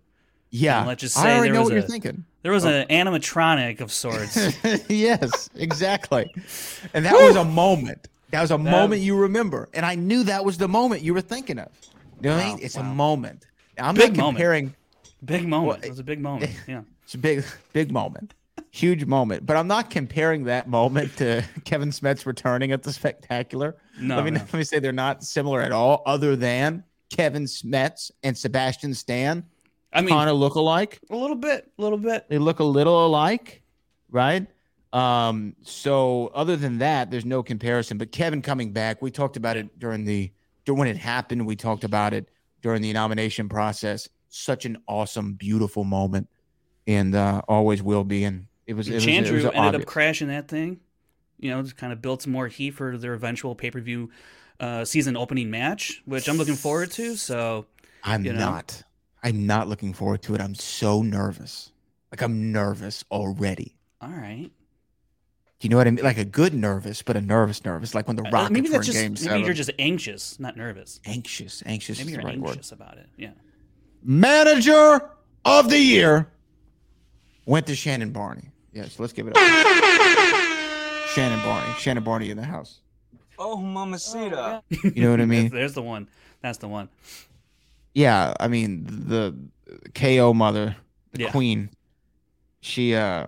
Yeah, 0.51 0.80
And 0.80 0.88
let's 0.88 1.01
just 1.01 1.18
I 1.18 1.24
say 1.24 1.30
already 1.36 1.47
there 1.49 1.53
know 1.56 1.60
was 1.62 1.66
what 1.72 1.78
a 1.78 1.80
you're 1.82 1.89
thinking. 1.89 2.24
there 2.43 2.51
was 2.51 2.66
oh. 2.66 2.70
an 2.70 2.88
animatronic 2.88 3.82
of 3.82 3.91
sorts. 3.91 4.38
yes, 4.89 5.49
exactly. 5.56 6.32
And 6.93 7.03
that 7.06 7.14
was 7.14 7.36
a 7.36 7.43
moment. 7.43 8.08
That 8.32 8.41
was 8.41 8.51
a 8.51 8.58
moment 8.58 9.01
you 9.01 9.18
remember, 9.18 9.70
and 9.74 9.86
I 9.86 9.95
knew 9.95 10.24
that 10.24 10.45
was 10.45 10.58
the 10.58 10.68
moment 10.68 11.01
you 11.01 11.14
were 11.14 11.22
thinking 11.22 11.60
of. 11.60 11.70
You 12.22 12.30
know 12.30 12.36
what 12.38 12.43
I 12.43 12.47
mean? 12.47 12.53
Wow, 12.58 12.60
It's 12.64 12.76
a 12.78 12.82
wow. 12.82 12.93
moment. 12.93 13.47
I'm 13.78 13.95
Big 13.95 14.16
not 14.16 14.18
moment. 14.18 14.38
comparing. 14.38 14.76
big 15.26 15.47
moment. 15.47 15.68
Well, 15.68 15.78
it 15.84 15.89
was 15.89 15.99
a 15.99 16.03
big 16.03 16.22
moment. 16.22 16.51
Yeah. 16.68 16.82
It's 17.03 17.16
a 17.16 17.18
big, 17.18 17.43
big 17.74 17.91
moment, 17.91 18.34
huge 18.72 19.06
moment. 19.06 19.45
But 19.45 19.58
I'm 19.58 19.68
not 19.68 19.89
comparing 19.89 20.45
that 20.45 20.68
moment 20.70 21.18
to 21.18 21.43
Kevin 21.66 21.89
Smets 21.89 22.26
returning 22.26 22.72
at 22.72 22.84
the 22.84 22.91
spectacular. 22.93 23.76
No, 23.99 24.16
let 24.16 24.26
me 24.26 24.32
no. 24.32 24.39
let 24.39 24.53
me 24.53 24.64
say 24.64 24.80
they're 24.80 24.91
not 24.91 25.24
similar 25.24 25.62
at 25.62 25.72
all, 25.72 26.01
other 26.06 26.36
than 26.36 26.84
Kevin 27.10 27.43
Smets 27.43 28.12
and 28.24 28.38
Sebastian 28.38 28.93
Stan 28.93 29.45
I 29.95 30.01
mean, 30.01 30.10
kind 30.10 30.30
of 30.30 30.36
look 30.36 30.56
alike. 30.56 30.99
a 31.10 31.16
little 31.16 31.38
bit, 31.38 31.72
a 31.78 31.82
little 31.82 31.97
bit. 31.97 32.28
They 32.30 32.38
look 32.38 32.60
a 32.60 32.64
little 32.64 33.06
alike, 33.06 33.62
right? 34.10 34.45
Um, 34.91 35.56
so 35.64 36.32
other 36.34 36.56
than 36.56 36.80
that, 36.80 37.12
there's 37.12 37.26
no 37.26 37.41
comparison. 37.41 37.97
But 37.97 38.12
Kevin 38.12 38.41
coming 38.41 38.72
back, 38.72 39.01
we 39.01 39.10
talked 39.10 39.38
about 39.38 39.58
it 39.58 39.80
during 39.80 40.03
the 40.03 40.32
during 40.66 40.80
when 40.80 40.88
it 40.89 40.97
happened. 40.97 41.45
We 41.45 41.56
talked 41.56 41.84
about 41.84 42.14
it 42.14 42.30
during 42.62 42.82
the 42.82 42.91
nomination 42.93 43.47
process. 43.47 44.10
Such 44.28 44.66
an 44.66 44.78
awesome, 44.88 45.34
beautiful 45.34 45.86
moment, 45.86 46.28
and 46.88 47.16
uh, 47.16 47.41
always 47.47 47.82
will 47.82 48.03
be. 48.03 48.26
And 48.26 48.47
it 48.68 48.74
was. 48.74 48.89
It 48.89 48.95
was, 48.95 49.06
it 49.06 49.10
Chandru 49.10 49.32
was 49.32 49.45
ended 49.45 49.56
obvious. 49.56 49.84
up 49.84 49.88
crashing 49.88 50.28
that 50.28 50.49
thing. 50.49 50.82
You 51.39 51.51
know, 51.51 51.62
just 51.62 51.78
kind 51.78 51.93
of 51.93 52.01
built 52.01 52.22
some 52.22 52.34
more 52.34 52.47
heat 52.47 52.72
for 52.72 52.97
their 52.97 53.14
eventual 53.14 53.56
pay 53.56 53.72
per 53.72 53.80
view 53.80 54.10
uh, 54.60 54.86
season 54.86 55.16
opening 55.18 55.49
match, 55.49 56.01
which 56.06 56.28
I'm 56.28 56.38
looking 56.38 56.56
forward 56.56 56.91
to. 56.91 57.16
So 57.16 57.66
I'm 58.03 58.24
you 58.26 58.34
know. 58.34 58.39
not. 58.39 58.84
I'm 59.24 59.45
not 59.47 59.68
looking 59.68 59.93
forward 59.93 60.22
to 60.24 60.36
it. 60.36 60.41
I'm 60.41 60.56
so 60.56 61.01
nervous. 61.01 61.72
Like 62.12 62.22
I'm 62.22 62.51
nervous 62.51 63.03
already. 63.12 63.76
all 64.01 64.10
right, 64.10 64.49
Do 65.60 65.66
you 65.66 65.70
know 65.70 65.78
what 65.78 65.88
I 65.88 65.91
mean? 65.91 66.03
Like 66.06 66.18
a 66.20 66.24
good 66.26 66.53
nervous, 66.53 67.01
but 67.01 67.18
a 67.18 67.22
nervous 67.22 67.66
nervous. 67.66 67.95
Like 67.95 68.08
when 68.08 68.16
the 68.18 68.24
Uh, 68.24 68.49
maybe 68.49 68.70
that's 68.70 68.86
just 68.86 68.97
maybe 68.97 69.16
seven. 69.16 69.41
you're 69.43 69.53
just 69.53 69.72
anxious, 69.80 70.39
not 70.39 70.56
nervous. 70.56 70.99
anxious. 71.06 71.64
Anxious 71.66 71.97
Maybe 71.99 72.12
you're 72.12 72.22
right 72.22 72.39
word. 72.39 72.51
anxious 72.51 72.72
about 72.72 72.97
it. 72.97 73.08
Yeah. 73.18 73.32
Manager 74.03 75.10
of 75.43 75.70
the 75.70 75.80
year 75.80 76.28
went 77.47 77.66
to 77.68 77.76
Shannon 77.76 78.12
Barney. 78.12 78.51
Yes, 78.72 78.99
let's 78.99 79.14
give 79.14 79.28
it 79.28 79.36
up. 79.36 79.43
Shannon 81.14 81.39
Barney. 81.43 81.74
Shannon 81.80 82.03
Barney 82.03 82.30
in 82.30 82.38
the 82.38 82.43
house. 82.43 82.82
Oh, 83.38 83.58
mamacita. 83.58 84.62
You 84.84 85.04
know 85.04 85.12
what 85.12 85.22
I 85.22 85.26
mean? 85.36 85.50
There's 85.50 85.74
the 85.74 85.82
one. 85.82 86.08
That's 86.42 86.58
the 86.60 86.68
one. 86.68 86.90
Yeah, 87.94 88.34
I 88.40 88.48
mean 88.48 88.86
the 88.88 89.36
KO 89.94 90.34
mother, 90.34 90.76
the 91.14 91.24
Yeah. 91.24 91.32
queen. 91.32 91.70
She 92.62 92.94
uh 92.96 93.28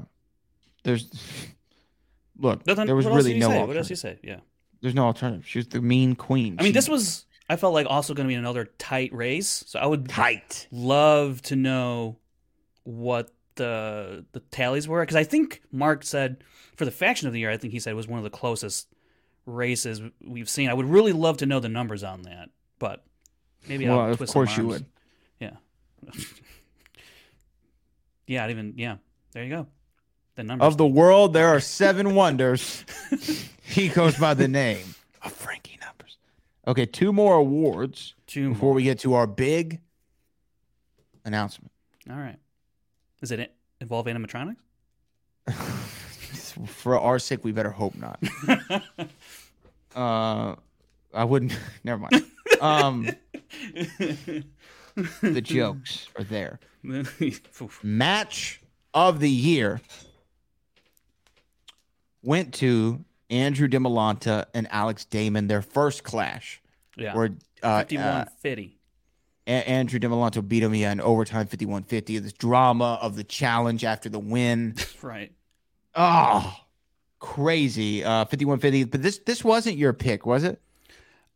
there's 0.84 1.10
look, 2.38 2.66
Nothing- 2.66 2.86
there 2.88 2.96
was 2.96 3.06
what 3.06 3.14
else 3.16 3.24
really 3.26 3.36
you 3.36 3.40
no 3.42 3.50
say? 3.50 3.64
What 3.66 3.78
else 3.78 3.90
you 3.90 3.96
say? 3.96 4.20
Yeah. 4.24 4.40
There's 4.82 4.94
no 4.96 5.06
alternative. 5.06 5.48
She 5.48 5.60
was 5.60 5.68
the 5.68 5.82
mean 5.82 6.16
queen. 6.16 6.56
I 6.60 6.64
mean, 6.64 6.70
She- 6.70 6.74
this 6.74 6.90
was 6.90 7.26
I 7.50 7.56
felt 7.56 7.74
like 7.74 7.88
also 7.90 8.14
going 8.14 8.26
to 8.26 8.30
be 8.30 8.36
another 8.36 8.66
tight 8.78 9.14
race. 9.14 9.64
So 9.68 9.80
I 9.80 9.86
would 9.86 10.10
tight. 10.10 10.68
love 10.72 11.42
to 11.44 11.56
know 11.56 12.18
what 12.84 13.32
the 13.56 14.26
the 14.34 14.40
tallies 14.52 14.88
were 14.88 15.02
because 15.02 15.16
I 15.16 15.24
think 15.24 15.62
Mark 15.72 16.04
said 16.04 16.44
for 16.76 16.86
the 16.86 16.92
faction 16.92 17.28
of 17.28 17.34
the 17.34 17.40
year, 17.40 17.50
I 17.50 17.58
think 17.58 17.74
he 17.74 17.80
said 17.80 17.92
it 17.92 17.96
was 17.96 18.08
one 18.08 18.20
of 18.20 18.24
the 18.24 18.30
closest 18.30 18.88
races 19.48 20.02
we've 20.24 20.50
seen. 20.50 20.70
I 20.70 20.74
would 20.74 20.86
really 20.86 21.14
love 21.14 21.38
to 21.38 21.46
know 21.48 21.60
the 21.60 21.70
numbers 21.70 22.04
on 22.04 22.24
that, 22.24 22.50
but 22.78 23.04
maybe 23.68 23.88
Well, 23.88 24.00
I'll 24.00 24.12
of 24.12 24.18
twist 24.18 24.34
some 24.34 24.46
course 24.46 24.58
you 24.58 24.68
would. 24.68 24.86
Yeah. 25.40 25.56
yeah, 28.28 28.46
I'd 28.46 28.52
even 28.52 28.74
yeah. 28.78 28.98
There 29.32 29.44
you 29.44 29.50
go. 29.50 29.68
The 30.36 30.44
numbers. 30.44 30.68
Of 30.68 30.78
the 30.78 30.86
world, 30.86 31.34
there 31.34 31.48
are 31.48 31.60
seven 31.60 32.14
wonders. 32.14 32.86
he 33.64 33.90
goes 33.90 34.18
by 34.18 34.36
the 34.36 34.48
name 34.48 34.94
of 35.24 35.32
Frankie 35.32 35.80
Numbers. 35.82 36.18
Okay, 36.68 36.86
two 36.86 37.12
more 37.12 37.36
awards 37.36 38.14
Two 38.28 38.50
before 38.50 38.74
we 38.74 38.84
get 38.84 39.00
to 39.00 39.14
our 39.14 39.26
big 39.26 39.80
announcement. 41.24 41.72
All 42.10 42.18
right. 42.18 42.38
Is 43.22 43.32
it 43.32 43.54
involve 43.80 44.06
animatronics? 44.06 44.58
For 46.66 47.00
our 47.00 47.20
sake, 47.20 47.44
we 47.44 47.52
better 47.52 47.72
hope 47.72 47.96
not. 47.96 48.20
uh, 49.96 50.56
I 51.14 51.24
wouldn't. 51.24 51.58
Never 51.84 52.02
mind. 52.02 52.26
Um, 52.62 53.10
the 55.22 55.42
jokes 55.42 56.08
are 56.18 56.24
there. 56.24 56.60
Match 57.84 58.62
of 58.94 59.20
the 59.20 59.30
year 59.30 59.82
went 62.24 62.54
to 62.56 63.04
Andrew 63.30 63.68
DeMolanta 63.68 64.46
and 64.54 64.68
Alex 64.72 65.06
Damon. 65.06 65.48
Their 65.48 65.62
first 65.62 66.04
clash. 66.04 66.62
yeah. 66.96 67.16
Where 67.16 67.30
uh, 67.64 67.84
uh, 67.94 68.26
Andrew 69.48 70.00
DeMolanta 70.00 70.46
beat 70.46 70.64
him 70.64 70.76
yeah, 70.76 70.92
in 70.92 71.00
overtime 71.00 71.48
51-50. 71.48 72.22
This 72.22 72.34
drama 72.34 73.00
of 73.02 73.16
the 73.16 73.24
challenge 73.24 73.84
after 73.84 74.10
the 74.10 74.20
win. 74.20 74.76
Right. 75.02 75.32
Oh, 75.98 76.56
crazy. 77.20 78.04
Uh 78.04 78.26
51-50. 78.26 78.90
But 78.92 79.02
this 79.02 79.18
this 79.20 79.44
wasn't 79.44 79.78
your 79.78 79.94
pick, 79.94 80.26
was 80.26 80.44
it? 80.44 80.62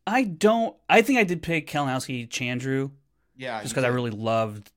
I 0.06 0.24
don't. 0.24 0.74
I 0.88 1.02
think 1.02 1.18
I 1.18 1.24
did 1.24 1.42
pick 1.42 1.68
Kalinowski 1.68 2.28
Chandru 2.28 2.90
Yeah. 3.36 3.60
just 3.62 3.74
because 3.74 3.84
I 3.84 3.88
really 3.88 4.10
loved 4.10 4.70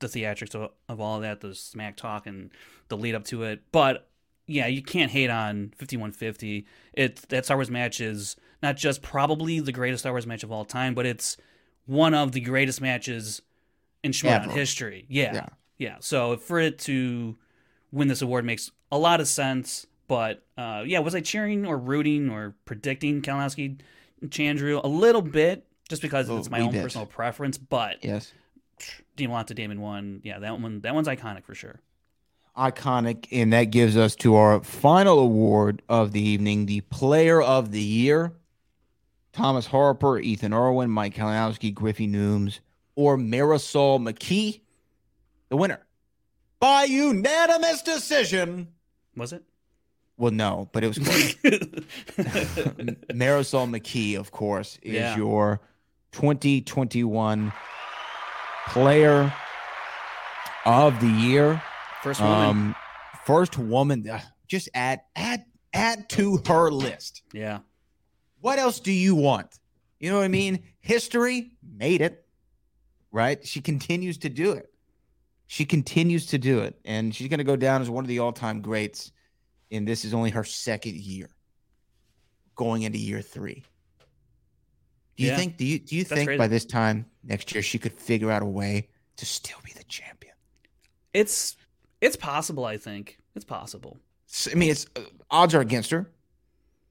the 0.00 0.06
theatrics 0.06 0.54
of, 0.54 0.70
of 0.88 1.00
all 1.00 1.16
of 1.16 1.22
that, 1.22 1.40
the 1.40 1.54
smack 1.54 1.96
talk 1.96 2.26
and 2.26 2.50
the 2.88 2.96
lead 2.96 3.14
up 3.16 3.24
to 3.26 3.42
it. 3.44 3.62
But 3.72 4.08
yeah, 4.46 4.66
you 4.66 4.82
can't 4.82 5.10
hate 5.10 5.30
on 5.30 5.72
5150. 5.78 6.66
It 6.94 7.16
that 7.28 7.44
Star 7.44 7.56
Wars 7.56 7.70
match 7.70 8.00
is 8.00 8.36
not 8.62 8.76
just 8.76 9.02
probably 9.02 9.60
the 9.60 9.72
greatest 9.72 10.02
Star 10.02 10.12
Wars 10.12 10.26
match 10.26 10.42
of 10.42 10.50
all 10.52 10.64
time, 10.64 10.94
but 10.94 11.06
it's 11.06 11.36
one 11.86 12.14
of 12.14 12.32
the 12.32 12.40
greatest 12.40 12.80
matches 12.80 13.42
in 14.02 14.12
history. 14.12 15.06
Yeah. 15.08 15.34
Yeah. 15.34 15.46
yeah. 15.78 15.96
So 16.00 16.36
for 16.36 16.60
it 16.60 16.78
to 16.80 17.36
win 17.92 18.08
this 18.08 18.22
award 18.22 18.44
makes 18.44 18.70
a 18.92 18.98
lot 18.98 19.20
of 19.20 19.28
sense. 19.28 19.86
But 20.06 20.42
uh, 20.56 20.84
yeah, 20.86 21.00
was 21.00 21.14
I 21.14 21.20
cheering 21.20 21.66
or 21.66 21.76
rooting 21.76 22.30
or 22.30 22.54
predicting 22.64 23.20
Kalinowski 23.22 23.78
Chandru 24.26 24.82
a 24.82 24.88
little 24.88 25.22
bit 25.22 25.66
just 25.88 26.00
because 26.02 26.30
Oh, 26.30 26.38
it's 26.38 26.50
my 26.50 26.60
own 26.60 26.72
did. 26.72 26.82
personal 26.82 27.06
preference? 27.06 27.58
But 27.58 28.02
Yes. 28.04 28.32
Demonta 29.16 29.54
Damon 29.54 29.80
one. 29.80 30.20
Yeah, 30.22 30.38
that 30.38 30.60
one. 30.60 30.80
That 30.82 30.94
one's 30.94 31.08
iconic 31.08 31.44
for 31.44 31.54
sure. 31.54 31.80
Iconic, 32.56 33.26
and 33.30 33.52
that 33.52 33.64
gives 33.64 33.96
us 33.96 34.16
to 34.16 34.34
our 34.36 34.60
final 34.62 35.18
award 35.20 35.82
of 35.88 36.12
the 36.12 36.20
evening, 36.20 36.66
the 36.66 36.80
Player 36.82 37.40
of 37.40 37.70
the 37.70 37.80
Year. 37.82 38.32
Thomas 39.32 39.66
Harper, 39.66 40.18
Ethan 40.18 40.52
Irwin, 40.52 40.90
Mike 40.90 41.14
Kalinowski, 41.14 41.72
Griffey 41.72 42.08
Nooms, 42.08 42.58
or 42.96 43.16
Marisol 43.16 44.00
McKee, 44.00 44.60
the 45.50 45.56
winner. 45.56 45.86
By 46.60 46.84
unanimous 46.84 47.82
decision. 47.82 48.68
Was 49.16 49.32
it? 49.32 49.42
Well, 50.16 50.32
no, 50.32 50.68
but 50.72 50.82
it 50.82 50.88
was 50.88 50.98
close. 50.98 51.34
Marisol 53.12 53.68
McKee, 53.70 54.18
of 54.18 54.30
course, 54.32 54.78
is 54.82 54.94
Yeah. 54.94 55.16
your 55.16 55.60
2021 56.12 57.52
Player 58.68 59.32
of 60.64 61.00
the 61.00 61.06
Year. 61.08 61.62
First 62.02 62.20
woman. 62.20 62.46
Um, 62.48 62.74
first 63.24 63.58
woman. 63.58 64.08
uh, 64.08 64.20
Just 64.46 64.68
add, 64.74 65.00
add, 65.14 65.44
add 65.72 66.08
to 66.10 66.42
her 66.46 66.70
list. 66.70 67.22
yeah. 67.32 67.60
What 68.40 68.58
else 68.58 68.78
do 68.80 68.92
you 68.92 69.14
want? 69.14 69.58
You 69.98 70.10
know 70.10 70.18
what 70.18 70.24
I 70.24 70.28
mean? 70.28 70.62
History 70.80 71.52
made 71.76 72.00
it, 72.00 72.24
right? 73.10 73.44
She 73.46 73.60
continues 73.60 74.18
to 74.18 74.28
do 74.28 74.52
it. 74.52 74.70
She 75.48 75.64
continues 75.64 76.26
to 76.26 76.38
do 76.38 76.60
it, 76.60 76.78
and 76.84 77.14
she's 77.14 77.28
going 77.28 77.38
to 77.38 77.44
go 77.44 77.56
down 77.56 77.80
as 77.82 77.88
one 77.90 78.04
of 78.04 78.08
the 78.08 78.18
all-time 78.20 78.60
greats. 78.60 79.10
And 79.72 79.86
this 79.88 80.04
is 80.04 80.14
only 80.14 80.30
her 80.30 80.44
second 80.44 80.94
year, 80.96 81.28
going 82.54 82.82
into 82.82 82.98
year 82.98 83.20
three. 83.22 83.64
Do 85.16 85.24
you 85.24 85.30
Yeah. 85.30 85.36
think? 85.36 85.56
Do 85.56 85.64
you 85.66 85.78
do 85.78 85.96
you 85.96 86.04
That's 86.04 86.14
think 86.14 86.28
crazy. 86.28 86.38
by 86.38 86.46
this 86.48 86.64
time 86.64 87.06
next 87.24 87.52
year 87.52 87.62
she 87.62 87.78
could 87.78 87.92
figure 87.92 88.30
out 88.30 88.42
a 88.42 88.46
way 88.46 88.88
to 89.16 89.26
still 89.26 89.58
be 89.64 89.72
the 89.72 89.84
champion? 89.84 90.34
It's 91.12 91.56
it's 92.00 92.14
possible. 92.16 92.64
I 92.64 92.76
think 92.76 93.18
it's 93.34 93.44
possible. 93.44 93.98
I 94.50 94.54
mean, 94.54 94.70
it's 94.70 94.86
uh, 94.96 95.00
odds 95.30 95.54
are 95.54 95.60
against 95.60 95.90
her, 95.90 96.10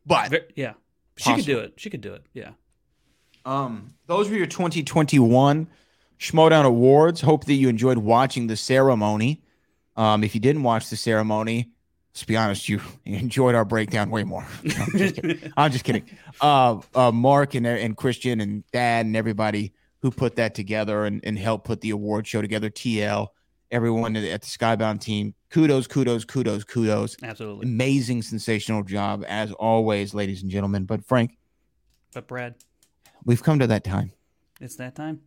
but 0.06 0.30
Ver- 0.30 0.48
yeah, 0.56 0.74
she 1.18 1.34
could 1.36 1.46
do 1.46 1.60
it. 1.60 1.74
She 1.78 1.90
could 1.90 2.02
do 2.02 2.14
it. 2.14 2.24
Yeah. 2.34 2.52
Um, 3.46 3.94
those 4.08 4.30
were 4.30 4.36
your 4.36 4.48
2021 4.48 5.68
Schmoedown 6.20 6.66
Awards. 6.66 7.22
Hope 7.22 7.46
that 7.46 7.54
you 7.54 7.70
enjoyed 7.70 7.98
watching 8.00 8.48
the 8.48 8.56
ceremony. 8.58 9.44
Um, 9.96 10.24
if 10.24 10.34
you 10.36 10.42
didn't 10.42 10.64
watch 10.64 10.90
the 10.90 10.96
ceremony, 10.96 11.72
let's 12.14 12.24
be 12.24 12.36
honest, 12.38 12.70
you 12.70 12.82
enjoyed 13.06 13.56
our 13.56 13.66
breakdown 13.66 14.10
way 14.10 14.24
more. 14.24 14.46
No, 14.64 14.74
I'm 14.78 14.92
just 14.98 15.16
kidding. 15.16 15.54
I'm 15.58 15.72
just 15.72 15.84
kidding. 15.84 16.06
Uh, 16.42 16.80
uh, 16.96 17.12
Mark 17.12 17.56
and 17.56 17.66
and 17.66 17.96
Kristian 17.98 18.42
and 18.42 18.64
Dad 18.72 19.06
and 19.06 19.16
everybody 19.16 19.74
who 20.02 20.12
put 20.12 20.36
that 20.36 20.54
together 20.54 21.06
and, 21.06 21.22
and 21.24 21.38
helped 21.40 21.66
put 21.66 21.82
the 21.82 21.90
award 21.90 22.28
show 22.28 22.42
together. 22.42 22.70
TL, 22.70 23.28
everyone 23.72 24.16
at 24.16 24.24
at 24.24 24.42
the 24.42 24.48
Skybound 24.48 25.02
team. 25.02 25.34
Kudos, 25.50 25.88
kudos, 25.88 26.26
kudos, 26.26 26.64
kudos. 26.64 27.16
Absolutely. 27.24 27.68
Amazing, 27.68 28.22
sensational 28.22 28.84
job 28.84 29.24
as 29.28 29.52
always, 29.54 30.14
ladies 30.14 30.42
and 30.44 30.52
gentlemen. 30.52 30.84
But 30.86 31.06
Frank, 31.06 31.38
But 32.14 32.28
Brad, 32.28 32.56
we've 33.24 33.42
come 33.42 33.60
to 33.60 33.68
that 33.68 33.84
time. 33.84 34.12
it's 34.60 34.76
that 34.76 34.96
time. 34.96 35.22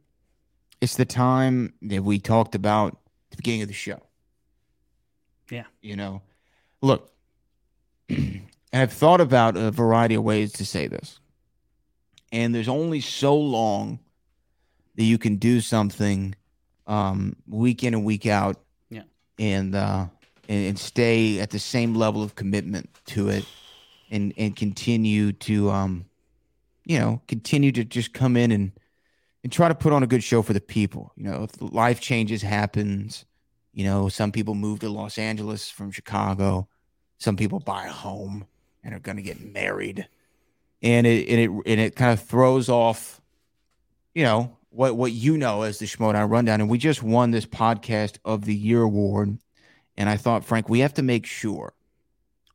It's 0.80 0.96
the 0.96 1.04
time 1.04 1.74
that 1.82 2.02
we 2.02 2.18
talked 2.18 2.54
about 2.54 2.92
at 2.92 3.30
the 3.30 3.36
beginning 3.36 3.62
of 3.62 3.68
the 3.68 3.74
show. 3.74 4.00
Yeah. 5.50 5.64
You 5.82 5.96
know, 5.96 6.22
look, 6.80 7.12
and 8.08 8.42
I've 8.72 8.92
thought 8.92 9.20
about 9.20 9.56
a 9.56 9.70
variety 9.70 10.14
of 10.14 10.22
ways 10.22 10.52
to 10.54 10.64
say 10.64 10.86
this. 10.86 11.18
And 12.32 12.54
there's 12.54 12.68
only 12.68 13.00
so 13.00 13.36
long 13.36 13.98
that 14.94 15.04
you 15.04 15.18
can 15.18 15.36
do 15.36 15.60
something 15.60 16.34
um, 16.86 17.36
week 17.48 17.82
in 17.84 17.94
and 17.94 18.04
week 18.04 18.26
out 18.26 18.60
Yeah. 18.88 19.02
and, 19.38 19.74
uh, 19.74 20.06
and 20.48 20.66
and 20.68 20.78
stay 20.78 21.38
at 21.40 21.50
the 21.50 21.58
same 21.58 21.94
level 21.94 22.22
of 22.22 22.34
commitment 22.34 22.90
to 23.06 23.28
it 23.28 23.44
and 24.10 24.32
and 24.36 24.56
continue 24.56 25.30
to 25.30 25.70
um 25.70 26.04
you 26.84 26.98
know 26.98 27.20
continue 27.28 27.70
to 27.70 27.84
just 27.84 28.12
come 28.12 28.36
in 28.36 28.50
and 28.50 28.72
and 29.42 29.52
try 29.52 29.68
to 29.68 29.74
put 29.74 29.92
on 29.92 30.02
a 30.02 30.06
good 30.06 30.22
show 30.22 30.42
for 30.42 30.52
the 30.52 30.60
people. 30.60 31.12
You 31.16 31.24
know, 31.24 31.44
if 31.44 31.60
life 31.60 32.00
changes 32.00 32.42
happens, 32.42 33.24
you 33.72 33.84
know, 33.84 34.08
some 34.08 34.32
people 34.32 34.54
move 34.54 34.80
to 34.80 34.88
Los 34.88 35.18
Angeles 35.18 35.70
from 35.70 35.90
Chicago, 35.90 36.68
some 37.18 37.36
people 37.36 37.60
buy 37.60 37.86
a 37.86 37.92
home 37.92 38.46
and 38.82 38.94
are 38.94 39.00
going 39.00 39.16
to 39.16 39.22
get 39.22 39.40
married, 39.40 40.08
and 40.82 41.06
it 41.06 41.28
and 41.28 41.40
it 41.40 41.50
and 41.66 41.80
it 41.80 41.96
kind 41.96 42.12
of 42.12 42.20
throws 42.20 42.68
off, 42.68 43.20
you 44.14 44.24
know, 44.24 44.56
what 44.70 44.96
what 44.96 45.12
you 45.12 45.36
know 45.36 45.62
as 45.62 45.78
the 45.78 45.86
Schmoedown 45.86 46.30
Rundown. 46.30 46.60
And 46.60 46.70
we 46.70 46.78
just 46.78 47.02
won 47.02 47.30
this 47.30 47.46
podcast 47.46 48.18
of 48.24 48.44
the 48.44 48.54
year 48.54 48.82
award, 48.82 49.38
and 49.96 50.08
I 50.08 50.16
thought, 50.16 50.44
Frank, 50.44 50.68
we 50.68 50.80
have 50.80 50.94
to 50.94 51.02
make 51.02 51.26
sure 51.26 51.74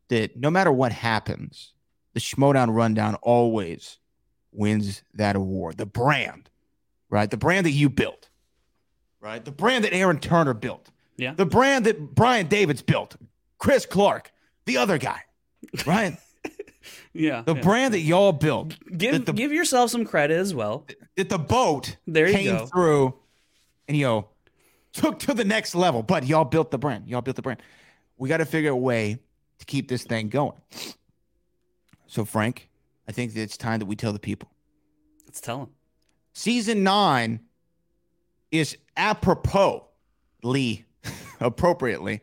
that 0.10 0.36
no 0.38 0.50
matter 0.52 0.72
what 0.72 0.92
happens, 0.92 1.74
the 2.14 2.20
Schmoedown 2.20 2.74
Rundown 2.76 3.16
always 3.16 3.98
wins 4.52 5.04
that 5.14 5.36
award. 5.36 5.78
The 5.78 5.86
brand 5.86 6.50
right? 7.16 7.32
The 7.32 7.38
brand 7.38 7.66
that 7.66 7.72
you 7.72 7.89
built, 7.89 8.28
right? 9.22 9.43
The 9.43 9.51
brand 9.51 9.86
that 9.86 9.93
Aaron 9.93 10.20
Turner 10.20 10.53
built, 10.53 10.89
Yeah. 11.16 11.34
the 11.34 11.45
brand 11.45 11.86
that 11.86 12.13
Brian 12.13 12.47
Davids 12.47 12.82
built, 12.82 13.16
Chris 13.57 13.86
Clark, 13.86 14.32
the 14.66 14.76
other 14.78 14.97
guy, 14.97 15.22
right? 15.88 16.18
Yeah. 17.13 17.41
The 17.43 17.55
yeah. 17.55 17.61
brand 17.61 17.93
that 17.95 18.01
y'all 18.01 18.34
built, 18.34 18.76
Give 18.95 19.26
the, 19.26 19.32
give 19.34 19.51
yourself 19.53 19.89
some 19.89 20.03
credit 20.05 20.38
as 20.38 20.53
well. 20.53 20.86
that 21.16 21.30
the 21.30 21.39
boat 21.39 21.95
There 22.05 22.30
came 22.32 22.57
go. 22.57 22.66
through 22.68 23.13
and, 23.88 23.95
you 23.97 24.05
know, 24.05 24.28
took 24.91 25.18
to 25.20 25.34
the 25.34 25.45
next 25.45 25.74
level. 25.76 26.03
But 26.03 26.28
y'all 26.28 26.43
built 26.43 26.70
the 26.72 26.78
brand. 26.78 27.07
Y'all 27.07 27.22
built 27.22 27.38
the 27.38 27.41
brand. 27.41 27.61
We 28.18 28.28
got 28.30 28.38
to 28.38 28.45
figure 28.45 28.70
a 28.72 28.76
way 28.76 29.18
to 29.59 29.66
keep 29.66 29.88
this 29.88 30.03
thing 30.03 30.28
going. 30.30 30.53
So, 32.05 32.24
Frank, 32.26 32.70
I 33.07 33.13
think 33.13 33.34
that 33.34 33.41
it's 33.41 33.57
time 33.57 33.80
that 33.80 33.86
we 33.88 33.95
tell 33.95 34.13
the 34.13 34.20
people. 34.20 34.51
Let's 35.26 35.39
tell 35.41 35.61
him. 35.63 35.70
Season 36.36 36.84
nine 36.84 37.40
is 38.52 38.78
apropos 38.96 39.88
Lee 40.44 40.86
appropriately 41.40 42.22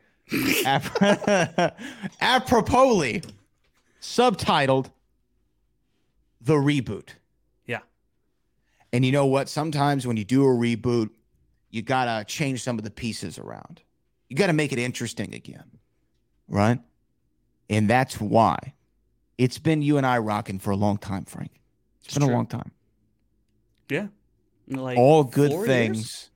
ap- 0.65 0.83
aproposly 2.21 3.29
subtitled 4.01 4.91
the 6.41 6.55
reboot. 6.55 7.09
Yeah. 7.67 7.81
and 8.93 9.05
you 9.05 9.13
know 9.13 9.27
what? 9.27 9.49
Sometimes 9.49 10.07
when 10.07 10.17
you 10.17 10.25
do 10.25 10.45
a 10.45 10.49
reboot 10.49 11.11
you 11.71 11.83
gotta 11.83 12.25
change 12.25 12.63
some 12.63 12.79
of 12.79 12.85
the 12.85 12.91
pieces 12.91 13.39
around. 13.39 13.81
You 14.29 14.37
gotta 14.37 14.53
make 14.53 14.73
it 14.73 14.79
interesting 14.79 15.35
again 15.35 15.65
right? 16.49 16.79
And 17.69 17.89
that's 17.89 18.21
why. 18.21 18.75
It's 19.39 19.59
been 19.59 19.83
you 19.83 19.97
and 19.97 20.07
i 20.07 20.19
rocking 20.19 20.59
for 20.59 20.71
a 20.71 20.77
long 20.77 20.99
time 20.99 21.25
frank. 21.25 21.51
It's 22.05 22.15
been 22.15 22.29
a 22.29 22.33
long 22.33 22.47
time 22.47 22.71
Yeah. 23.93 24.07
Like 24.68 24.99
all 24.99 25.24
good 25.24 25.51
four 25.51 25.66
things. 25.66 25.97
years? 25.99 26.30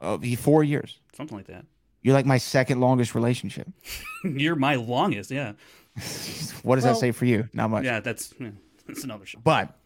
Uh, 0.00 0.36
four 0.36 0.64
years. 0.64 0.98
Something 1.16 1.36
like 1.36 1.46
that. 1.46 1.64
You're 2.02 2.14
like 2.14 2.26
my 2.26 2.38
second 2.38 2.80
longest 2.80 3.14
relationship. 3.14 3.68
You're 4.24 4.56
my 4.56 4.76
longest. 4.76 5.30
Yeah. 5.30 5.52
What 6.62 6.74
does 6.76 6.84
Well, 6.84 6.94
that 6.94 7.00
say 7.00 7.12
for 7.12 7.24
you? 7.24 7.48
Not 7.52 7.70
much. 7.70 7.84
Yeah. 7.84 8.00
That's 8.00 8.32
yeah, 8.38 8.50
that's 8.86 9.04
another 9.04 9.26
show. 9.26 9.38
But 9.42 9.76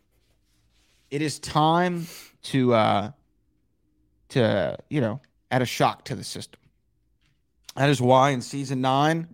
it 1.10 1.20
is 1.22 1.38
time 1.38 2.06
to 2.44 2.74
uh 2.74 3.10
to 4.30 4.76
you 4.88 5.00
know 5.00 5.20
add 5.50 5.62
a 5.62 5.66
shock 5.66 6.04
to 6.06 6.14
the 6.14 6.24
system. 6.24 6.60
That 7.76 7.88
is 7.90 8.00
why 8.00 8.30
in 8.30 8.40
season 8.40 8.80
nine 8.80 9.28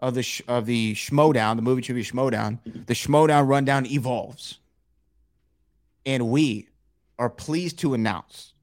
of 0.00 0.14
the 0.14 0.22
sh- 0.22 0.42
of 0.48 0.66
the 0.66 0.94
Schmoedown, 0.94 1.56
the 1.56 1.62
movie 1.62 1.82
trivia 1.82 2.04
Schmoedown, 2.04 2.58
the 2.86 2.94
Schmoedown 2.94 3.48
rundown 3.48 3.86
evolves, 3.86 4.58
and 6.06 6.28
we 6.30 6.68
are 7.18 7.30
pleased 7.30 7.78
to 7.80 7.94
announce 7.94 8.54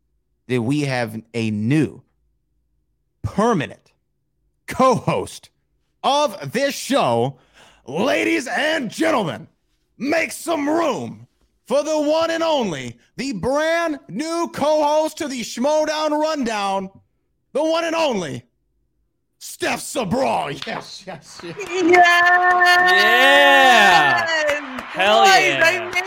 that 0.47 0.61
we 0.61 0.81
have 0.81 1.21
a 1.33 1.51
new 1.51 2.01
permanent 3.21 3.93
co-host 4.67 5.49
of 6.03 6.51
this 6.51 6.75
show, 6.75 7.37
ladies 7.85 8.47
and 8.47 8.89
gentlemen. 8.89 9.47
Make 9.97 10.31
some 10.31 10.67
room 10.67 11.27
for 11.67 11.83
the 11.83 12.01
one 12.01 12.31
and 12.31 12.43
only, 12.43 12.97
the 13.17 13.33
brand 13.33 13.99
new 14.09 14.49
co-host 14.53 15.17
to 15.19 15.27
the 15.27 15.41
Schmoedown 15.41 16.09
Rundown, 16.09 16.89
the 17.53 17.63
one 17.63 17.85
and 17.85 17.95
only, 17.95 18.43
Steph 19.37 19.79
Sabral. 19.79 20.51
Yes, 20.67 21.03
yes, 21.07 21.39
yes. 21.43 21.55
Yeah. 22.91 23.21
Hell 24.81 25.21
Boys, 25.21 25.29
yeah. 25.29 25.61
I 25.63 25.89
made 25.93 26.03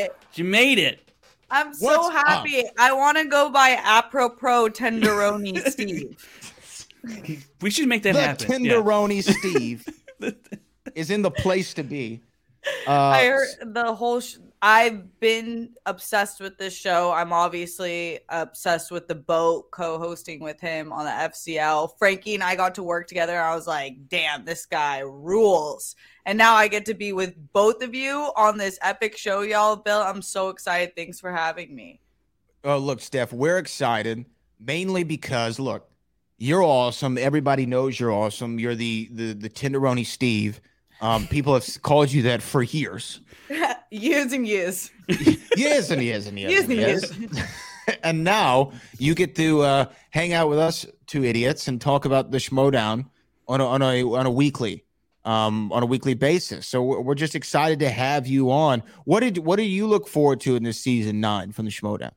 it. 0.00 0.16
You 0.34 0.44
made 0.44 0.78
it. 0.78 1.05
I'm 1.50 1.74
so 1.74 1.86
What's 1.86 2.16
up? 2.16 2.26
happy. 2.26 2.64
I 2.78 2.92
want 2.92 3.18
to 3.18 3.24
go 3.24 3.50
by 3.50 3.78
Apropos 3.82 4.68
Tenderoni 4.70 5.66
Steve. 5.70 6.28
We 7.60 7.70
should 7.70 7.88
make 7.88 8.02
that 8.02 8.14
the 8.14 8.20
happen. 8.20 8.64
Yeah. 8.64 8.72
Tenderoni 8.74 9.22
Steve 9.22 9.86
is 10.94 11.10
in 11.10 11.22
the 11.22 11.30
place 11.30 11.72
to 11.74 11.84
be. 11.84 12.20
Uh, 12.86 12.90
I 12.90 13.26
heard 13.26 13.74
the 13.74 13.94
whole. 13.94 14.20
Sh- 14.20 14.38
I've 14.60 15.20
been 15.20 15.74
obsessed 15.84 16.40
with 16.40 16.58
this 16.58 16.76
show. 16.76 17.12
I'm 17.12 17.32
obviously 17.32 18.18
obsessed 18.28 18.90
with 18.90 19.06
the 19.06 19.14
boat 19.14 19.70
co-hosting 19.70 20.40
with 20.40 20.58
him 20.58 20.92
on 20.92 21.04
the 21.04 21.10
FCL. 21.12 21.90
Frankie 21.98 22.34
and 22.34 22.42
I 22.42 22.56
got 22.56 22.74
to 22.76 22.82
work 22.82 23.06
together. 23.06 23.40
I 23.40 23.54
was 23.54 23.68
like, 23.68 24.08
"Damn, 24.08 24.44
this 24.44 24.66
guy 24.66 25.00
rules!" 25.00 25.94
And 26.26 26.36
now 26.36 26.54
I 26.54 26.66
get 26.66 26.84
to 26.86 26.94
be 26.94 27.12
with 27.12 27.34
both 27.52 27.82
of 27.82 27.94
you 27.94 28.32
on 28.36 28.58
this 28.58 28.78
epic 28.82 29.16
show, 29.16 29.42
y'all 29.42 29.76
built. 29.76 30.04
I'm 30.04 30.20
so 30.20 30.48
excited. 30.48 30.96
Thanks 30.96 31.20
for 31.20 31.30
having 31.32 31.74
me. 31.74 32.00
Oh, 32.64 32.78
look, 32.78 33.00
Steph, 33.00 33.32
we're 33.32 33.58
excited 33.58 34.26
mainly 34.60 35.04
because 35.04 35.60
look, 35.60 35.88
you're 36.36 36.64
awesome. 36.64 37.16
Everybody 37.16 37.64
knows 37.64 37.98
you're 37.98 38.12
awesome. 38.12 38.58
You're 38.58 38.74
the 38.74 39.08
the 39.12 39.32
the 39.34 39.48
Tenderoni 39.48 40.04
Steve. 40.04 40.60
Um, 41.00 41.28
people 41.28 41.54
have 41.54 41.82
called 41.82 42.10
you 42.10 42.22
that 42.22 42.42
for 42.42 42.62
years, 42.62 43.20
years 43.90 44.32
and 44.32 44.46
years. 44.48 44.90
years 45.56 45.90
and 45.92 46.02
years 46.02 46.26
and 46.26 46.38
years, 46.38 46.50
Years 46.50 46.62
and 46.64 46.72
and 46.72 46.80
years. 46.80 47.18
years. 47.18 47.48
and 48.02 48.24
now 48.24 48.72
you 48.98 49.14
get 49.14 49.36
to 49.36 49.60
uh, 49.60 49.86
hang 50.10 50.32
out 50.32 50.48
with 50.48 50.58
us 50.58 50.86
two 51.06 51.22
idiots 51.22 51.68
and 51.68 51.80
talk 51.80 52.04
about 52.04 52.32
the 52.32 52.38
Schmoedown 52.38 53.06
on 53.46 53.60
a, 53.60 53.66
on 53.66 53.82
a 53.82 54.02
on 54.02 54.26
a 54.26 54.30
weekly 54.30 54.85
um, 55.26 55.72
on 55.72 55.82
a 55.82 55.86
weekly 55.86 56.14
basis. 56.14 56.66
So 56.66 56.82
we're, 56.82 57.16
just 57.16 57.34
excited 57.34 57.80
to 57.80 57.90
have 57.90 58.26
you 58.26 58.50
on. 58.50 58.82
What 59.04 59.20
did 59.20 59.38
what 59.38 59.56
do 59.56 59.62
you 59.62 59.86
look 59.86 60.06
forward 60.06 60.40
to 60.42 60.54
in 60.54 60.62
this 60.62 60.78
season 60.78 61.20
nine 61.20 61.50
from 61.50 61.64
the 61.64 61.70
Schmoedown? 61.70 62.12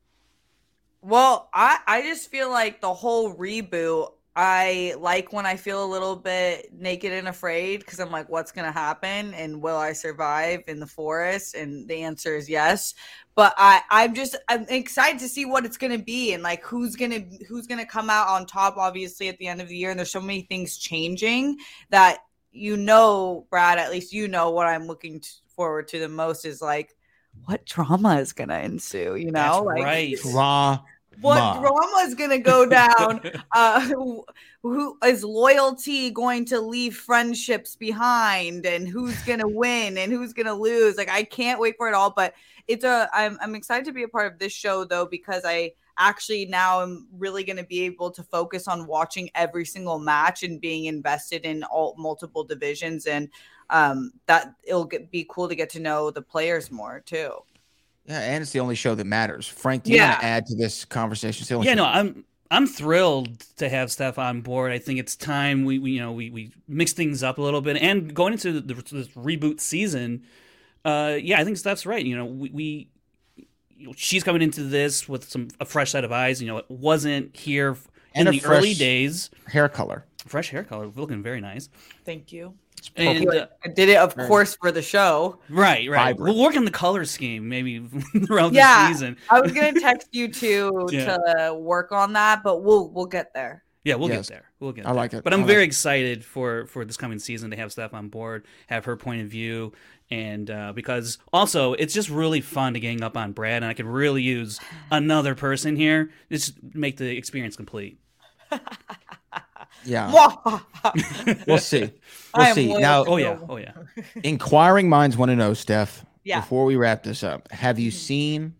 Well, 1.01 1.49
I 1.53 1.79
I 1.87 2.01
just 2.01 2.29
feel 2.29 2.49
like 2.49 2.81
the 2.81 2.93
whole 2.93 3.33
reboot. 3.33 4.11
I 4.35 4.93
like 4.99 5.33
when 5.33 5.45
I 5.45 5.55
feel 5.55 5.83
a 5.83 5.87
little 5.87 6.15
bit 6.15 6.71
naked 6.73 7.11
and 7.11 7.29
afraid 7.29 7.79
because 7.79 7.99
I'm 7.99 8.11
like, 8.11 8.29
what's 8.29 8.51
gonna 8.51 8.71
happen 8.71 9.33
and 9.33 9.61
will 9.61 9.77
I 9.77 9.93
survive 9.93 10.63
in 10.67 10.79
the 10.79 10.87
forest? 10.87 11.55
And 11.55 11.87
the 11.87 12.03
answer 12.03 12.35
is 12.35 12.49
yes. 12.49 12.93
But 13.35 13.53
I 13.57 13.81
I'm 13.89 14.13
just 14.13 14.35
I'm 14.49 14.65
excited 14.67 15.19
to 15.21 15.29
see 15.29 15.45
what 15.45 15.65
it's 15.65 15.77
gonna 15.77 15.97
be 15.97 16.33
and 16.33 16.43
like 16.43 16.63
who's 16.63 16.97
gonna 16.97 17.21
who's 17.47 17.67
gonna 17.67 17.85
come 17.85 18.09
out 18.09 18.27
on 18.27 18.45
top. 18.45 18.75
Obviously 18.77 19.29
at 19.29 19.37
the 19.37 19.47
end 19.47 19.61
of 19.61 19.69
the 19.69 19.77
year, 19.77 19.89
and 19.91 19.97
there's 19.97 20.11
so 20.11 20.21
many 20.21 20.41
things 20.41 20.77
changing 20.77 21.57
that 21.89 22.19
you 22.51 22.77
know, 22.77 23.45
Brad. 23.49 23.77
At 23.77 23.91
least 23.91 24.13
you 24.13 24.27
know 24.27 24.51
what 24.51 24.67
I'm 24.67 24.87
looking 24.87 25.19
t- 25.19 25.29
forward 25.55 25.87
to 25.89 25.99
the 25.99 26.09
most 26.09 26.45
is 26.45 26.61
like 26.61 26.95
what 27.45 27.65
drama 27.65 28.19
is 28.19 28.33
gonna 28.33 28.59
ensue. 28.59 29.15
You 29.15 29.31
know, 29.31 29.65
That's 29.65 29.65
like 29.65 29.83
right. 29.83 30.17
Drama. 30.21 30.83
what 31.21 31.59
drama 31.59 31.97
is 32.07 32.15
going 32.15 32.29
to 32.29 32.39
go 32.39 32.65
down 32.65 33.19
uh 33.55 33.81
who, 33.81 34.23
who 34.63 34.97
is 35.03 35.21
loyalty 35.23 36.11
going 36.11 36.45
to 36.45 36.61
leave 36.61 36.95
friendships 36.95 37.75
behind 37.75 38.65
and 38.65 38.87
who's 38.87 39.21
going 39.23 39.39
to 39.39 39.47
win 39.47 39.97
and 39.97 40.13
who's 40.13 40.31
going 40.31 40.45
to 40.45 40.53
lose 40.53 40.95
like 40.95 41.09
i 41.09 41.23
can't 41.23 41.59
wait 41.59 41.75
for 41.77 41.89
it 41.89 41.93
all 41.93 42.11
but 42.15 42.33
it's 42.67 42.85
a 42.85 43.09
I'm, 43.11 43.37
I'm 43.41 43.55
excited 43.55 43.85
to 43.85 43.91
be 43.91 44.03
a 44.03 44.07
part 44.07 44.31
of 44.31 44.39
this 44.39 44.53
show 44.53 44.85
though 44.85 45.05
because 45.05 45.43
i 45.45 45.71
actually 45.99 46.45
now 46.45 46.81
I'm 46.81 47.07
really 47.13 47.43
going 47.43 47.57
to 47.57 47.63
be 47.65 47.81
able 47.81 48.09
to 48.11 48.23
focus 48.23 48.67
on 48.67 48.87
watching 48.87 49.29
every 49.35 49.65
single 49.65 49.99
match 49.99 50.43
and 50.43 50.59
being 50.59 50.85
invested 50.85 51.45
in 51.45 51.63
all 51.63 51.95
multiple 51.97 52.43
divisions 52.43 53.05
and 53.05 53.29
um 53.69 54.11
that 54.25 54.55
it'll 54.63 54.85
get, 54.85 55.11
be 55.11 55.27
cool 55.29 55.47
to 55.47 55.55
get 55.55 55.69
to 55.71 55.79
know 55.79 56.09
the 56.09 56.21
players 56.21 56.71
more 56.71 57.01
too 57.05 57.31
Yeah, 58.05 58.19
and 58.21 58.41
it's 58.41 58.51
the 58.51 58.59
only 58.61 58.75
show 58.75 58.95
that 58.95 59.05
matters. 59.05 59.47
Frank, 59.47 59.83
do 59.83 59.91
you 59.91 59.99
want 59.99 60.11
Yeah. 60.13 60.17
to 60.19 60.25
add 60.25 60.45
to 60.47 60.55
this 60.55 60.85
conversation? 60.85 61.43
It's 61.43 61.51
Yeah, 61.51 61.71
show- 61.73 61.75
no, 61.75 61.85
I'm 61.85 62.25
I'm 62.51 62.65
thrilled 62.65 63.41
to 63.57 63.69
have 63.69 63.91
Steph 63.91 64.17
on 64.17 64.41
board. 64.41 64.71
I 64.71 64.79
think 64.79 64.99
it's 64.99 65.15
time 65.15 65.65
we, 65.65 65.77
we 65.77 65.91
you 65.91 65.99
know 65.99 66.13
we 66.13 66.31
we 66.31 66.51
mix 66.67 66.93
things 66.93 67.21
up 67.21 67.37
a 67.37 67.41
little 67.43 67.61
bit 67.61 67.77
and 67.77 68.11
going 68.11 68.33
into 68.33 68.59
the, 68.59 68.73
this 68.73 69.09
reboot 69.09 69.59
season. 69.59 70.23
Uh, 70.83 71.17
yeah, 71.21 71.39
I 71.39 71.43
think 71.43 71.57
Steph's 71.57 71.85
right. 71.85 72.03
You 72.03 72.15
know, 72.17 72.25
we, 72.25 72.49
we 72.49 72.63
you 72.63 72.85
know, 72.85 72.89
she's 73.95 74.23
coming 74.23 74.41
into 74.41 74.63
this 74.63 75.07
with 75.07 75.29
some 75.29 75.47
a 75.59 75.65
fresh 75.65 75.91
set 75.91 76.03
of 76.03 76.11
eyes. 76.11 76.41
You 76.41 76.47
know, 76.47 76.57
it 76.57 76.65
wasn't 76.69 77.35
here 77.35 77.77
And 78.15 78.27
in 78.27 78.35
a 78.35 78.39
the 78.39 78.45
early 78.45 78.73
days. 78.73 79.29
hair 79.47 79.69
color. 79.69 80.05
Fresh 80.25 80.49
hair 80.49 80.63
color, 80.63 80.87
looking 80.95 81.23
very 81.23 81.39
nice. 81.41 81.69
thank 82.05 82.31
you 82.33 82.53
And, 82.97 83.27
uh, 83.29 83.47
I 83.63 83.69
did 83.69 83.89
it, 83.89 83.97
of 83.97 84.13
Very- 84.13 84.27
course, 84.27 84.55
for 84.55 84.71
the 84.71 84.81
show. 84.81 85.39
right, 85.49 85.89
right. 85.89 86.11
Vibrant. 86.11 86.35
We'll 86.35 86.43
work 86.45 86.55
on 86.57 86.65
the 86.65 86.71
color 86.71 87.03
scheme 87.05 87.47
maybe 87.49 87.79
throughout 88.25 88.53
Yeah, 88.53 88.87
the 88.87 88.93
season. 88.93 89.17
I 89.29 89.39
was 89.41 89.51
gonna 89.53 89.79
text 89.79 90.09
you 90.11 90.27
too 90.31 90.87
Yeah. 90.91 91.17
to 91.17 91.53
work 91.53 91.91
on 91.91 92.13
that, 92.13 92.43
but 92.43 92.63
we'll 92.63 92.89
we'll 92.89 93.05
get 93.05 93.33
there. 93.33 93.63
Yeah, 93.85 93.95
we'll 93.95 94.09
Yes. 94.09 94.27
get 94.27 94.35
there. 94.35 94.45
We'll 94.59 94.73
get 94.73 94.85
I 94.85 94.89
there. 94.89 94.95
like 94.95 95.13
it. 95.13 95.23
But 95.23 95.33
I'm 95.33 95.41
like 95.41 95.47
very 95.47 95.63
it. 95.63 95.67
excited 95.67 96.23
for 96.25 96.65
for 96.67 96.83
this 96.85 96.97
coming 96.97 97.17
season 97.19 97.49
to 97.51 97.57
have 97.57 97.71
Steph 97.71 97.93
on 97.93 98.09
board, 98.09 98.45
have 98.67 98.85
her 98.85 98.97
point 98.97 99.21
of 99.21 99.27
view, 99.29 99.71
and 100.11 100.49
uh, 100.49 100.73
because 100.73 101.17
also 101.31 101.73
it's 101.73 101.93
just 101.93 102.09
really 102.09 102.41
fun 102.41 102.73
to 102.73 102.79
gang 102.79 103.01
up 103.03 103.15
on 103.17 103.31
Brad, 103.33 103.57
and 103.63 103.65
I 103.65 103.73
could 103.73 103.85
really 103.85 104.21
use 104.23 104.59
another 104.91 105.35
person 105.35 105.75
here. 105.75 106.11
Just 106.31 106.53
make 106.73 106.97
the 106.97 107.15
experience 107.17 107.55
complete. 107.55 107.99
Yeah, 109.85 110.11
we'll 111.47 111.57
see. 111.57 111.91
We'll 112.35 112.53
see. 112.53 112.73
Now, 112.77 113.05
Oh 113.05 113.17
yeah, 113.17 113.39
oh 113.47 113.57
yeah. 113.57 113.71
inquiring 114.23 114.87
minds 114.89 115.17
want 115.17 115.29
to 115.29 115.35
know, 115.35 115.53
Steph. 115.53 116.05
Yeah. 116.23 116.41
Before 116.41 116.65
we 116.65 116.75
wrap 116.75 117.01
this 117.03 117.23
up, 117.23 117.51
have 117.51 117.79
you 117.79 117.89
seen 117.89 118.53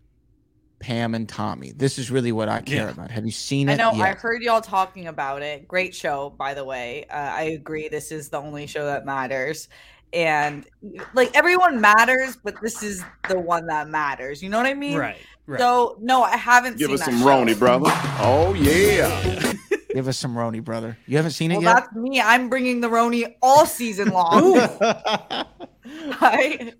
Pam 0.80 1.14
and 1.14 1.28
Tommy? 1.30 1.72
This 1.74 2.00
is 2.00 2.10
really 2.10 2.32
what 2.32 2.48
I 2.50 2.62
care 2.62 2.86
Yeah. 2.86 2.92
about. 2.92 3.12
Have 3.12 3.26
you 3.26 3.32
seen 3.32 3.70
it? 3.70 3.74
I 3.74 3.76
know. 3.76 3.92
I 3.92 4.14
heard 4.14 4.42
y'all 4.42 4.62
talking 4.62 5.08
about 5.08 5.42
it. 5.44 5.68
Great 5.68 5.94
show, 5.94 6.30
by 6.32 6.54
the 6.54 6.64
way. 6.64 7.06
Uh, 7.12 7.16
I 7.18 7.42
agree. 7.44 7.90
This 7.90 8.12
is 8.12 8.30
the 8.30 8.40
only 8.40 8.66
show 8.66 8.86
that 8.86 9.06
matters, 9.06 9.68
and 10.14 10.66
like 11.14 11.36
everyone 11.36 11.80
matters, 11.82 12.38
but 12.44 12.56
this 12.62 12.84
is 12.84 13.04
the 13.28 13.40
one 13.40 13.66
that 13.68 13.88
matters. 13.90 14.42
You 14.44 14.50
know 14.50 14.58
what 14.58 14.66
I 14.66 14.74
mean? 14.74 14.98
Right, 14.98 15.18
right. 15.48 15.60
So 15.60 15.98
no, 16.02 16.24
I 16.24 16.36
haven't 16.38 16.78
Give 16.78 16.88
seen 16.88 16.94
us 16.96 17.00
that 17.02 17.06
some 17.12 17.20
show. 17.20 17.26
Roni, 17.28 17.58
brother. 17.58 17.86
Oh 18.20 18.54
yeah. 18.54 19.54
Give 19.94 20.08
us 20.08 20.18
some 20.20 20.36
Roni, 20.36 20.64
brother. 20.64 20.98
You 21.08 21.18
haven't 21.18 21.32
seen 21.32 21.52
it 21.52 21.56
Well, 21.56 21.64
yet? 21.64 21.76
that's 21.76 21.94
me. 21.96 22.22
I'm 22.22 22.48
bringing 22.50 22.80
the 22.80 22.90
Roni 22.90 23.36
all 23.42 23.66
season 23.66 24.10
long. 24.10 24.56
I, 26.22 26.74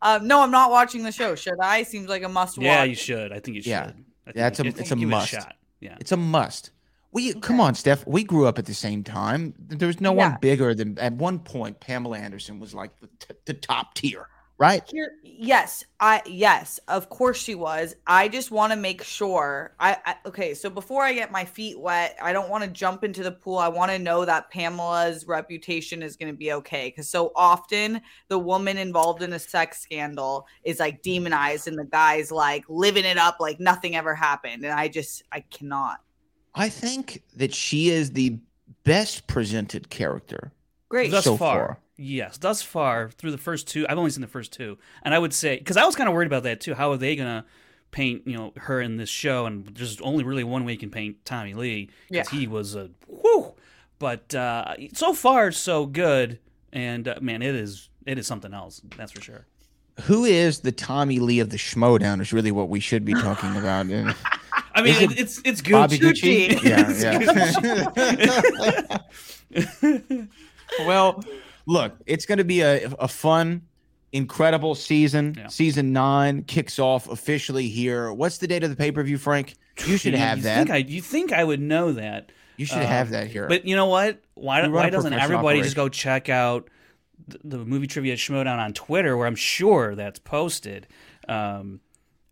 um, 0.00 0.26
no, 0.26 0.40
I'm 0.42 0.50
not 0.50 0.70
watching 0.70 1.02
the 1.02 1.12
show. 1.12 1.34
Should 1.34 1.58
I? 1.60 1.82
Seems 1.82 2.08
like 2.08 2.22
a 2.22 2.28
must 2.28 2.56
watch. 2.56 2.64
yeah, 2.64 2.84
you 2.84 2.94
should. 2.94 3.32
I 3.32 3.40
think 3.40 3.56
you 3.56 3.62
should. 3.62 3.70
Yeah. 3.70 3.82
I 4.26 4.32
think 4.32 4.36
Yeah, 4.36 4.46
it's 4.48 4.60
a- 4.60 4.64
you- 4.64 4.68
I 4.70 4.72
think 4.72 4.80
it's 4.80 4.90
a 4.92 4.96
give 4.96 5.08
it 5.08 5.10
must. 5.10 5.28
shot. 5.28 5.54
Yeah. 5.80 5.96
It's 6.00 6.12
a 6.12 6.16
must. 6.16 6.70
We 7.14 7.32
come 7.34 7.60
on, 7.60 7.76
Steph. 7.76 8.04
We 8.08 8.24
grew 8.24 8.46
up 8.46 8.58
at 8.58 8.66
the 8.66 8.74
same 8.74 9.04
time. 9.04 9.54
There 9.56 9.86
was 9.86 10.00
no 10.00 10.12
Yeah. 10.12 10.30
one 10.30 10.38
bigger 10.40 10.74
than. 10.74 10.98
At 10.98 11.12
one 11.12 11.38
point, 11.38 11.78
Pamela 11.78 12.18
Anderson 12.18 12.58
was 12.58 12.74
like 12.74 12.90
the, 13.00 13.06
t- 13.20 13.34
the 13.44 13.54
top 13.54 13.94
tier, 13.94 14.28
right? 14.58 14.82
Here, 14.90 15.12
yes, 15.22 15.84
I 16.00 16.22
yes, 16.26 16.80
of 16.88 17.08
course 17.10 17.40
she 17.40 17.54
was. 17.54 17.94
I 18.04 18.26
just 18.26 18.50
want 18.50 18.72
to 18.72 18.76
make 18.76 19.04
sure. 19.04 19.76
I, 19.78 19.96
I 20.04 20.16
okay. 20.26 20.54
So 20.54 20.68
before 20.68 21.04
I 21.04 21.12
get 21.12 21.30
my 21.30 21.44
feet 21.44 21.78
wet, 21.78 22.16
I 22.20 22.32
don't 22.32 22.50
want 22.50 22.64
to 22.64 22.70
jump 22.70 23.04
into 23.04 23.22
the 23.22 23.30
pool. 23.30 23.58
I 23.58 23.68
want 23.68 23.92
to 23.92 23.98
know 24.00 24.24
that 24.24 24.50
Pamela's 24.50 25.24
reputation 25.28 26.02
is 26.02 26.16
going 26.16 26.32
to 26.32 26.36
be 26.36 26.52
okay 26.54 26.88
because 26.88 27.08
so 27.08 27.30
often 27.36 28.00
the 28.26 28.40
woman 28.40 28.76
involved 28.76 29.22
in 29.22 29.32
a 29.34 29.38
sex 29.38 29.80
scandal 29.80 30.48
is 30.64 30.80
like 30.80 30.98
mm. 30.98 31.02
demonized, 31.02 31.68
and 31.68 31.78
the 31.78 31.84
guy's 31.84 32.32
like 32.32 32.64
living 32.68 33.04
it 33.04 33.18
up 33.18 33.36
like 33.38 33.60
nothing 33.60 33.94
ever 33.94 34.16
happened. 34.16 34.64
And 34.64 34.72
I 34.72 34.88
just 34.88 35.22
I 35.30 35.38
cannot. 35.42 36.00
I 36.54 36.68
think 36.68 37.22
that 37.36 37.52
she 37.54 37.90
is 37.90 38.12
the 38.12 38.38
best 38.84 39.26
presented 39.26 39.90
character. 39.90 40.52
Great. 40.88 41.10
Thus 41.10 41.24
so 41.24 41.36
far, 41.36 41.58
far. 41.58 41.78
yes, 41.96 42.38
thus 42.38 42.62
far 42.62 43.10
through 43.10 43.32
the 43.32 43.38
first 43.38 43.66
two, 43.66 43.86
I've 43.88 43.98
only 43.98 44.10
seen 44.10 44.20
the 44.20 44.26
first 44.28 44.52
two, 44.52 44.78
and 45.02 45.12
I 45.14 45.18
would 45.18 45.32
say 45.32 45.58
because 45.58 45.76
I 45.76 45.84
was 45.84 45.96
kind 45.96 46.08
of 46.08 46.14
worried 46.14 46.26
about 46.26 46.44
that 46.44 46.60
too. 46.60 46.74
How 46.74 46.92
are 46.92 46.96
they 46.96 47.16
gonna 47.16 47.44
paint 47.90 48.22
you 48.26 48.36
know 48.36 48.52
her 48.56 48.80
in 48.80 48.96
this 48.96 49.08
show? 49.08 49.46
And 49.46 49.66
there's 49.66 50.00
only 50.00 50.22
really 50.24 50.44
one 50.44 50.64
way 50.64 50.72
you 50.72 50.78
can 50.78 50.90
paint 50.90 51.24
Tommy 51.24 51.54
Lee 51.54 51.90
because 52.08 52.32
Yeah. 52.32 52.38
he 52.38 52.46
was 52.46 52.74
a 52.76 52.90
whoo. 53.08 53.54
But 53.98 54.34
uh, 54.34 54.74
so 54.92 55.14
far, 55.14 55.50
so 55.50 55.86
good, 55.86 56.38
and 56.72 57.08
uh, 57.08 57.16
man, 57.20 57.42
it 57.42 57.54
is 57.54 57.88
it 58.06 58.18
is 58.18 58.26
something 58.26 58.52
else. 58.54 58.80
That's 58.96 59.12
for 59.12 59.20
sure. 59.20 59.46
Who 60.02 60.24
is 60.24 60.60
the 60.60 60.72
Tommy 60.72 61.18
Lee 61.20 61.38
of 61.40 61.50
the 61.50 61.56
Schmoedown 61.56 62.20
is 62.20 62.32
really 62.32 62.50
what 62.52 62.68
we 62.68 62.80
should 62.80 63.04
be 63.04 63.14
talking 63.14 63.56
about. 63.56 63.86
And 64.74 64.86
I 64.86 64.90
mean, 64.90 65.02
it 65.02 65.12
it, 65.12 65.18
it's 65.20 65.40
it's 65.44 65.62
Gucci. 65.62 65.70
Bobby 65.72 65.98
Gucci? 66.04 66.48
It's 66.50 67.02
Yeah, 67.02 68.98
yeah. 69.54 70.26
well, 70.86 71.22
look, 71.66 71.96
it's 72.06 72.26
going 72.26 72.38
to 72.38 72.44
be 72.44 72.60
a, 72.60 72.86
a 72.98 73.08
fun, 73.08 73.62
incredible 74.12 74.74
season. 74.74 75.34
Yeah. 75.36 75.48
Season 75.48 75.92
nine 75.92 76.42
kicks 76.44 76.78
off 76.78 77.08
officially 77.08 77.68
here. 77.68 78.12
What's 78.12 78.38
the 78.38 78.46
date 78.46 78.64
of 78.64 78.70
the 78.70 78.76
pay 78.76 78.90
per 78.92 79.02
view, 79.02 79.18
Frank? 79.18 79.54
You 79.86 79.96
should 79.96 80.14
have 80.14 80.38
you 80.38 80.44
that. 80.44 80.56
Think 80.58 80.70
I, 80.70 80.76
you 80.76 81.00
think 81.00 81.32
I 81.32 81.44
would 81.44 81.60
know 81.60 81.92
that? 81.92 82.30
you 82.56 82.66
should 82.66 82.78
Uh, 82.78 82.86
have 82.86 83.10
that 83.10 83.26
here. 83.26 83.48
But 83.48 83.64
you 83.66 83.74
know 83.74 83.86
what? 83.86 84.20
Why, 84.34 84.66
why 84.68 84.88
doesn't 84.90 85.10
professional 85.10 85.38
everybody 85.38 85.62
just 85.62 85.74
go 85.74 85.88
check 85.88 86.28
out 86.28 86.70
the, 87.26 87.38
the 87.42 87.58
movie 87.58 87.88
trivia 87.88 88.14
Schmoedown 88.14 88.58
on 88.58 88.72
Twitter, 88.72 89.16
where 89.16 89.26
I'm 89.26 89.34
sure 89.34 89.94
that's 89.96 90.20
posted, 90.20 90.86
um, 91.28 91.80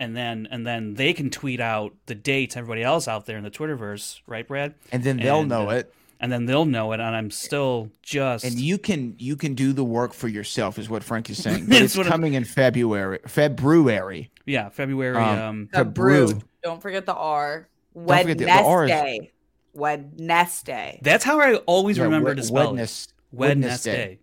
and 0.03 0.17
then 0.17 0.49
and 0.51 0.67
then 0.67 0.95
they 0.95 1.13
can 1.13 1.31
tweet 1.31 1.61
out 1.61 1.95
the 2.07 2.15
dates. 2.15 2.57
Everybody 2.57 2.83
else 2.83 3.07
out 3.09 3.27
there 3.27 3.37
in 3.39 3.45
the 3.45 3.51
Twitterverse, 3.51 4.21
right, 4.27 4.47
Brad? 4.47 4.75
and 4.91 5.03
then 5.05 5.17
they'll 5.19 5.41
And, 5.41 5.49
know 5.49 5.71
uh, 5.71 5.75
it. 5.75 5.95
And 6.21 6.31
then 6.31 6.47
they'll 6.47 6.65
know 6.67 6.93
it. 6.93 7.01
And 7.01 7.17
I'm 7.17 7.31
still 7.33 7.91
just 8.03 8.45
And 8.45 8.55
you 8.55 8.79
can 8.79 9.15
you 9.19 9.35
can 9.37 9.55
do 9.55 9.73
the 9.73 9.83
work 9.85 10.13
for 10.15 10.29
yourself, 10.29 10.79
is 10.79 10.89
what 10.89 11.03
Frank 11.03 11.29
is 11.31 11.43
saying. 11.43 11.67
But 11.69 11.83
it's 11.83 11.97
what 11.97 12.07
I'm- 12.07 12.13
coming 12.13 12.35
in 12.35 12.45
February. 12.45 13.19
February. 13.27 14.31
yeah, 14.47 14.69
February. 14.69 15.17
Um, 15.17 15.39
Um, 15.39 15.69
to 15.73 15.79
The 15.81 15.85
brew. 15.85 16.27
brew. 16.29 16.43
Don't 16.63 16.81
forget 16.81 17.07
the 17.07 17.15
R. 17.15 17.69
forget 17.95 18.39
the- 18.39 18.45
the 18.45 18.51
R 18.53 18.85
is- 18.85 18.91
Wednesday. 18.91 19.33
Wednesday. 19.75 21.01
that's 21.03 21.25
how 21.25 21.41
I 21.41 21.55
always 21.67 21.97
Yeah, 21.99 22.05
remember 22.05 22.29
Wed- 22.31 22.37
to 22.39 22.43
spell 22.43 22.73
Wednes- 22.75 23.07
it. 23.09 23.13
Wednesday. 23.33 23.63
Wednesday. 23.93 24.19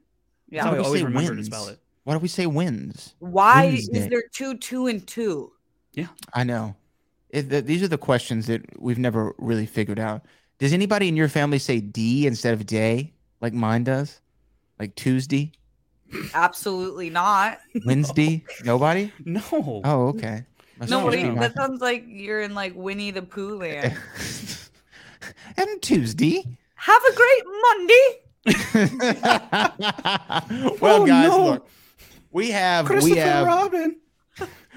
Yeah. 0.49 0.63
That's 0.63 0.75
how 0.75 0.81
I 0.81 0.85
always 0.85 1.01
say 1.01 1.05
remember 1.05 1.35
to 1.35 1.43
spell 1.43 1.67
it. 1.67 1.79
Why 2.03 2.13
do 2.13 2.19
we 2.19 2.27
say 2.27 2.45
wins? 2.47 3.13
Why 3.19 3.65
Wednesday. 3.65 3.99
is 3.99 4.07
there 4.09 4.23
two, 4.31 4.57
two, 4.57 4.87
and 4.87 5.05
two? 5.05 5.51
I 6.33 6.43
know. 6.43 6.75
It, 7.29 7.49
th- 7.49 7.65
these 7.65 7.83
are 7.83 7.87
the 7.87 7.97
questions 7.97 8.47
that 8.47 8.81
we've 8.81 8.99
never 8.99 9.33
really 9.37 9.65
figured 9.65 9.99
out. 9.99 10.25
Does 10.59 10.73
anybody 10.73 11.07
in 11.07 11.15
your 11.15 11.29
family 11.29 11.59
say 11.59 11.79
D 11.79 12.25
instead 12.27 12.53
of 12.53 12.65
day, 12.65 13.13
like 13.41 13.53
mine 13.53 13.83
does? 13.83 14.19
Like 14.79 14.95
Tuesday, 14.95 15.51
Absolutely 16.33 17.09
not. 17.11 17.59
Wednesday? 17.85 18.43
Nobody? 18.63 19.11
No. 19.25 19.41
Oh, 19.53 20.07
okay. 20.07 20.43
Must 20.79 20.89
No, 20.89 21.05
wait, 21.05 21.21
be 21.23 21.29
my- 21.29 21.39
that 21.47 21.53
sounds 21.55 21.81
like 21.81 22.03
you're 22.07 22.41
in 22.41 22.55
like 22.55 22.73
Winnie 22.75 23.11
the 23.11 23.21
Pooh 23.21 23.59
land. 23.59 23.95
and 25.57 25.81
Tuesday. 25.81 26.43
Have 26.75 27.01
a 27.03 27.13
great 27.13 27.43
Monday. 27.61 28.19
well, 30.81 31.01
Oh, 31.01 31.05
guys, 31.05 31.29
no. 31.29 31.43
look, 31.45 31.67
we 32.31 32.51
have 32.51 32.85
we 32.89 32.95
Christopher 32.95 33.19
have 33.19 33.47
Robin. 33.47 33.95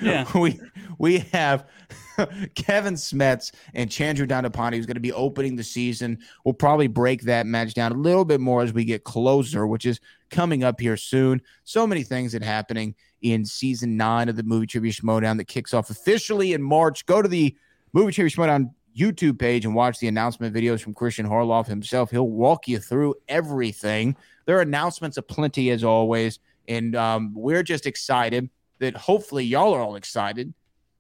Yeah. 0.01 0.27
we 0.39 0.61
we 0.99 1.19
have 1.33 1.69
Kevin 2.55 2.95
Smets 2.95 3.53
and 3.75 3.91
Chandru 3.91 4.27
Dandapani, 4.27 4.77
who's 4.77 4.87
going 4.87 4.95
to 4.95 5.01
be 5.01 5.13
opening 5.13 5.57
the 5.57 5.63
season. 5.63 6.19
We'll 6.45 6.55
probably 6.55 6.87
break 6.87 7.23
that 7.23 7.47
match 7.47 7.75
down 7.75 7.93
a 7.93 7.97
little 7.97 8.25
bit 8.25 8.41
more 8.41 8.63
as 8.63 8.73
we 8.73 8.85
get 8.85 9.05
closer, 9.05 9.67
which 9.67 9.87
is 9.87 10.01
coming 10.31 10.65
up 10.65 10.81
here 10.81 10.97
soon. 10.97 11.43
So 11.65 11.87
many 11.87 12.03
things 12.03 12.33
that 12.33 12.43
happening 12.43 12.95
in 13.21 13.45
season 13.45 13.97
nine 13.97 14.29
of 14.29 14.37
the 14.37 14.43
Movie 14.43 14.67
Trivia 14.67 14.93
Showdown 14.93 15.37
that 15.37 15.47
kicks 15.47 15.75
off 15.75 15.91
officially 15.91 16.53
in 16.53 16.63
March. 16.63 17.07
Go 17.07 17.23
to 17.23 17.29
the 17.29 17.57
Movie 17.93 18.13
Trivia 18.13 18.31
Schmoedown 18.31 18.71
YouTube 18.97 19.39
page 19.39 19.65
and 19.65 19.75
watch 19.75 19.99
the 19.99 20.09
announcement 20.09 20.55
videos 20.55 20.81
from 20.81 20.95
Kristian 20.95 21.27
Harloff 21.27 21.67
himself. 21.67 22.11
He'll 22.11 22.29
walk 22.29 22.69
you 22.69 22.79
through 22.79 23.15
everything. 23.29 24.17
There 24.47 24.59
are 24.59 24.63
announcements 24.63 25.17
aplenty 25.17 25.71
as 25.71 25.85
always. 25.85 26.39
And 26.69 26.95
um, 26.95 27.33
we're 27.35 27.63
just 27.63 27.87
excited 27.87 28.49
that 28.83 28.97
hopefully 28.97 29.45
y'all 29.45 29.73
are 29.73 29.81
all 29.81 29.95
excited 29.95 30.53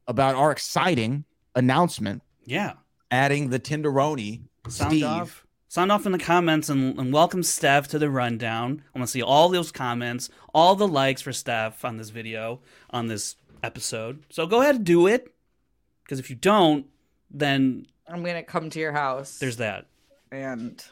about 0.07 0.37
our 0.37 0.53
exciting 0.53 1.25
announcement. 1.57 2.23
Yeah. 2.45 2.75
Adding 3.11 3.51
the 3.51 3.59
Tenderoni, 3.59 4.43
Sound 4.69 4.93
Steve. 4.93 5.05
off. 5.05 5.45
Sound 5.67 5.91
off 5.91 6.07
in 6.07 6.13
the 6.13 6.19
comments 6.19 6.69
and, 6.69 6.97
and 6.97 7.13
welcome 7.13 7.43
Steph 7.43 7.89
to 7.89 7.99
the 7.99 8.09
rundown. 8.09 8.85
I 8.95 8.99
want 9.01 9.09
to 9.09 9.11
see 9.13 9.21
all 9.23 9.49
those 9.49 9.73
comments, 9.73 10.31
all 10.55 10.77
the 10.77 10.87
likes 10.87 11.23
for 11.23 11.33
Steph 11.33 11.85
on 11.85 11.97
this 11.97 12.11
video, 12.11 12.61
on 12.91 13.09
this 13.09 13.35
episode. 13.65 14.23
So 14.31 14.47
go 14.47 14.61
ahead 14.63 14.77
and 14.77 14.85
do 14.85 15.09
it. 15.09 15.35
Because 16.05 16.21
if 16.21 16.31
you 16.31 16.37
don't, 16.37 16.87
then 17.33 17.87
I'm 18.07 18.23
gonna 18.23 18.45
come 18.45 18.71
to 18.71 18.79
your 18.79 18.93
house. 18.93 19.41
there's 19.41 19.57
that. 19.57 19.87
and 20.31 20.85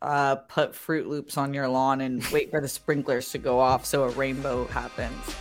uh, 0.00 0.36
put 0.36 0.76
Fruit 0.76 1.08
Loops 1.08 1.36
on 1.36 1.54
your 1.54 1.66
lawn 1.66 2.02
and 2.02 2.24
wait 2.26 2.50
for 2.52 2.60
the 2.60 2.68
sprinklers 2.68 3.32
to 3.32 3.38
go 3.38 3.58
off 3.58 3.84
so 3.84 4.04
a 4.04 4.10
rainbow 4.10 4.66
happens. 4.66 5.34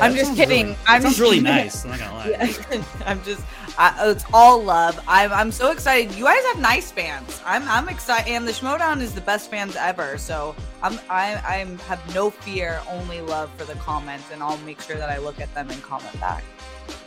I'm 0.00 0.14
just 0.14 0.34
kidding. 0.34 0.66
really- 0.66 0.78
I'm 0.86 1.02
sounds 1.02 1.16
just 1.16 1.20
really 1.20 1.40
nice, 1.40 1.84
I'm 1.84 1.90
not 1.90 2.00
gonna 2.00 2.14
lie. 2.14 2.84
I'm 3.06 3.22
just. 3.22 3.42
I, 3.76 4.10
it's 4.10 4.24
all 4.32 4.62
love. 4.62 4.98
I'm. 5.06 5.32
I'm 5.32 5.52
so 5.52 5.70
excited. 5.70 6.14
You 6.16 6.24
guys 6.24 6.42
have 6.46 6.58
nice 6.60 6.90
fans. 6.90 7.40
I'm. 7.44 7.62
I'm 7.68 7.88
excited, 7.88 8.30
and 8.32 8.46
the 8.46 8.52
Schmoedown 8.52 9.00
is 9.00 9.14
the 9.14 9.20
best 9.20 9.50
fans 9.50 9.76
ever. 9.76 10.18
So 10.18 10.56
I'm. 10.82 10.98
I. 11.08 11.36
I'm 11.46 11.78
have 11.80 12.14
no 12.14 12.30
fear, 12.30 12.80
only 12.88 13.20
love 13.20 13.50
for 13.56 13.64
the 13.64 13.74
comments, 13.74 14.30
and 14.32 14.42
I'll 14.42 14.58
make 14.58 14.80
sure 14.80 14.96
that 14.96 15.10
I 15.10 15.18
look 15.18 15.40
at 15.40 15.52
them 15.54 15.70
and 15.70 15.80
comment 15.82 16.18
back. 16.20 16.42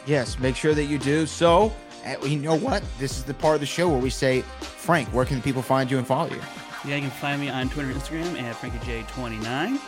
Yes, 0.06 0.40
make 0.40 0.56
sure 0.56 0.74
that 0.74 0.86
you 0.86 0.98
do. 0.98 1.26
So, 1.26 1.74
uh, 2.06 2.26
you 2.26 2.40
know 2.40 2.56
what? 2.56 2.84
This 3.00 3.18
is 3.18 3.24
the 3.26 3.34
part 3.34 3.56
of 3.56 3.60
the 3.60 3.66
show 3.66 3.90
where 3.90 4.00
we 4.00 4.10
say, 4.10 4.42
Frank, 4.62 5.10
where 5.10 5.26
can 5.26 5.42
people 5.42 5.62
find 5.62 5.92
you 5.92 5.98
and 5.98 6.08
follow 6.08 6.30
you? 6.30 6.42
Yeah, 6.86 6.96
you 6.96 7.02
can 7.02 7.12
find 7.12 7.42
me 7.42 7.50
on 7.50 7.70
Twitter 7.70 7.92
and 7.92 8.00
Instagram 8.00 8.42
at 8.42 8.56
FrankieJ29. 8.56 9.80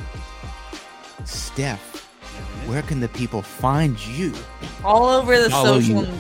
Steph, 1.26 2.09
where 2.68 2.82
can 2.82 3.00
the 3.00 3.08
people 3.10 3.42
find 3.42 4.00
you? 4.08 4.34
all 4.84 5.10
over 5.10 5.40
the 5.40 5.50
Follow 5.50 5.80
social 5.80 6.06
you. 6.06 6.14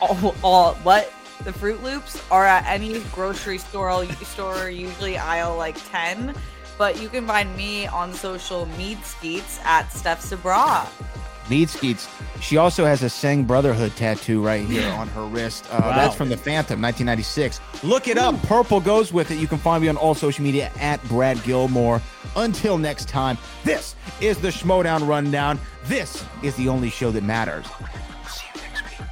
all, 0.00 0.34
all 0.42 0.74
what 0.76 1.12
the 1.44 1.52
fruit 1.52 1.82
loops 1.82 2.22
are 2.30 2.46
at 2.46 2.64
any 2.66 3.00
grocery 3.12 3.58
store 3.58 4.04
store 4.22 4.68
usually 4.68 5.16
aisle 5.16 5.56
like 5.56 5.76
10 5.90 6.34
but 6.76 7.00
you 7.00 7.08
can 7.08 7.26
find 7.26 7.54
me 7.56 7.86
on 7.86 8.12
social 8.12 8.66
mead 8.76 9.02
skeets 9.04 9.58
at 9.64 9.88
steph 9.90 10.20
sabra 10.20 10.86
Mead 11.48 11.68
Skeets. 11.68 12.08
She 12.40 12.58
also 12.58 12.84
has 12.84 13.02
a 13.02 13.06
Sengh 13.06 13.44
Brotherhood 13.44 13.90
tattoo 13.96 14.40
right 14.40 14.64
here 14.64 14.88
on 14.92 15.08
her 15.08 15.24
wrist. 15.24 15.66
Uh, 15.72 15.78
Wow. 15.82 15.96
That's 15.96 16.14
from 16.14 16.28
the 16.28 16.36
Phantom, 16.36 16.80
1996. 16.80 17.60
Look 17.82 18.06
it 18.06 18.16
up. 18.16 18.40
Purple 18.44 18.80
goes 18.80 19.12
with 19.12 19.32
it. 19.32 19.38
You 19.38 19.48
can 19.48 19.58
find 19.58 19.82
me 19.82 19.88
on 19.88 19.96
all 19.96 20.14
social 20.14 20.44
media 20.44 20.70
at 20.78 21.02
Brad 21.08 21.42
Gilmore. 21.42 22.00
Until 22.36 22.78
next 22.78 23.08
time, 23.08 23.36
this 23.64 23.94
is 24.20 24.38
the 24.38 24.48
Schmoedown 24.48 25.06
Rundown. 25.06 25.58
This 25.84 26.24
is 26.42 26.54
the 26.56 26.68
only 26.68 26.90
show 26.90 27.10
that 27.10 27.24
matters. 27.24 27.66
See 28.28 28.46
you 28.54 28.60
next 28.60 28.82
week. 28.84 29.08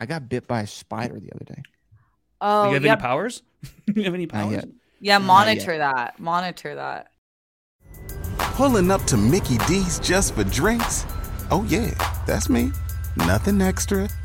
I 0.00 0.06
got 0.06 0.28
bit 0.28 0.46
by 0.46 0.62
a 0.62 0.66
spider 0.66 1.18
the 1.18 1.30
other 1.34 1.44
day. 1.44 1.62
oh 2.40 2.64
Do 2.64 2.68
you 2.70 2.74
have 2.74 2.84
yep. 2.84 2.98
any 2.98 3.00
powers? 3.02 3.42
you 3.94 4.04
have 4.04 4.14
any 4.14 4.26
powers? 4.38 4.52
yet. 4.52 4.68
yeah 5.00 5.18
monitor 5.18 5.78
that 5.78 6.18
monitor 6.18 6.74
that 6.74 7.08
Pulling 8.38 8.90
up 8.90 9.02
to 9.04 9.16
Mickey 9.16 9.58
D's 9.66 9.98
just 9.98 10.34
for 10.34 10.44
drinks? 10.44 11.04
Oh, 11.50 11.64
yeah, 11.68 11.90
that's 12.24 12.48
me. 12.48 12.70
Nothing 13.16 13.60
extra, 13.60 14.08